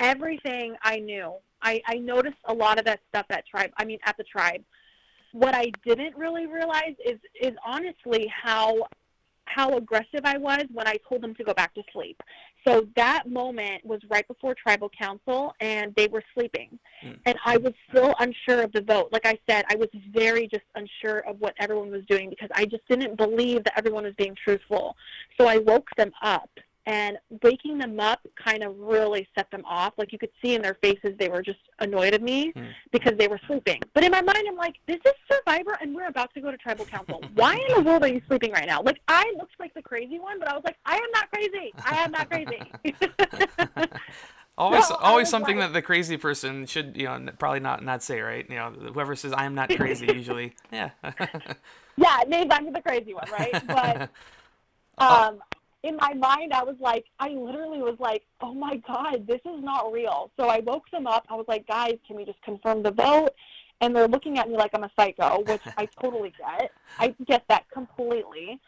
everything 0.00 0.74
I 0.82 0.98
knew. 0.98 1.34
I, 1.62 1.80
I 1.86 1.98
noticed 1.98 2.38
a 2.46 2.54
lot 2.54 2.78
of 2.78 2.86
that 2.86 3.00
stuff 3.10 3.26
at 3.30 3.46
tribe. 3.46 3.70
I 3.76 3.84
mean, 3.84 3.98
at 4.04 4.16
the 4.16 4.24
tribe. 4.24 4.64
What 5.32 5.54
I 5.54 5.70
didn't 5.84 6.16
really 6.16 6.46
realize 6.46 6.96
is 7.04 7.20
is 7.40 7.52
honestly 7.64 8.32
how 8.42 8.88
how 9.54 9.76
aggressive 9.76 10.20
I 10.24 10.38
was 10.38 10.64
when 10.72 10.86
I 10.86 10.96
told 11.08 11.22
them 11.22 11.34
to 11.34 11.44
go 11.44 11.52
back 11.54 11.74
to 11.74 11.82
sleep. 11.92 12.20
So 12.66 12.86
that 12.96 13.24
moment 13.26 13.84
was 13.84 14.00
right 14.10 14.26
before 14.28 14.54
tribal 14.54 14.90
council, 14.90 15.54
and 15.60 15.94
they 15.96 16.08
were 16.08 16.22
sleeping, 16.34 16.78
Mm. 17.02 17.18
and 17.24 17.38
I 17.44 17.56
was 17.56 17.72
still 17.88 18.14
unsure 18.18 18.62
of 18.62 18.72
the 18.72 18.82
vote. 18.82 19.08
Like 19.12 19.26
I 19.26 19.38
said, 19.48 19.64
I 19.70 19.76
was 19.76 19.88
very 20.10 20.46
just 20.46 20.64
unsure 20.74 21.20
of 21.20 21.40
what 21.40 21.54
everyone 21.58 21.90
was 21.90 22.04
doing 22.06 22.28
because 22.28 22.50
I 22.54 22.66
just 22.66 22.86
didn't 22.88 23.16
believe 23.16 23.64
that 23.64 23.74
everyone 23.76 24.04
was 24.04 24.14
being 24.14 24.34
truthful. 24.34 24.96
So 25.38 25.46
I 25.46 25.58
woke 25.58 25.88
them 25.96 26.12
up 26.22 26.50
and 26.90 27.18
waking 27.42 27.78
them 27.78 28.00
up 28.00 28.20
kind 28.34 28.62
of 28.64 28.76
really 28.78 29.22
set 29.36 29.48
them 29.50 29.62
off. 29.64 29.92
Like 29.96 30.12
you 30.12 30.18
could 30.18 30.30
see 30.42 30.54
in 30.56 30.62
their 30.62 30.74
faces, 30.82 31.12
they 31.18 31.28
were 31.28 31.42
just 31.42 31.60
annoyed 31.78 32.14
at 32.14 32.22
me 32.22 32.50
Hmm. 32.56 32.64
because 32.90 33.14
they 33.16 33.28
were 33.28 33.40
sleeping. 33.46 33.80
But 33.94 34.02
in 34.04 34.10
my 34.10 34.22
mind, 34.22 34.44
I'm 34.48 34.56
like, 34.56 34.74
this 34.86 34.98
is 35.04 35.12
Survivor, 35.30 35.78
and 35.80 35.94
we're 35.94 36.08
about 36.08 36.32
to 36.34 36.40
go 36.40 36.50
to 36.50 36.56
tribal 36.56 36.84
council. 36.84 37.22
Why 37.34 37.54
in 37.68 37.74
the 37.76 37.82
world 37.88 38.02
are 38.02 38.08
you 38.08 38.20
sleeping 38.26 38.50
right 38.52 38.66
now? 38.66 38.82
Like 38.82 39.00
I 39.08 39.24
looked 39.38 39.54
like 39.60 39.72
the 39.74 39.82
crazy 39.82 40.18
one, 40.18 40.38
but 40.40 40.48
I 40.48 40.54
was 40.54 40.64
like, 40.64 40.76
I 40.84 40.96
am 40.96 41.10
not 41.12 41.30
crazy. 41.30 41.72
I 41.84 41.96
am 42.04 42.10
not 42.10 42.28
crazy. 42.30 42.58
Always, 44.58 44.90
No, 44.90 44.96
always 44.96 45.30
something 45.30 45.56
like- 45.58 45.68
that 45.68 45.72
the 45.72 45.80
crazy 45.80 46.18
person 46.18 46.66
should, 46.66 46.94
you 46.94 47.04
know, 47.06 47.18
probably 47.38 47.60
not 47.60 47.82
not 47.82 48.02
say, 48.02 48.20
right? 48.20 48.44
You 48.50 48.56
know, 48.56 48.70
whoever 48.92 49.16
says 49.16 49.32
I 49.32 49.44
am 49.46 49.54
not 49.54 49.70
crazy, 49.74 50.06
usually, 50.14 50.54
yeah. 50.70 50.90
yeah, 51.96 52.18
named 52.28 52.52
I'm 52.52 52.70
the 52.70 52.82
crazy 52.82 53.14
one, 53.14 53.28
right? 53.32 53.66
But 53.66 54.10
Uh, 54.98 55.30
um, 55.32 55.40
in 55.82 55.96
my 55.96 56.12
mind, 56.14 56.52
I 56.52 56.62
was 56.62 56.76
like, 56.78 57.06
I 57.18 57.28
literally 57.28 57.80
was 57.80 57.96
like, 57.98 58.22
oh 58.40 58.54
my 58.54 58.76
god, 58.76 59.26
this 59.26 59.40
is 59.46 59.62
not 59.62 59.92
real. 59.92 60.30
So 60.38 60.48
I 60.48 60.60
woke 60.60 60.90
them 60.90 61.06
up. 61.06 61.26
I 61.28 61.34
was 61.34 61.46
like, 61.48 61.66
guys, 61.66 61.96
can 62.06 62.16
we 62.16 62.24
just 62.24 62.40
confirm 62.42 62.82
the 62.82 62.90
vote? 62.90 63.30
And 63.80 63.96
they're 63.96 64.08
looking 64.08 64.38
at 64.38 64.48
me 64.48 64.56
like 64.56 64.72
I'm 64.74 64.84
a 64.84 64.90
psycho, 64.94 65.42
which 65.46 65.62
I 65.78 65.86
totally 66.02 66.32
get. 66.38 66.70
I 66.98 67.14
get 67.26 67.44
that 67.48 67.64
completely. 67.70 68.60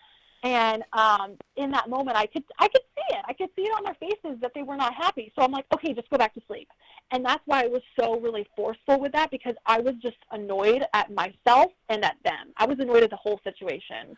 And 0.43 0.83
um, 0.93 1.37
in 1.57 1.71
that 1.71 1.89
moment, 1.89 2.17
I 2.17 2.27
could 2.27 2.43
I 2.59 2.67
could 2.67 2.81
see 2.97 3.15
it. 3.15 3.25
I 3.29 3.33
could 3.33 3.51
see 3.55 3.63
it 3.63 3.73
on 3.77 3.85
their 3.85 3.95
faces 3.95 4.41
that 4.41 4.53
they 4.55 4.63
were 4.63 4.77
not 4.77 4.95
happy. 4.95 5.31
So 5.37 5.45
I'm 5.45 5.53
like, 5.53 5.67
okay, 5.73 5.93
just 5.93 6.11
go 6.11 6.17
back 6.17 6.35
to 6.35 6.41
sleep. 6.49 6.69
And 7.13 7.25
that's 7.25 7.43
why 7.45 7.63
I 7.63 7.69
was 7.69 7.83
so 8.01 8.19
really 8.19 8.49
forceful 8.57 8.99
with 8.99 9.13
that 9.13 9.31
because 9.31 9.55
I 9.67 9.81
was 9.81 9.95
just 10.03 10.17
annoyed 10.33 10.85
at 10.95 11.13
myself 11.13 11.73
and 11.91 12.05
at 12.05 12.17
them. 12.25 12.53
I 12.57 12.67
was 12.67 12.79
annoyed 12.81 13.05
at 13.05 13.11
the 13.11 13.17
whole 13.17 13.39
situation. 13.45 14.17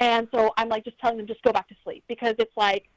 And 0.00 0.28
so 0.34 0.52
I'm 0.56 0.68
like 0.68 0.84
just 0.84 0.98
telling 0.98 1.18
them 1.18 1.26
just 1.26 1.42
go 1.42 1.52
back 1.52 1.68
to 1.68 1.74
sleep 1.84 2.04
because 2.08 2.34
it's 2.38 2.56
like 2.56 2.88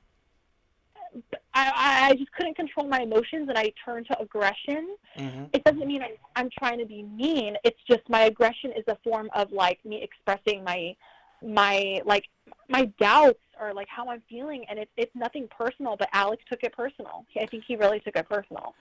I, 1.54 2.10
I 2.10 2.16
just 2.16 2.32
couldn't 2.34 2.56
control 2.56 2.88
my 2.88 3.02
emotions 3.02 3.50
and 3.50 3.58
I 3.58 3.72
turned 3.84 4.08
to 4.08 4.20
aggression. 4.20 4.96
hmm 5.16 5.46
It 5.54 5.64
doesn't 5.64 5.88
mean 5.88 6.02
I'm, 6.02 6.12
I'm 6.36 6.50
trying 6.58 6.80
to 6.80 6.86
be 6.86 7.04
mean. 7.04 7.56
It's 7.64 7.80
just 7.90 8.02
my 8.10 8.22
aggression 8.22 8.72
is 8.72 8.84
a 8.88 8.98
form 9.04 9.30
of 9.34 9.52
like 9.52 9.84
me 9.86 10.04
expressing 10.04 10.64
my 10.64 10.96
my 11.44 12.02
like 12.06 12.26
my 12.68 12.86
doubts 13.00 13.40
or 13.60 13.74
like 13.74 13.88
how 13.90 14.10
I'm 14.10 14.22
feeling 14.30 14.66
and 14.70 14.80
it's 14.80 14.92
it's 14.98 15.16
nothing 15.16 15.48
personal, 15.56 15.96
but 15.98 16.10
Alex 16.14 16.44
took 16.50 16.64
it 16.64 16.74
personal. 16.74 17.26
I 17.40 17.46
think 17.46 17.64
he 17.68 17.76
really 17.76 18.00
took 18.00 18.16
it 18.16 18.28
personal. 18.28 18.74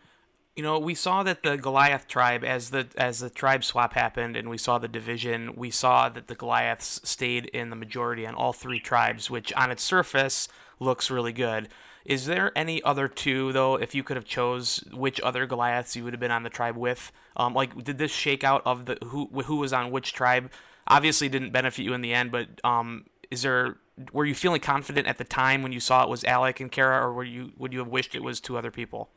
You 0.56 0.62
know, 0.62 0.78
we 0.78 0.94
saw 0.94 1.22
that 1.22 1.42
the 1.42 1.58
Goliath 1.58 2.08
tribe, 2.08 2.42
as 2.42 2.70
the 2.70 2.86
as 2.96 3.20
the 3.20 3.28
tribe 3.28 3.62
swap 3.62 3.92
happened, 3.92 4.38
and 4.38 4.48
we 4.48 4.56
saw 4.56 4.78
the 4.78 4.88
division, 4.88 5.54
we 5.54 5.70
saw 5.70 6.08
that 6.08 6.28
the 6.28 6.34
Goliaths 6.34 6.98
stayed 7.04 7.44
in 7.46 7.68
the 7.68 7.76
majority 7.76 8.26
on 8.26 8.34
all 8.34 8.54
three 8.54 8.80
tribes, 8.80 9.30
which 9.30 9.52
on 9.52 9.70
its 9.70 9.82
surface 9.82 10.48
looks 10.80 11.10
really 11.10 11.32
good. 11.32 11.68
Is 12.06 12.24
there 12.24 12.56
any 12.56 12.82
other 12.84 13.06
two 13.06 13.52
though? 13.52 13.74
If 13.74 13.94
you 13.94 14.02
could 14.02 14.16
have 14.16 14.24
chose 14.24 14.82
which 14.94 15.20
other 15.20 15.44
Goliaths 15.44 15.94
you 15.94 16.04
would 16.04 16.14
have 16.14 16.20
been 16.20 16.30
on 16.30 16.42
the 16.42 16.48
tribe 16.48 16.76
with, 16.76 17.12
um, 17.36 17.52
like 17.52 17.84
did 17.84 17.98
this 17.98 18.12
shakeout 18.12 18.62
of 18.64 18.86
the 18.86 18.96
who 19.04 19.26
who 19.44 19.56
was 19.56 19.74
on 19.74 19.90
which 19.90 20.14
tribe? 20.14 20.50
Obviously, 20.88 21.28
didn't 21.28 21.50
benefit 21.50 21.82
you 21.82 21.92
in 21.92 22.00
the 22.00 22.14
end, 22.14 22.32
but 22.32 22.48
um, 22.64 23.04
is 23.30 23.42
there 23.42 23.76
were 24.10 24.24
you 24.24 24.34
feeling 24.34 24.62
confident 24.62 25.06
at 25.06 25.18
the 25.18 25.24
time 25.24 25.62
when 25.62 25.72
you 25.72 25.80
saw 25.80 26.02
it 26.02 26.08
was 26.08 26.24
Alec 26.24 26.60
and 26.60 26.72
Kara, 26.72 27.04
or 27.04 27.12
were 27.12 27.24
you 27.24 27.52
would 27.58 27.74
you 27.74 27.80
have 27.80 27.88
wished 27.88 28.14
it 28.14 28.22
was 28.22 28.40
two 28.40 28.56
other 28.56 28.70
people? 28.70 29.10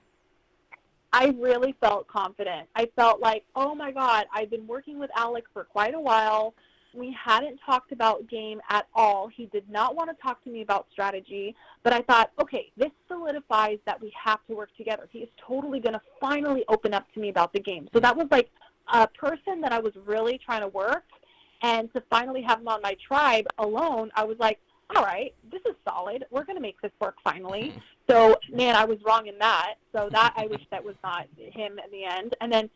I 1.12 1.36
really 1.40 1.76
felt 1.80 2.08
confident. 2.08 2.68
I 2.76 2.88
felt 2.96 3.20
like, 3.20 3.44
oh 3.56 3.74
my 3.74 3.92
God, 3.92 4.26
I've 4.34 4.50
been 4.50 4.68
working 4.68 5.00
with 5.00 5.10
Alec 5.16 5.46
for 5.54 5.64
quite 5.64 5.96
a 5.96 6.00
while. 6.00 6.54
We 6.94 7.16
hadn't 7.24 7.60
talked 7.66 7.92
about 7.92 8.28
game 8.28 8.62
at 8.70 8.88
all. 8.96 9.28
He 9.28 9.46
did 9.48 9.70
not 9.70 9.96
want 9.96 10.10
to 10.10 10.22
talk 10.22 10.44
to 10.44 10.50
me 10.50 10.62
about 10.62 10.88
strategy, 10.92 11.56
but 11.84 11.94
I 11.94 12.02
thought, 12.02 12.32
okay, 12.42 12.72
this 12.78 12.92
solidifies 13.08 13.78
that 13.86 14.02
we 14.02 14.12
have 14.24 14.40
to 14.48 14.56
work 14.56 14.70
together. 14.76 15.08
He 15.12 15.20
is 15.20 15.30
totally 15.48 15.80
going 15.80 15.94
to 15.94 16.02
finally 16.20 16.64
open 16.68 16.94
up 16.94 17.12
to 17.14 17.20
me 17.20 17.30
about 17.30 17.54
the 17.54 17.60
game. 17.60 17.88
So 17.94 18.00
that 18.00 18.16
was 18.16 18.28
like 18.32 18.50
a 18.92 19.08
person 19.08 19.62
that 19.62 19.72
I 19.72 19.80
was 19.80 19.94
really 20.06 20.40
trying 20.40 20.62
to 20.62 20.68
work. 20.68 21.04
And 21.62 21.92
to 21.94 22.02
finally 22.10 22.42
have 22.44 22.60
him 22.60 22.70
on 22.70 22.82
my 22.82 22.96
tribe 23.06 23.46
alone, 23.58 24.12
I 24.16 24.24
was 24.24 24.38
like, 24.40 24.60
all 24.96 25.04
right, 25.04 25.34
this 25.52 25.62
is 25.66 25.76
solid. 25.88 26.26
We're 26.32 26.44
going 26.44 26.58
to 26.58 26.62
make 26.62 26.82
this 26.82 26.92
work 27.00 27.16
finally. 27.24 27.74
So, 28.10 28.36
man, 28.52 28.76
I 28.76 28.86
was 28.86 28.98
wrong 29.06 29.28
in 29.28 29.38
that. 29.38 29.76
So 29.96 30.10
that 30.12 30.34
I 30.36 30.48
wish 30.48 30.64
that 30.72 30.84
was 30.84 30.96
not 31.04 31.28
him 31.38 31.74
in 31.74 31.92
the 31.92 32.06
end. 32.06 32.36
And 32.42 32.52
then 32.52 32.68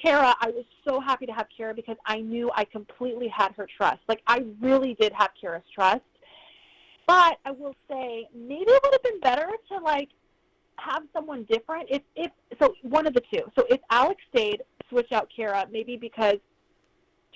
Kara, 0.00 0.34
I 0.38 0.50
was 0.50 0.66
so 0.86 1.00
happy 1.00 1.24
to 1.24 1.32
have 1.32 1.46
Kara 1.56 1.72
because 1.72 1.96
I 2.04 2.20
knew 2.20 2.50
I 2.54 2.66
completely 2.66 3.28
had 3.28 3.52
her 3.52 3.66
trust. 3.74 4.00
Like 4.06 4.20
I 4.26 4.44
really 4.60 4.94
did 5.00 5.14
have 5.14 5.30
Kara's 5.40 5.62
trust. 5.74 6.02
But 7.06 7.38
I 7.46 7.52
will 7.52 7.74
say 7.88 8.28
maybe 8.34 8.70
it 8.70 8.80
would 8.84 8.92
have 8.92 9.02
been 9.02 9.20
better 9.20 9.48
to 9.70 9.78
like 9.78 10.10
have 10.76 11.04
someone 11.12 11.44
different. 11.44 11.88
If 11.88 12.02
if 12.14 12.30
so 12.60 12.74
one 12.82 13.06
of 13.06 13.14
the 13.14 13.22
two. 13.32 13.50
So 13.58 13.64
if 13.70 13.80
Alex 13.90 14.20
stayed, 14.34 14.62
switch 14.90 15.10
out 15.12 15.30
Kara, 15.34 15.66
maybe 15.70 15.96
because 15.96 16.36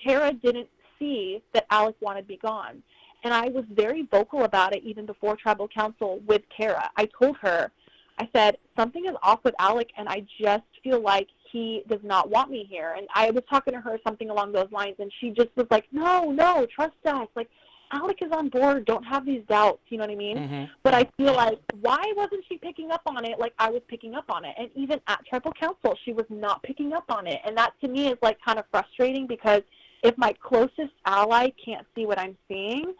Kara 0.03 0.31
didn't 0.31 0.69
see 0.99 1.41
that 1.53 1.65
Alec 1.69 1.95
wanted 2.01 2.21
to 2.21 2.27
be 2.27 2.37
gone. 2.37 2.83
And 3.23 3.33
I 3.33 3.47
was 3.49 3.65
very 3.71 4.03
vocal 4.03 4.43
about 4.43 4.75
it 4.75 4.83
even 4.83 5.05
before 5.05 5.35
tribal 5.35 5.67
council 5.67 6.19
with 6.27 6.43
Kara. 6.55 6.89
I 6.95 7.07
told 7.19 7.37
her, 7.41 7.71
I 8.19 8.27
said, 8.33 8.57
something 8.75 9.05
is 9.05 9.15
off 9.21 9.39
with 9.43 9.55
Alec 9.59 9.89
and 9.97 10.07
I 10.07 10.25
just 10.39 10.63
feel 10.83 11.01
like 11.01 11.27
he 11.51 11.83
does 11.87 11.99
not 12.03 12.29
want 12.29 12.49
me 12.49 12.65
here. 12.69 12.95
And 12.97 13.07
I 13.13 13.31
was 13.31 13.43
talking 13.49 13.73
to 13.73 13.81
her 13.81 13.99
something 14.05 14.29
along 14.29 14.51
those 14.53 14.71
lines 14.71 14.95
and 14.99 15.11
she 15.19 15.31
just 15.31 15.49
was 15.55 15.67
like, 15.69 15.85
no, 15.91 16.31
no, 16.31 16.65
trust 16.73 16.95
us. 17.05 17.27
Like, 17.35 17.49
Alec 17.91 18.17
is 18.21 18.31
on 18.31 18.49
board. 18.49 18.85
Don't 18.85 19.03
have 19.03 19.25
these 19.25 19.41
doubts. 19.47 19.79
You 19.89 19.97
know 19.97 20.03
what 20.03 20.11
I 20.11 20.15
mean? 20.15 20.37
Mm-hmm. 20.37 20.63
But 20.83 20.93
I 20.93 21.07
feel 21.17 21.33
like 21.33 21.59
why 21.81 22.03
wasn't 22.15 22.43
she 22.49 22.57
picking 22.57 22.91
up 22.91 23.01
on 23.05 23.23
it 23.25 23.39
like 23.39 23.53
I 23.59 23.69
was 23.69 23.81
picking 23.87 24.15
up 24.15 24.25
on 24.29 24.45
it? 24.45 24.55
And 24.57 24.69
even 24.75 24.99
at 25.07 25.25
tribal 25.25 25.53
council, 25.53 25.97
she 26.03 26.13
was 26.13 26.25
not 26.29 26.61
picking 26.63 26.93
up 26.93 27.05
on 27.09 27.27
it. 27.27 27.39
And 27.45 27.57
that 27.57 27.73
to 27.81 27.87
me 27.87 28.07
is 28.07 28.17
like 28.21 28.37
kind 28.43 28.59
of 28.59 28.65
frustrating 28.71 29.27
because 29.27 29.61
if 30.03 30.17
my 30.17 30.33
closest 30.33 30.93
ally 31.05 31.49
can't 31.63 31.85
see 31.95 32.05
what 32.05 32.19
I'm 32.19 32.37
seeing, 32.47 32.93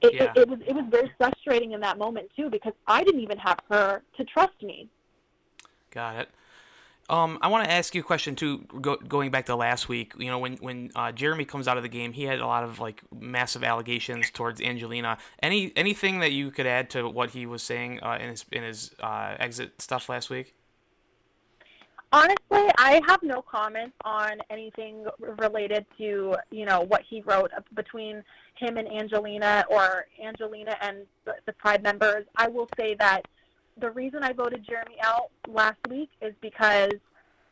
it, 0.00 0.14
Yeah. 0.14 0.32
it, 0.34 0.38
it 0.38 0.48
was 0.48 0.58
it 0.66 0.74
was 0.74 0.84
very 0.90 1.10
frustrating 1.18 1.72
in 1.72 1.80
that 1.80 1.98
moment 1.98 2.30
too 2.36 2.50
because 2.50 2.72
I 2.86 3.02
didn't 3.04 3.20
even 3.20 3.38
have 3.38 3.58
her 3.70 4.02
to 4.16 4.24
trust 4.24 4.62
me. 4.62 4.88
Got 5.90 6.16
it. 6.16 6.28
Um, 7.10 7.38
I 7.42 7.48
want 7.48 7.66
to 7.66 7.70
ask 7.70 7.94
you 7.94 8.00
a 8.00 8.04
question 8.04 8.34
too. 8.34 8.60
Go, 8.80 8.96
going 8.96 9.30
back 9.30 9.46
to 9.46 9.56
last 9.56 9.90
week, 9.90 10.14
you 10.18 10.30
know, 10.30 10.38
when 10.38 10.54
when 10.56 10.90
uh, 10.96 11.12
Jeremy 11.12 11.44
comes 11.44 11.68
out 11.68 11.76
of 11.76 11.82
the 11.82 11.88
game, 11.88 12.12
he 12.14 12.24
had 12.24 12.40
a 12.40 12.46
lot 12.46 12.64
of 12.64 12.80
like 12.80 13.02
massive 13.12 13.62
allegations 13.62 14.30
towards 14.30 14.60
Angelina. 14.60 15.18
Any 15.42 15.72
anything 15.76 16.20
that 16.20 16.32
you 16.32 16.50
could 16.50 16.66
add 16.66 16.88
to 16.90 17.08
what 17.08 17.30
he 17.30 17.44
was 17.44 17.62
saying 17.62 18.00
uh, 18.02 18.18
in 18.20 18.30
his 18.30 18.44
in 18.50 18.62
his 18.62 18.94
uh, 19.00 19.34
exit 19.38 19.82
stuff 19.82 20.08
last 20.08 20.30
week? 20.30 20.54
Honestly, 22.14 22.70
I 22.78 23.02
have 23.08 23.24
no 23.24 23.42
comments 23.42 23.96
on 24.04 24.38
anything 24.48 25.04
related 25.18 25.84
to 25.98 26.36
you 26.52 26.64
know 26.64 26.82
what 26.82 27.02
he 27.02 27.22
wrote 27.22 27.50
between 27.74 28.22
him 28.54 28.76
and 28.76 28.86
Angelina 28.86 29.64
or 29.68 30.06
Angelina 30.24 30.76
and 30.80 30.98
the, 31.24 31.52
Pride 31.54 31.82
members. 31.82 32.24
I 32.36 32.46
will 32.46 32.68
say 32.78 32.94
that 33.00 33.22
the 33.80 33.90
reason 33.90 34.22
I 34.22 34.32
voted 34.32 34.64
Jeremy 34.64 34.94
out 35.02 35.30
last 35.48 35.78
week 35.90 36.08
is 36.22 36.32
because 36.40 36.92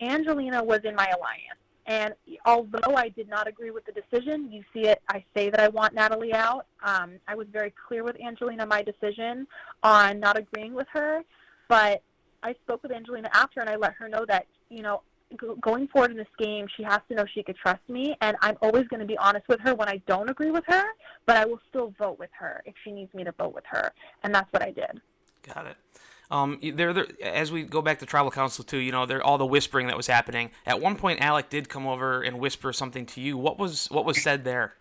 Angelina 0.01 0.63
was 0.63 0.83
in 0.85 0.95
my 0.95 1.09
alliance. 1.09 1.59
And 1.87 2.15
although 2.47 2.95
I 2.95 3.09
did 3.09 3.29
not 3.29 3.49
agree 3.49 3.73
with 3.73 3.85
the 3.85 3.93
decision, 3.93 4.53
you 4.53 4.63
see 4.73 4.87
it, 4.87 5.03
I 5.09 5.25
say 5.35 5.51
that 5.51 5.59
I 5.59 5.67
want 5.71 5.93
Natalie 5.93 6.35
out. 6.35 6.67
Um, 6.85 7.15
I 7.27 7.35
was 7.35 7.49
very 7.53 7.75
clear 7.89 8.05
with 8.05 8.15
Angelina 8.21 8.65
my 8.65 8.83
decision 8.83 9.49
on 9.83 10.21
not 10.21 10.39
agreeing 10.39 10.73
with 10.73 10.87
her. 10.93 11.25
But 11.69 12.03
I 12.43 12.55
spoke 12.65 12.83
with 12.83 12.93
Angelina 12.93 13.31
after 13.33 13.61
and 13.61 13.69
I 13.69 13.77
let 13.77 13.95
her 13.95 14.09
know 14.09 14.25
that, 14.27 14.47
you 14.69 14.83
know, 14.83 15.03
going 15.61 15.89
forward 15.89 16.11
in 16.11 16.17
this 16.17 16.27
game, 16.39 16.67
she 16.77 16.83
has 16.83 17.01
to 17.09 17.15
know 17.15 17.25
she 17.33 17.43
could 17.43 17.57
trust 17.57 17.81
me. 17.89 18.17
And 18.21 18.37
I'm 18.43 18.57
always 18.63 18.87
going 18.89 19.01
to 19.01 19.07
be 19.07 19.17
honest 19.19 19.49
with 19.49 19.61
her 19.61 19.75
when 19.75 19.89
I 19.89 20.03
don't 20.07 20.29
agree 20.29 20.51
with 20.51 20.65
her, 20.67 20.85
but 21.27 21.37
I 21.37 21.45
will 21.45 21.61
still 21.69 21.95
vote 21.99 22.19
with 22.19 22.31
her 22.39 22.63
if 22.67 22.75
she 22.85 22.93
needs 22.93 23.13
me 23.15 23.25
to 23.25 23.33
vote 23.33 23.55
with 23.55 23.65
her. 23.69 23.93
And 24.23 24.35
that's 24.35 24.53
what 24.53 24.63
I 24.63 24.71
did. 24.71 25.01
Got 25.43 25.67
it. 25.67 25.77
Um, 26.31 26.59
there, 26.63 26.95
there, 26.95 27.07
as 27.23 27.53
we 27.53 27.63
go 27.63 27.83
back 27.83 27.99
to 27.99 28.07
tribal 28.07 28.31
council 28.31 28.65
too, 28.65 28.79
you 28.79 28.91
know, 28.91 29.05
there 29.05 29.23
all 29.23 29.37
the 29.37 29.45
whispering 29.45 29.89
that 29.89 29.97
was 29.99 30.07
happening. 30.07 30.51
At 30.65 30.81
one 30.81 30.97
point, 30.97 31.21
Alec 31.21 31.51
did 31.51 31.69
come 31.69 31.87
over 31.87 32.23
and 32.23 32.39
whisper 32.39 32.73
something 32.73 33.05
to 33.07 33.21
you. 33.21 33.37
What 33.37 33.59
was 33.59 33.91
what 33.91 34.07
was 34.07 34.23
said 34.23 34.45
there? 34.45 34.73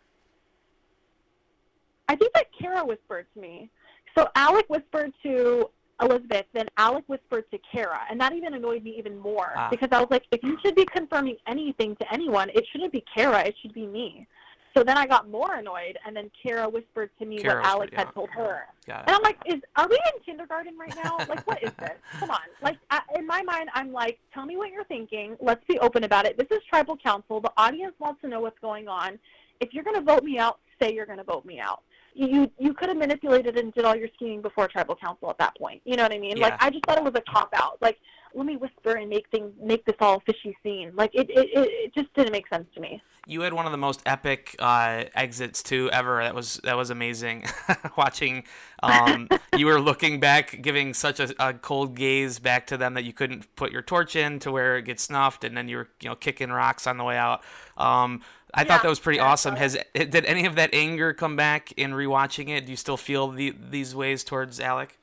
I 2.08 2.16
think 2.16 2.34
that 2.34 2.48
Kara 2.58 2.86
whispered 2.86 3.28
to 3.34 3.42
me. 3.42 3.70
So 4.18 4.30
Alec 4.36 4.66
whispered 4.70 5.12
to 5.24 5.70
Elizabeth, 6.02 6.46
then 6.54 6.68
Alec 6.78 7.04
whispered 7.08 7.50
to 7.52 7.60
Kara, 7.72 8.02
and 8.10 8.20
that 8.20 8.34
even 8.34 8.54
annoyed 8.54 8.84
me 8.84 8.96
even 8.98 9.18
more 9.20 9.54
Ah. 9.56 9.70
because 9.70 9.90
I 9.92 10.00
was 10.00 10.10
like, 10.10 10.24
if 10.32 10.42
you 10.44 10.58
should 10.64 10.76
be 10.76 10.86
confirming 10.86 11.38
anything 11.48 11.96
to 11.98 12.14
anyone, 12.14 12.50
it 12.50 12.66
shouldn't 12.72 12.92
be 12.92 13.04
Kara, 13.16 13.42
it 13.42 13.56
should 13.62 13.74
be 13.74 13.86
me. 13.86 14.28
So 14.76 14.84
then 14.84 14.98
I 14.98 15.06
got 15.06 15.30
more 15.30 15.56
annoyed, 15.56 15.98
and 16.06 16.16
then 16.16 16.32
Kara 16.42 16.68
whispered 16.70 17.10
to 17.20 17.26
me 17.26 17.40
Kara 17.40 17.58
what 17.62 17.66
Alec 17.66 17.94
had 17.94 18.14
told 18.14 18.30
her. 18.30 18.68
And. 18.88 19.16
I'm 19.16 19.22
like, 19.22 19.38
is 19.46 19.60
are 19.76 19.88
we 19.88 19.96
in 19.96 20.24
kindergarten 20.24 20.78
right 20.78 20.96
now? 21.04 21.18
Like, 21.28 21.46
what 21.46 21.62
is 21.62 21.74
this? 21.78 21.98
Come 22.20 22.32
on. 22.32 22.40
Like, 22.62 22.78
I, 22.90 23.02
in 23.18 23.28
my 23.28 23.42
mind, 23.42 23.70
I'm 23.74 23.92
like, 23.92 24.18
tell 24.34 24.46
me 24.46 24.56
what 24.56 24.72
you're 24.72 24.86
thinking. 24.86 25.36
Let's 25.42 25.64
be 25.68 25.78
open 25.80 26.06
about 26.06 26.26
it. 26.26 26.38
This 26.38 26.48
is 26.52 26.64
tribal 26.70 26.96
council. 26.96 27.42
The 27.42 27.52
audience 27.58 27.94
wants 28.00 28.22
to 28.22 28.30
know 28.30 28.40
what's 28.40 28.60
going 28.60 28.88
on. 28.88 29.20
If 29.60 29.74
you're 29.74 29.84
going 29.84 29.98
to 29.98 30.02
vote 30.02 30.24
me 30.24 30.40
out, 30.40 30.60
say 30.82 30.94
you're 30.94 31.06
going 31.06 31.18
to 31.18 31.24
vote 31.26 31.46
me 31.46 31.60
out. 31.60 31.84
You 32.14 32.52
you, 32.60 32.74
could 32.74 32.90
have 32.90 32.98
manipulated 32.98 33.58
and 33.58 33.74
did 33.74 33.86
all 33.86 33.96
your 33.96 34.10
scheming 34.16 34.42
before 34.42 34.68
tribal 34.68 34.96
council 34.96 35.30
at 35.30 35.38
that 35.38 35.58
point. 35.58 35.82
You 35.86 35.96
know 35.96 36.04
what 36.04 36.12
I 36.12 36.20
mean? 36.20 36.38
Yeah. 36.38 36.50
Like, 36.50 36.64
I 36.64 36.70
just 36.70 36.86
thought 36.86 36.98
it 36.98 37.04
was 37.04 37.16
a 37.16 37.22
cop 37.32 37.50
out. 37.54 37.78
Like, 37.82 37.98
let 38.34 38.46
me 38.46 38.58
whisper 38.58 38.96
and 38.96 39.10
make 39.10 39.30
things 39.30 39.52
make 39.62 39.86
this 39.86 39.96
all 40.00 40.22
fishy 40.26 40.56
scene. 40.64 40.92
Like, 40.96 41.12
it 41.14 41.30
it, 41.30 41.50
it, 41.54 41.70
it 41.70 41.94
just 41.94 42.14
didn't 42.14 42.32
make 42.32 42.48
sense 42.50 42.68
to 42.76 42.82
me. 42.82 43.02
You 43.28 43.42
had 43.42 43.54
one 43.54 43.68
of 43.68 43.72
the 43.72 43.78
most 43.78 44.02
epic 44.08 44.56
uh, 44.58 45.04
exits 45.14 45.62
too 45.62 45.90
ever. 45.94 46.24
That 46.24 46.34
was 46.34 46.60
that 46.64 46.76
was 46.76 46.90
amazing. 46.90 47.46
Watching, 47.96 48.46
um, 48.82 49.30
you 49.56 49.68
were 49.68 49.80
looking 49.80 50.20
back, 50.20 50.60
giving 50.62 50.96
such 50.96 51.20
a, 51.20 51.34
a 51.38 51.54
cold 51.54 51.96
gaze 51.96 52.40
back 52.40 52.66
to 52.68 52.78
them 52.78 52.96
that 52.96 53.04
you 53.04 53.14
couldn't 53.14 53.56
put 53.56 53.72
your 53.72 53.84
torch 53.84 54.16
in 54.16 54.40
to 54.40 54.52
where 54.52 54.78
it 54.78 54.86
gets 54.86 55.04
snuffed, 55.04 55.44
and 55.44 55.56
then 55.56 55.68
you 55.68 55.78
were 55.78 55.90
you 56.02 56.10
know 56.10 56.16
kicking 56.16 56.50
rocks 56.50 56.88
on 56.88 56.98
the 56.98 57.04
way 57.04 57.16
out. 57.16 57.44
Um, 57.78 58.22
I 58.54 58.64
thought 58.64 58.84
that 58.84 58.90
was 58.90 59.00
pretty 59.00 59.18
yeah, 59.18 59.26
awesome. 59.26 59.56
Has 59.56 59.78
did 59.94 60.26
any 60.26 60.46
of 60.46 60.56
that 60.56 60.74
anger 60.74 61.14
come 61.14 61.36
back 61.36 61.72
in 61.74 61.92
rewatching 61.92 62.50
it? 62.50 62.66
Do 62.66 62.72
you 62.72 62.78
still 62.78 62.98
feel 62.98 63.30
the, 63.30 63.56
these 63.70 63.96
ways 63.96 64.24
towards 64.24 64.60
Alec? 64.60 64.98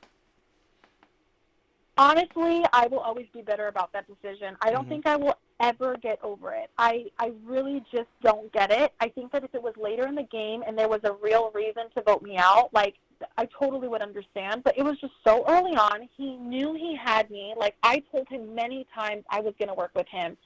honestly, 1.97 2.63
I 2.71 2.87
will 2.87 2.99
always 2.99 3.27
be 3.33 3.41
bitter 3.41 3.67
about 3.67 3.91
that 3.91 4.05
decision. 4.07 4.55
I 4.61 4.71
don't 4.71 4.85
Mhm. 4.85 4.89
think 4.89 5.05
I 5.07 5.17
will 5.17 5.35
ever 5.59 5.97
get 5.97 6.17
over 6.23 6.53
it. 6.53 6.69
I 6.77 7.11
I 7.19 7.33
really 7.43 7.83
just 7.91 8.07
don't 8.21 8.49
get 8.53 8.71
it. 8.71 8.93
I 9.01 9.09
think 9.09 9.33
that 9.33 9.43
if 9.43 9.53
it 9.53 9.61
was 9.61 9.75
later 9.75 10.07
in 10.07 10.15
the 10.15 10.23
game 10.23 10.63
and 10.65 10.79
there 10.79 10.87
was 10.87 11.01
a 11.03 11.11
real 11.13 11.51
reason 11.53 11.89
to 11.95 12.01
vote 12.01 12.21
me 12.21 12.37
out, 12.37 12.73
like 12.73 12.95
I 13.37 13.47
totally 13.47 13.89
would 13.89 14.01
understand, 14.01 14.63
but 14.63 14.77
it 14.77 14.83
was 14.83 14.97
just 15.01 15.13
so 15.25 15.43
early 15.49 15.75
on. 15.75 16.07
He 16.15 16.37
knew 16.37 16.73
he 16.73 16.95
had 16.95 17.29
me. 17.29 17.53
Like 17.57 17.75
I 17.83 17.99
told 18.11 18.29
him 18.29 18.55
many 18.55 18.85
times 18.95 19.25
I 19.29 19.41
was 19.41 19.53
going 19.59 19.67
to 19.67 19.75
work 19.75 19.91
with 19.93 20.07
him. 20.07 20.37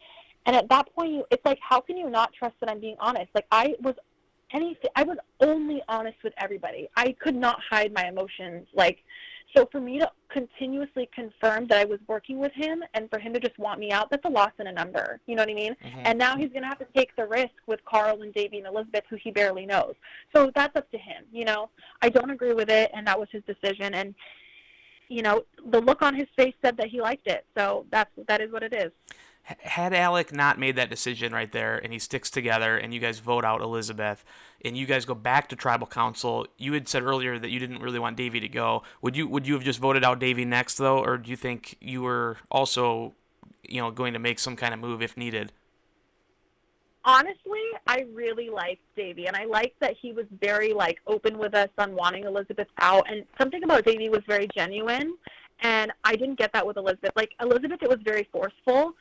And 0.45 0.55
at 0.55 0.69
that 0.69 0.93
point, 0.93 1.13
you, 1.13 1.25
it's 1.31 1.45
like 1.45 1.59
how 1.61 1.79
can 1.79 1.97
you 1.97 2.09
not 2.09 2.33
trust 2.33 2.55
that 2.59 2.69
I'm 2.69 2.79
being 2.79 2.97
honest? 2.99 3.29
Like 3.33 3.47
I 3.51 3.75
was 3.81 3.95
anything 4.51 4.89
I 4.95 5.03
was 5.03 5.17
only 5.39 5.81
honest 5.87 6.17
with 6.23 6.33
everybody. 6.37 6.89
I 6.95 7.13
could 7.13 7.35
not 7.35 7.59
hide 7.69 7.93
my 7.93 8.07
emotions. 8.07 8.67
Like 8.73 9.03
so 9.55 9.67
for 9.71 9.79
me 9.79 9.99
to 9.99 10.09
continuously 10.29 11.07
confirm 11.13 11.67
that 11.67 11.77
I 11.77 11.85
was 11.85 11.99
working 12.07 12.39
with 12.39 12.51
him 12.53 12.83
and 12.95 13.09
for 13.09 13.19
him 13.19 13.33
to 13.33 13.39
just 13.39 13.57
want 13.59 13.79
me 13.79 13.91
out, 13.91 14.09
that's 14.09 14.25
a 14.25 14.29
loss 14.29 14.51
in 14.59 14.67
a 14.67 14.71
number. 14.71 15.19
You 15.27 15.35
know 15.35 15.43
what 15.43 15.49
I 15.51 15.53
mean? 15.53 15.75
Mhm. 15.83 16.01
And 16.05 16.17
now 16.17 16.35
he's 16.35 16.49
going 16.49 16.63
to 16.63 16.67
have 16.67 16.79
to 16.79 16.87
take 16.95 17.15
the 17.15 17.27
risk 17.27 17.53
with 17.67 17.83
Carl 17.85 18.23
and 18.23 18.33
Davie 18.33 18.57
and 18.57 18.67
Elizabeth, 18.67 19.03
who 19.09 19.15
he 19.15 19.29
barely 19.29 19.67
knows. 19.67 19.93
So 20.35 20.51
that's 20.55 20.75
up 20.75 20.89
to 20.89 20.97
him. 20.97 21.25
You 21.31 21.45
know, 21.45 21.69
I 22.01 22.09
don't 22.09 22.31
agree 22.31 22.53
with 22.53 22.69
it, 22.71 22.89
and 22.95 23.05
that 23.05 23.19
was 23.19 23.29
his 23.31 23.43
decision. 23.43 23.93
And 23.93 24.15
you 25.09 25.21
know, 25.21 25.43
the 25.67 25.79
look 25.79 26.01
on 26.01 26.15
his 26.15 26.27
face 26.35 26.55
said 26.63 26.75
that 26.77 26.87
he 26.87 26.99
liked 26.99 27.27
it. 27.27 27.45
So 27.55 27.85
that's 27.91 28.09
that 28.27 28.41
is 28.41 28.51
what 28.51 28.63
it 28.63 28.73
is. 28.73 28.91
Had 29.43 29.93
Alec 29.93 30.31
not 30.31 30.57
made 30.57 30.77
that 30.77 30.89
decision 30.89 31.33
right 31.33 31.51
there 31.51 31.77
and 31.77 31.91
he 31.91 31.99
sticks 31.99 32.29
together 32.29 32.77
and 32.77 32.93
you 32.93 32.99
guys 32.99 33.19
vote 33.19 33.43
out 33.43 33.61
Elizabeth 33.61 34.23
and 34.63 34.77
you 34.77 34.85
guys 34.85 35.03
go 35.03 35.15
back 35.15 35.49
to 35.49 35.55
tribal 35.55 35.85
council, 35.85 36.47
you 36.57 36.73
had 36.73 36.87
said 36.87 37.03
earlier 37.03 37.37
that 37.37 37.49
you 37.49 37.59
didn't 37.59 37.81
really 37.81 37.99
want 37.99 38.15
Davie 38.15 38.39
to 38.39 38.47
go. 38.47 38.83
Would 39.01 39.17
you 39.17 39.27
would 39.27 39.45
you 39.45 39.53
have 39.55 39.63
just 39.63 39.79
voted 39.79 40.03
out 40.03 40.19
Davie 40.19 40.45
next 40.45 40.77
though, 40.77 40.99
or 40.99 41.17
do 41.17 41.29
you 41.29 41.35
think 41.35 41.75
you 41.81 42.01
were 42.01 42.37
also, 42.49 43.13
you 43.63 43.81
know, 43.81 43.91
going 43.91 44.13
to 44.13 44.19
make 44.19 44.39
some 44.39 44.55
kind 44.55 44.73
of 44.73 44.79
move 44.79 45.01
if 45.01 45.17
needed? 45.17 45.51
honestly, 47.05 47.59
I 47.87 48.05
really 48.13 48.49
liked 48.49 48.81
Davie, 48.95 49.27
and 49.27 49.35
I 49.35 49.45
liked 49.45 49.79
that 49.79 49.95
he 49.99 50.11
was 50.11 50.25
very 50.39 50.73
like 50.73 50.99
open 51.07 51.37
with 51.37 51.53
us 51.53 51.69
on 51.77 51.95
wanting 51.95 52.23
Elizabeth 52.23 52.67
out. 52.79 53.09
And 53.09 53.25
something 53.37 53.63
about 53.63 53.85
Davie 53.85 54.09
was 54.09 54.21
very 54.27 54.47
genuine, 54.55 55.15
and 55.61 55.91
I 56.03 56.15
didn't 56.15 56.35
get 56.35 56.53
that 56.53 56.65
with 56.65 56.77
Elizabeth. 56.77 57.11
Like 57.15 57.31
Elizabeth, 57.41 57.79
it 57.81 57.89
was 57.89 57.99
very 58.03 58.27
forceful. 58.31 58.93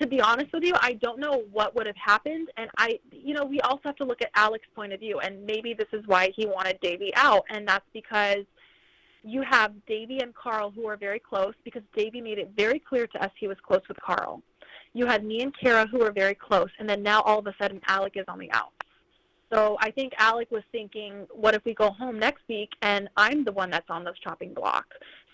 To 0.00 0.06
be 0.06 0.20
honest 0.20 0.52
with 0.52 0.64
you, 0.64 0.74
I 0.80 0.94
don't 0.94 1.18
know 1.18 1.44
what 1.50 1.74
would 1.74 1.86
have 1.86 1.96
happened, 1.96 2.48
and 2.56 2.70
I, 2.76 3.00
you 3.10 3.34
know, 3.34 3.44
we 3.44 3.60
also 3.62 3.80
have 3.84 3.96
to 3.96 4.04
look 4.04 4.20
at 4.22 4.30
Alec's 4.36 4.68
point 4.74 4.92
of 4.92 5.00
view, 5.00 5.18
and 5.20 5.44
maybe 5.46 5.74
this 5.74 5.88
is 5.92 6.06
why 6.06 6.30
he 6.36 6.46
wanted 6.46 6.78
Davie 6.80 7.12
out, 7.16 7.44
and 7.48 7.66
that's 7.66 7.86
because 7.92 8.44
you 9.24 9.42
have 9.42 9.72
Davie 9.86 10.20
and 10.20 10.34
Carl 10.34 10.70
who 10.70 10.86
are 10.86 10.96
very 10.96 11.18
close 11.18 11.54
because 11.64 11.82
Davie 11.96 12.20
made 12.20 12.38
it 12.38 12.52
very 12.56 12.78
clear 12.78 13.06
to 13.08 13.22
us 13.22 13.30
he 13.38 13.48
was 13.48 13.56
close 13.66 13.82
with 13.88 13.98
Carl 14.00 14.42
you 14.94 15.06
had 15.06 15.24
me 15.24 15.42
and 15.42 15.56
Kara 15.56 15.86
who 15.86 15.98
were 15.98 16.12
very 16.12 16.34
close, 16.34 16.70
and 16.78 16.88
then 16.88 17.02
now 17.02 17.22
all 17.22 17.38
of 17.38 17.46
a 17.46 17.54
sudden 17.60 17.80
Alec 17.86 18.14
is 18.16 18.24
on 18.28 18.38
the 18.38 18.50
outs. 18.52 18.72
So 19.52 19.78
I 19.80 19.90
think 19.90 20.12
Alec 20.18 20.50
was 20.50 20.62
thinking, 20.72 21.26
what 21.32 21.54
if 21.54 21.64
we 21.64 21.72
go 21.72 21.90
home 21.90 22.18
next 22.18 22.42
week 22.48 22.70
and 22.82 23.08
I'm 23.16 23.44
the 23.44 23.52
one 23.52 23.70
that's 23.70 23.88
on 23.88 24.04
the 24.04 24.12
chopping 24.22 24.52
block? 24.52 24.84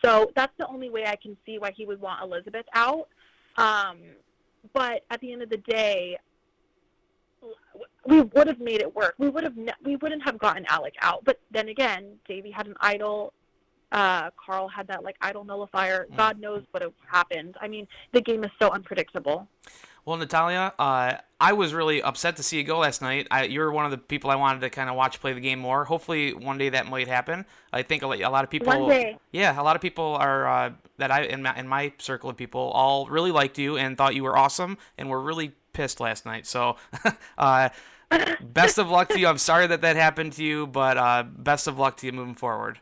So 0.05 0.31
that's 0.37 0.53
the 0.57 0.69
only 0.69 0.89
way 0.89 1.07
I 1.07 1.17
can 1.17 1.37
see 1.45 1.59
why 1.59 1.73
he 1.77 1.85
would 1.85 2.01
want 2.01 2.23
Elizabeth 2.23 2.67
out. 2.75 3.09
Um, 3.57 3.99
but 4.73 5.05
at 5.11 5.21
the 5.21 5.33
end 5.33 5.43
of 5.43 5.51
the 5.51 5.59
day, 5.59 6.19
we 8.07 8.21
would 8.23 8.47
have 8.47 8.61
made 8.61 8.81
it 8.81 8.95
work. 8.95 9.15
We 9.19 9.29
would 9.29 9.45
have 9.45 9.57
ne- 9.57 9.73
we 9.83 9.97
wouldn't 9.97 10.23
have 10.25 10.39
gotten 10.39 10.65
Alec 10.67 10.95
out. 11.01 11.25
But 11.25 11.41
then 11.51 11.69
again, 11.69 12.19
Davie 12.27 12.51
had 12.51 12.67
an 12.67 12.75
idol. 12.81 13.33
Uh, 13.93 14.31
Carl 14.45 14.69
had 14.69 14.87
that 14.89 15.05
like 15.05 15.17
idol 15.21 15.45
nullifier. 15.45 16.07
Mm. 16.11 16.17
God 16.17 16.41
knows 16.41 16.63
what 16.71 16.83
happened. 17.07 17.57
I 17.61 17.69
mean, 17.69 17.87
the 18.13 18.21
game 18.21 18.45
is 18.45 18.51
so 18.61 18.71
unpredictable. 18.71 19.49
Well, 20.05 20.19
Natalia, 20.19 20.73
uh, 20.79 21.15
I 21.41 21.53
was 21.55 21.73
really 21.73 22.03
upset 22.03 22.37
to 22.37 22.43
see 22.43 22.59
you 22.59 22.65
go 22.65 22.79
last 22.79 23.01
night. 23.01 23.27
I, 23.31 23.45
you're 23.45 23.71
one 23.73 23.87
of 23.87 23.91
the 23.91 23.99
people 23.99 24.31
I 24.31 24.37
wanted 24.37 24.61
to 24.61 24.71
kind 24.71 24.91
of 24.91 24.97
watch 24.97 25.21
play 25.21 25.33
the 25.33 25.41
game 25.41 25.59
more. 25.59 25.85
Hopefully, 25.85 26.35
one 26.35 26.59
day 26.59 26.69
that 26.69 26.87
might 26.89 27.09
happen. 27.09 27.47
I 27.73 27.83
think 27.83 28.03
a, 28.03 28.07
lot- 28.07 28.45
of 28.45 28.51
people. 28.51 28.69
One 28.69 28.89
day. 28.89 29.17
Yeah, 29.33 29.59
a 29.59 29.63
lot 29.63 29.77
of 29.77 29.83
people 29.83 30.15
are 30.15 30.47
uh, 30.47 30.73
that 30.99 31.11
I 31.11 31.23
in 31.25 31.43
my, 31.43 31.57
in 31.57 31.67
my 31.67 31.93
circle 31.99 32.29
of 32.29 32.37
people 32.37 32.61
all 32.61 33.07
really 33.07 33.31
liked 33.31 33.59
you 33.59 33.77
and 33.79 33.97
thought 33.97 34.15
you 34.15 34.25
were 34.25 34.37
awesome 34.37 34.79
and 34.99 35.09
were 35.09 35.21
really 35.21 35.53
pissed 35.73 36.01
last 36.01 36.27
night. 36.27 36.47
So, 36.47 36.77
uh, 37.39 37.71
best 38.41 38.79
of 38.79 38.91
luck 38.91 39.09
to 39.09 39.19
you. 39.19 39.27
I'm 39.27 39.39
sorry 39.39 39.67
that 39.67 39.81
that 39.81 39.97
happened 39.97 40.35
to 40.35 40.45
you, 40.45 40.67
but 40.67 40.99
uh, 40.99 41.25
best 41.25 41.67
of 41.67 41.79
luck 41.79 41.97
to 41.99 42.07
you 42.07 42.13
moving 42.13 42.35
forward. 42.35 42.79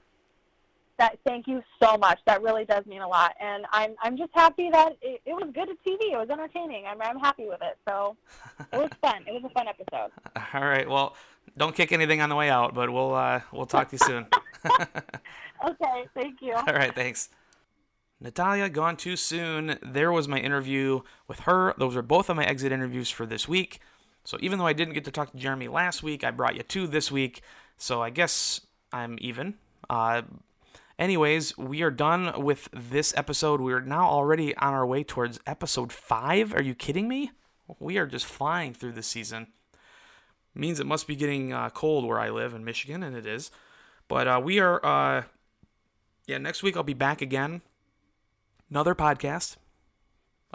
That 1.03 1.18
thank 1.26 1.48
you 1.48 1.64
so 1.82 1.96
much. 1.96 2.20
That 2.26 2.42
really 2.42 2.64
does 2.64 2.86
mean 2.86 3.03
a 3.03 3.09
lot, 3.09 3.34
and 3.40 3.66
I'm 3.72 3.96
I'm 4.05 4.16
just 4.16 4.30
happy 4.34 4.70
that 4.70 4.92
it, 5.03 5.20
it 5.26 5.32
was 5.32 5.50
good 5.53 5.66
to 5.66 5.74
TV. 5.84 6.12
It 6.12 6.16
was 6.16 6.28
entertaining. 6.30 6.84
I'm 6.86 7.03
I'm 7.03 7.18
happy 7.18 7.46
with 7.48 7.59
it. 7.61 7.76
So 7.88 8.16
it 8.72 8.76
was 8.76 8.90
fun. 9.00 9.24
It 9.26 9.32
was 9.32 9.42
a 9.44 9.48
fun 9.48 9.66
episode. 9.66 10.12
All 10.55 10.64
right. 10.64 10.88
Well, 10.88 11.16
don't 11.57 11.74
kick 11.74 11.90
anything 11.90 12.20
on 12.20 12.28
the 12.28 12.36
way 12.36 12.50
out, 12.50 12.72
but 12.72 12.88
we'll 12.88 13.16
uh, 13.16 13.40
we'll 13.53 13.66
talk 13.66 13.88
to 13.88 13.96
you 13.96 13.98
soon. 13.98 14.26
okay. 14.64 16.07
Thank 16.14 16.40
you. 16.40 16.53
All 16.55 16.72
right. 16.72 16.94
Thanks. 16.94 17.30
Natalia 18.20 18.68
gone 18.68 18.96
too 18.96 19.16
soon. 19.16 19.80
There 19.82 20.12
was 20.12 20.28
my 20.28 20.38
interview 20.38 21.00
with 21.26 21.40
her. 21.40 21.74
Those 21.78 21.96
are 21.96 22.03
both 22.03 22.30
of 22.30 22.36
my 22.36 22.44
exit 22.44 22.70
interviews 22.70 23.11
for 23.11 23.26
this 23.26 23.48
week. 23.48 23.80
So 24.22 24.38
even 24.40 24.61
though 24.61 24.68
I 24.68 24.72
didn't 24.72 24.94
get 24.94 25.05
to 25.07 25.11
talk 25.11 25.32
to 25.32 25.36
Jeremy 25.36 25.66
last 25.66 26.05
week, 26.05 26.22
I 26.22 26.30
brought 26.30 26.55
you 26.55 26.62
two 26.62 26.86
this 26.86 27.11
week. 27.11 27.42
So 27.76 28.00
I 28.00 28.11
guess 28.11 28.61
I'm 28.92 29.18
even. 29.20 29.55
Uh, 29.90 30.22
anyways, 31.03 31.59
we 31.59 31.82
are 31.82 31.90
done 31.90 32.44
with 32.44 32.68
this 32.72 33.12
episode. 33.16 33.61
We 33.61 33.72
are 33.72 33.80
now 33.80 34.09
already 34.09 34.57
on 34.57 34.72
our 34.72 34.86
way 34.86 35.03
towards 35.03 35.40
episode 35.46 35.92
five. 35.92 36.55
Are 36.55 36.62
you 36.62 36.74
kidding 36.74 37.09
me? 37.09 37.32
We 37.80 37.98
are 37.98 38.07
just 38.07 38.24
flying 38.24 38.72
through 38.72 38.92
this 38.92 39.09
season. 39.09 39.48
Means 40.55 40.78
it 40.78 40.86
must 40.86 41.09
be 41.09 41.16
getting 41.16 41.53
uh, 41.53 41.70
cold 41.70 42.07
where 42.07 42.20
I 42.20 42.30
live 42.30 42.55
in 42.55 42.64
Michigan, 42.64 43.03
and 43.03 43.16
it 43.16 43.26
is. 43.26 43.50
But 44.07 44.28
uh, 44.28 44.40
we 44.44 44.61
are, 44.61 44.84
uh, 44.84 45.22
yeah, 46.26 46.38
next 46.38 46.62
week 46.62 46.76
I'll 46.76 46.82
be 46.82 46.94
back 46.94 47.20
again. 47.20 47.62
Another 48.70 48.94
podcast, 48.94 49.57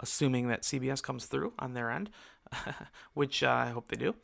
assuming 0.00 0.48
that 0.48 0.62
CBS 0.62 1.02
comes 1.02 1.26
through 1.26 1.52
on 1.58 1.74
their 1.74 1.90
end, 1.90 2.10
which 3.14 3.42
uh, 3.42 3.50
I 3.50 3.70
hope 3.70 3.88
they 3.88 3.96
do. 3.96 4.14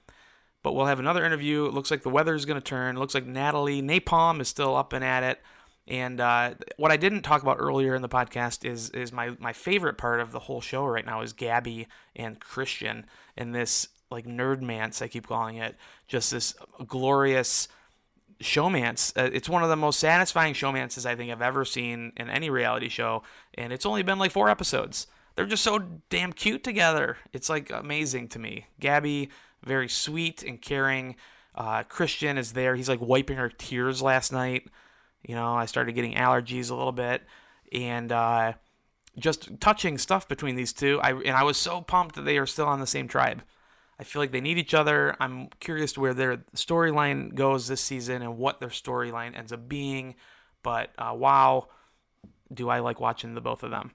But 0.63 0.75
we'll 0.75 0.87
have 0.87 1.01
another 1.01 1.25
interview. 1.25 1.67
It 1.67 1.75
looks 1.75 1.91
like 1.91 2.03
the 2.03 2.09
weather 2.09 2.35
is 2.35 2.47
going 2.47 2.59
to 2.59 2.65
turn. 2.65 2.97
It 2.97 3.01
looks 3.01 3.15
like 3.15 3.27
Natalie 3.27 3.83
Napalm 3.83 4.41
is 4.41 4.49
still 4.49 4.75
up 4.75 4.95
and 4.95 5.05
at 5.05 5.23
it. 5.23 5.43
And 5.87 6.19
uh, 6.21 6.55
what 6.77 6.91
I 6.91 6.97
didn't 6.97 7.23
talk 7.23 7.43
about 7.43 7.59
earlier 7.61 7.95
in 7.95 8.03
the 8.03 8.09
podcast 8.09 8.65
is 8.65 8.91
is 8.91 9.13
my 9.13 9.37
my 9.39 9.53
favorite 9.53 9.99
part 9.99 10.21
of 10.21 10.33
the 10.33 10.41
whole 10.41 10.61
show 10.61 10.85
right 10.87 11.05
now 11.05 11.21
is 11.21 11.33
Gabby 11.33 11.89
and 12.17 12.41
Christian 12.41 13.07
and 13.37 13.55
this 13.55 13.89
like 14.11 14.27
nerdmance 14.27 15.03
I 15.03 15.09
keep 15.09 15.27
calling 15.27 15.57
it, 15.57 15.77
just 16.07 16.31
this 16.31 16.55
glorious 16.87 17.69
showmance. 18.41 19.13
Uh, 19.17 19.31
it's 19.33 19.49
one 19.49 19.63
of 19.63 19.69
the 19.69 19.77
most 19.77 20.01
satisfying 20.01 20.55
showmances 20.55 21.05
I 21.05 21.17
think 21.17 21.31
I've 21.31 21.43
ever 21.43 21.65
seen 21.65 22.13
in 22.17 22.31
any 22.31 22.49
reality 22.49 22.89
show, 22.89 23.23
and 23.55 23.73
it's 23.73 23.87
only 23.87 24.03
been 24.03 24.19
like 24.19 24.31
four 24.31 24.49
episodes. 24.49 25.07
They're 25.37 25.47
just 25.47 25.65
so 25.65 25.81
damn 26.11 26.33
cute 26.33 26.63
together. 26.65 27.19
It's 27.33 27.51
like 27.51 27.71
amazing 27.71 28.29
to 28.29 28.39
me. 28.39 28.67
Gabby, 28.81 29.31
very 29.65 29.89
sweet 29.89 30.43
and 30.43 30.63
caring. 30.63 31.17
Uh, 31.55 31.83
Christian 31.83 32.39
is 32.39 32.53
there. 32.53 32.77
He's 32.77 32.89
like 32.89 33.01
wiping 33.01 33.37
her 33.37 33.49
tears 33.49 34.01
last 34.01 34.33
night. 34.33 34.69
You 35.25 35.35
know, 35.35 35.55
I 35.55 35.67
started 35.67 35.93
getting 35.93 36.15
allergies 36.15 36.71
a 36.71 36.75
little 36.75 36.93
bit, 36.93 37.23
and 37.73 38.13
uh, 38.13 38.53
just 39.19 39.61
touching 39.61 39.99
stuff 39.99 40.29
between 40.29 40.57
these 40.57 40.73
two. 40.73 41.01
I 41.03 41.13
and 41.13 41.37
I 41.37 41.43
was 41.43 41.57
so 41.57 41.81
pumped 41.81 42.15
that 42.17 42.23
they 42.23 42.39
are 42.39 42.47
still 42.47 42.67
on 42.67 42.81
the 42.81 42.87
same 42.87 43.09
tribe. 43.09 43.43
I 43.99 44.05
feel 44.05 44.21
like 44.21 44.33
they 44.33 44.41
need 44.41 44.59
each 44.59 44.75
other. 44.75 45.17
I'm 45.21 45.49
curious 45.61 45.93
to 45.93 46.01
where 46.01 46.15
their 46.15 46.39
storyline 46.57 47.35
goes 47.35 47.69
this 47.69 47.81
season 47.81 48.23
and 48.23 48.37
what 48.39 48.59
their 48.59 48.69
storyline 48.69 49.37
ends 49.39 49.53
up 49.53 49.69
being. 49.69 50.17
But 50.63 50.91
uh, 50.99 51.15
wow, 51.15 51.69
do 52.53 52.69
I 52.69 52.81
like 52.81 53.01
watching 53.01 53.35
the 53.35 53.41
both 53.41 53.63
of 53.63 53.71
them. 53.71 53.93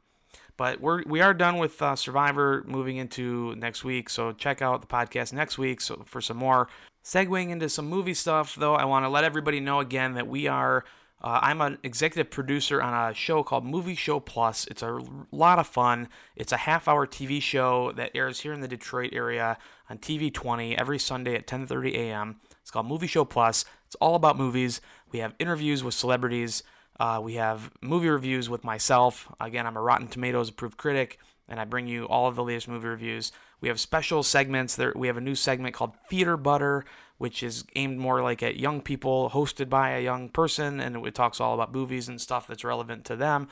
But 0.56 0.82
we're 0.82 1.04
we 1.04 1.22
are 1.22 1.34
done 1.34 1.58
with 1.58 1.82
uh, 1.82 1.96
Survivor, 1.96 2.64
moving 2.68 2.98
into 2.98 3.56
next 3.56 3.84
week. 3.84 4.10
So 4.10 4.32
check 4.34 4.62
out 4.62 4.82
the 4.82 4.88
podcast 4.88 5.32
next 5.34 5.58
week 5.58 5.82
so 5.82 6.04
for 6.06 6.22
some 6.22 6.38
more. 6.38 6.68
Segueing 7.04 7.50
into 7.50 7.70
some 7.70 7.88
movie 7.88 8.14
stuff, 8.14 8.56
though, 8.56 8.76
I 8.76 8.84
want 8.84 9.06
to 9.06 9.10
let 9.10 9.24
everybody 9.24 9.62
know 9.62 9.80
again 9.80 10.16
that 10.16 10.28
we 10.28 10.48
are. 10.48 10.84
Uh, 11.22 11.40
I'm 11.42 11.60
an 11.60 11.78
executive 11.84 12.32
producer 12.32 12.82
on 12.82 12.94
a 12.94 13.14
show 13.14 13.44
called 13.44 13.66
Movie 13.66 13.96
Show 13.96 14.22
Plus. 14.22 14.66
It's 14.68 14.82
a 14.82 15.00
lot 15.32 15.60
of 15.60 15.68
fun. 15.68 16.08
It's 16.36 16.54
a 16.54 16.58
half-hour 16.58 17.08
TV 17.08 17.42
show 17.42 17.92
that 17.94 18.12
airs 18.16 18.40
here 18.40 18.54
in 18.54 18.62
the 18.62 18.70
Detroit 18.70 19.10
area 19.12 19.58
on 19.90 19.98
TV 19.98 20.34
20 20.34 20.78
every 20.78 20.98
Sunday 20.98 21.36
at 21.36 21.46
10:30 21.46 21.94
a.m. 21.96 22.40
It's 22.62 22.72
called 22.72 22.86
Movie 22.86 23.08
Show 23.08 23.26
Plus. 23.26 23.66
It's 23.86 23.96
all 23.96 24.16
about 24.16 24.38
movies. 24.38 24.80
We 25.12 25.20
have 25.20 25.36
interviews 25.40 25.84
with 25.84 25.94
celebrities. 25.94 26.64
Uh, 27.00 27.20
we 27.22 27.34
have 27.36 27.72
movie 27.82 28.10
reviews 28.10 28.50
with 28.50 28.64
myself. 28.64 29.30
Again, 29.42 29.66
I'm 29.68 29.78
a 29.78 29.82
Rotten 29.82 30.08
Tomatoes 30.08 30.50
approved 30.50 30.78
critic, 30.78 31.20
and 31.48 31.60
I 31.60 31.66
bring 31.66 31.88
you 31.88 32.06
all 32.06 32.28
of 32.28 32.36
the 32.36 32.44
latest 32.44 32.68
movie 32.68 32.88
reviews. 32.88 33.32
We 33.62 33.68
have 33.68 33.80
special 33.80 34.24
segments. 34.24 34.76
There, 34.76 34.94
we 34.96 35.08
have 35.08 35.18
a 35.18 35.22
new 35.22 35.36
segment 35.36 35.74
called 35.76 35.94
Theater 36.10 36.38
Butter, 36.38 36.86
which 37.18 37.44
is 37.44 37.66
aimed 37.76 37.98
more 37.98 38.22
like 38.22 38.42
at 38.42 38.58
young 38.58 38.82
people, 38.82 39.30
hosted 39.32 39.70
by 39.70 39.92
a 39.92 40.02
young 40.02 40.30
person, 40.30 40.80
and 40.80 41.06
it 41.06 41.16
talks 41.16 41.42
all 41.42 41.54
about 41.54 41.74
movies 41.74 42.08
and 42.08 42.20
stuff 42.20 42.48
that's 42.48 42.64
relevant 42.64 43.06
to 43.06 43.16
them. 43.16 43.48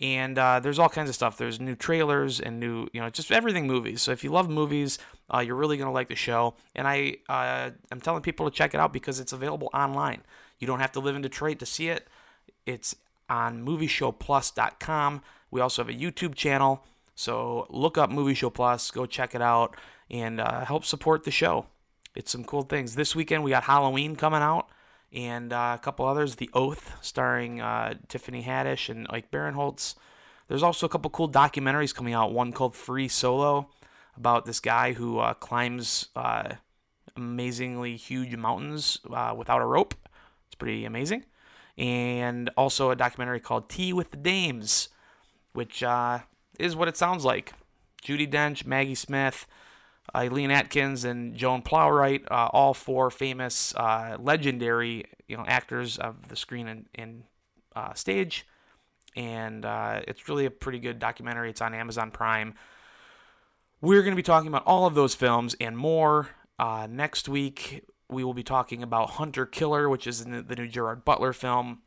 And 0.00 0.38
uh, 0.38 0.60
there's 0.60 0.78
all 0.78 0.88
kinds 0.88 1.08
of 1.08 1.16
stuff. 1.16 1.36
There's 1.36 1.58
new 1.58 1.74
trailers 1.74 2.38
and 2.38 2.60
new, 2.60 2.86
you 2.92 3.00
know, 3.00 3.10
just 3.10 3.32
everything 3.32 3.66
movies. 3.66 4.00
So 4.00 4.12
if 4.12 4.22
you 4.22 4.30
love 4.30 4.48
movies, 4.48 4.98
uh, 5.32 5.40
you're 5.40 5.56
really 5.56 5.76
gonna 5.76 5.92
like 5.92 6.08
the 6.08 6.14
show. 6.14 6.54
And 6.76 6.86
I, 6.86 7.16
uh, 7.28 7.70
I'm 7.90 8.00
telling 8.00 8.22
people 8.22 8.48
to 8.48 8.56
check 8.56 8.74
it 8.74 8.80
out 8.80 8.92
because 8.92 9.18
it's 9.18 9.32
available 9.32 9.70
online. 9.74 10.22
You 10.60 10.68
don't 10.68 10.80
have 10.80 10.92
to 10.92 11.00
live 11.00 11.16
in 11.16 11.22
Detroit 11.22 11.58
to 11.58 11.66
see 11.66 11.88
it. 11.88 12.06
It's 12.64 12.94
on 13.28 13.66
MovieShowPlus.com. 13.66 15.22
We 15.50 15.60
also 15.60 15.82
have 15.82 15.88
a 15.88 15.98
YouTube 15.98 16.34
channel. 16.34 16.84
So 17.18 17.66
look 17.68 17.98
up 17.98 18.10
Movie 18.10 18.34
Show 18.34 18.48
Plus, 18.48 18.92
go 18.92 19.04
check 19.04 19.34
it 19.34 19.42
out, 19.42 19.74
and 20.08 20.40
uh, 20.40 20.64
help 20.64 20.84
support 20.84 21.24
the 21.24 21.32
show. 21.32 21.66
It's 22.14 22.30
some 22.30 22.44
cool 22.44 22.62
things. 22.62 22.94
This 22.94 23.16
weekend 23.16 23.42
we 23.42 23.50
got 23.50 23.64
Halloween 23.64 24.14
coming 24.14 24.40
out, 24.40 24.68
and 25.12 25.52
uh, 25.52 25.76
a 25.76 25.82
couple 25.82 26.06
others. 26.06 26.36
The 26.36 26.48
Oath, 26.54 26.96
starring 27.00 27.60
uh, 27.60 27.94
Tiffany 28.06 28.44
Haddish 28.44 28.88
and 28.88 29.08
Ike 29.10 29.32
Barinholtz. 29.32 29.96
There's 30.46 30.62
also 30.62 30.86
a 30.86 30.88
couple 30.88 31.10
cool 31.10 31.28
documentaries 31.28 31.92
coming 31.92 32.14
out. 32.14 32.32
One 32.32 32.52
called 32.52 32.76
Free 32.76 33.08
Solo, 33.08 33.68
about 34.16 34.46
this 34.46 34.60
guy 34.60 34.92
who 34.92 35.18
uh, 35.18 35.34
climbs 35.34 36.10
uh, 36.14 36.54
amazingly 37.16 37.96
huge 37.96 38.36
mountains 38.36 39.00
uh, 39.12 39.34
without 39.36 39.60
a 39.60 39.66
rope. 39.66 39.96
It's 40.46 40.54
pretty 40.54 40.84
amazing. 40.84 41.24
And 41.76 42.48
also 42.56 42.92
a 42.92 42.96
documentary 42.96 43.40
called 43.40 43.68
Tea 43.68 43.92
with 43.92 44.12
the 44.12 44.16
Dames, 44.16 44.90
which 45.52 45.82
is 46.58 46.76
what 46.76 46.88
it 46.88 46.96
sounds 46.96 47.24
like. 47.24 47.52
Judi 48.02 48.30
Dench, 48.30 48.66
Maggie 48.66 48.94
Smith, 48.94 49.46
Eileen 50.14 50.50
Atkins, 50.50 51.04
and 51.04 51.34
Joan 51.34 51.62
Plowright, 51.62 52.24
uh, 52.30 52.48
all 52.52 52.74
four 52.74 53.10
famous, 53.10 53.74
uh, 53.74 54.16
legendary, 54.20 55.04
you 55.26 55.36
know, 55.36 55.44
actors 55.46 55.98
of 55.98 56.28
the 56.28 56.36
screen 56.36 56.68
and, 56.68 56.86
and 56.94 57.22
uh, 57.76 57.94
stage. 57.94 58.46
And 59.16 59.64
uh, 59.64 60.00
it's 60.06 60.28
really 60.28 60.46
a 60.46 60.50
pretty 60.50 60.78
good 60.78 60.98
documentary. 60.98 61.50
It's 61.50 61.60
on 61.60 61.74
Amazon 61.74 62.10
Prime. 62.10 62.54
We're 63.80 64.02
going 64.02 64.12
to 64.12 64.16
be 64.16 64.22
talking 64.22 64.48
about 64.48 64.64
all 64.66 64.86
of 64.86 64.94
those 64.94 65.14
films 65.14 65.54
and 65.60 65.76
more 65.76 66.28
uh, 66.58 66.86
next 66.90 67.28
week. 67.28 67.84
We 68.08 68.24
will 68.24 68.34
be 68.34 68.42
talking 68.42 68.82
about 68.82 69.10
Hunter 69.10 69.44
Killer, 69.44 69.88
which 69.88 70.06
is 70.06 70.24
the 70.24 70.56
new 70.56 70.68
Gerard 70.68 71.04
Butler 71.04 71.32
film. 71.32 71.82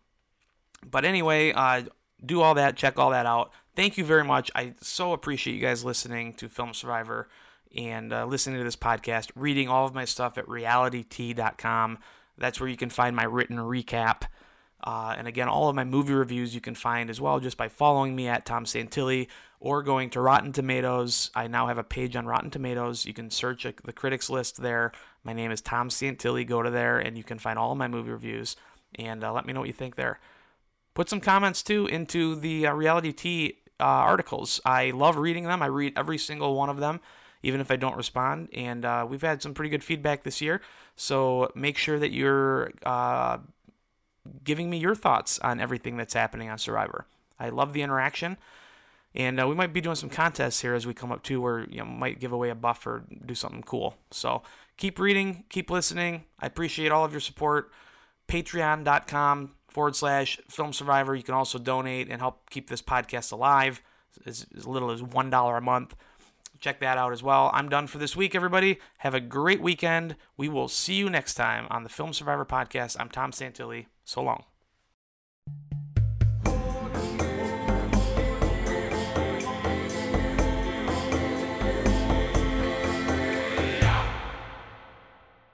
But 0.85 1.05
anyway, 1.05 1.51
uh, 1.51 1.83
do 2.23 2.41
all 2.41 2.53
that, 2.55 2.75
check 2.75 2.99
all 2.99 3.09
that 3.11 3.25
out 3.25 3.51
thank 3.75 3.97
you 3.97 4.05
very 4.05 4.23
much. 4.23 4.51
I 4.55 4.73
so 4.81 5.13
appreciate 5.13 5.53
you 5.53 5.61
guys 5.61 5.83
listening 5.83 6.33
to 6.35 6.49
Film 6.49 6.73
Survivor 6.73 7.29
and 7.75 8.11
uh, 8.11 8.25
listening 8.25 8.57
to 8.57 8.63
this 8.63 8.75
podcast, 8.75 9.31
reading 9.35 9.69
all 9.69 9.85
of 9.85 9.93
my 9.93 10.05
stuff 10.05 10.37
at 10.37 10.45
realitytea.com. 10.45 11.99
That's 12.37 12.59
where 12.59 12.69
you 12.69 12.77
can 12.77 12.89
find 12.89 13.15
my 13.15 13.23
written 13.23 13.57
recap. 13.57 14.23
Uh, 14.83 15.13
and 15.17 15.27
again, 15.27 15.47
all 15.47 15.69
of 15.69 15.75
my 15.75 15.83
movie 15.83 16.13
reviews 16.13 16.55
you 16.55 16.61
can 16.61 16.73
find 16.73 17.09
as 17.09 17.21
well 17.21 17.39
just 17.39 17.55
by 17.55 17.67
following 17.67 18.15
me 18.15 18.27
at 18.27 18.45
Tom 18.45 18.65
Santilli 18.65 19.27
or 19.59 19.83
going 19.83 20.09
to 20.09 20.21
Rotten 20.21 20.51
Tomatoes. 20.51 21.29
I 21.35 21.47
now 21.47 21.67
have 21.67 21.77
a 21.77 21.83
page 21.83 22.15
on 22.15 22.25
Rotten 22.25 22.49
Tomatoes. 22.49 23.05
You 23.05 23.13
can 23.13 23.29
search 23.29 23.63
the 23.63 23.93
critics 23.93 24.29
list 24.29 24.61
there. 24.61 24.91
My 25.23 25.33
name 25.33 25.51
is 25.51 25.61
Tom 25.61 25.89
Santilli. 25.89 26.47
Go 26.47 26.63
to 26.63 26.71
there 26.71 26.97
and 26.97 27.15
you 27.15 27.23
can 27.23 27.37
find 27.37 27.59
all 27.59 27.71
of 27.71 27.77
my 27.77 27.87
movie 27.87 28.09
reviews 28.09 28.55
and 28.95 29.23
uh, 29.23 29.31
let 29.31 29.45
me 29.45 29.53
know 29.53 29.59
what 29.59 29.67
you 29.69 29.73
think 29.73 29.95
there. 29.95 30.19
Put 30.93 31.09
some 31.09 31.21
comments 31.21 31.63
too 31.63 31.85
into 31.87 32.35
the 32.35 32.67
uh, 32.67 32.73
Reality 32.73 33.11
Tea 33.11 33.57
uh, 33.79 33.83
articles. 33.83 34.59
I 34.65 34.91
love 34.91 35.17
reading 35.17 35.45
them. 35.45 35.61
I 35.61 35.67
read 35.67 35.93
every 35.97 36.17
single 36.17 36.55
one 36.55 36.69
of 36.69 36.77
them, 36.77 36.99
even 37.43 37.61
if 37.61 37.71
I 37.71 37.75
don't 37.77 37.97
respond. 37.97 38.49
And 38.53 38.85
uh, 38.85 39.05
we've 39.09 39.21
had 39.21 39.41
some 39.41 39.53
pretty 39.53 39.69
good 39.69 39.83
feedback 39.83 40.23
this 40.23 40.41
year. 40.41 40.61
So 40.95 41.51
make 41.55 41.77
sure 41.77 41.97
that 41.97 42.11
you're 42.11 42.71
uh, 42.85 43.39
giving 44.43 44.69
me 44.69 44.77
your 44.77 44.95
thoughts 44.95 45.39
on 45.39 45.59
everything 45.59 45.97
that's 45.97 46.13
happening 46.13 46.49
on 46.49 46.57
Survivor. 46.57 47.05
I 47.39 47.49
love 47.49 47.73
the 47.73 47.81
interaction. 47.81 48.37
And 49.13 49.41
uh, 49.41 49.47
we 49.47 49.55
might 49.55 49.73
be 49.73 49.81
doing 49.81 49.95
some 49.95 50.09
contests 50.09 50.61
here 50.61 50.73
as 50.73 50.87
we 50.87 50.93
come 50.93 51.11
up 51.11 51.23
too, 51.23 51.41
where 51.41 51.65
you 51.69 51.79
know 51.79 51.85
might 51.85 52.19
give 52.19 52.31
away 52.31 52.49
a 52.49 52.55
buff 52.55 52.85
or 52.87 53.03
do 53.25 53.35
something 53.35 53.63
cool. 53.63 53.97
So 54.11 54.41
keep 54.77 54.99
reading, 54.99 55.43
keep 55.49 55.69
listening. 55.69 56.23
I 56.39 56.45
appreciate 56.45 56.91
all 56.91 57.03
of 57.03 57.11
your 57.11 57.19
support. 57.19 57.71
Patreon.com 58.29 59.51
forward 59.71 59.95
slash 59.95 60.39
film 60.49 60.73
survivor. 60.73 61.15
You 61.15 61.23
can 61.23 61.33
also 61.33 61.57
donate 61.57 62.09
and 62.09 62.21
help 62.21 62.49
keep 62.49 62.69
this 62.69 62.81
podcast 62.81 63.31
alive 63.31 63.81
as, 64.25 64.45
as 64.55 64.67
little 64.67 64.91
as 64.91 65.01
$1 65.01 65.57
a 65.57 65.61
month. 65.61 65.95
check 66.59 66.79
that 66.79 66.97
out 66.97 67.11
as 67.11 67.23
well. 67.23 67.49
I'm 67.53 67.69
done 67.69 67.87
for 67.87 67.97
this 67.97 68.15
week, 68.15 68.35
everybody. 68.35 68.79
Have 68.99 69.15
a 69.15 69.19
great 69.19 69.61
weekend. 69.61 70.15
We 70.37 70.49
will 70.49 70.67
see 70.67 70.95
you 70.95 71.09
next 71.09 71.33
time 71.33 71.65
on 71.71 71.83
the 71.83 71.89
Film 71.89 72.13
Survivor 72.13 72.45
podcast. 72.45 72.97
I'm 72.99 73.09
Tom 73.09 73.31
Santilli. 73.31 73.87
So 74.05 74.21
long. 74.21 74.50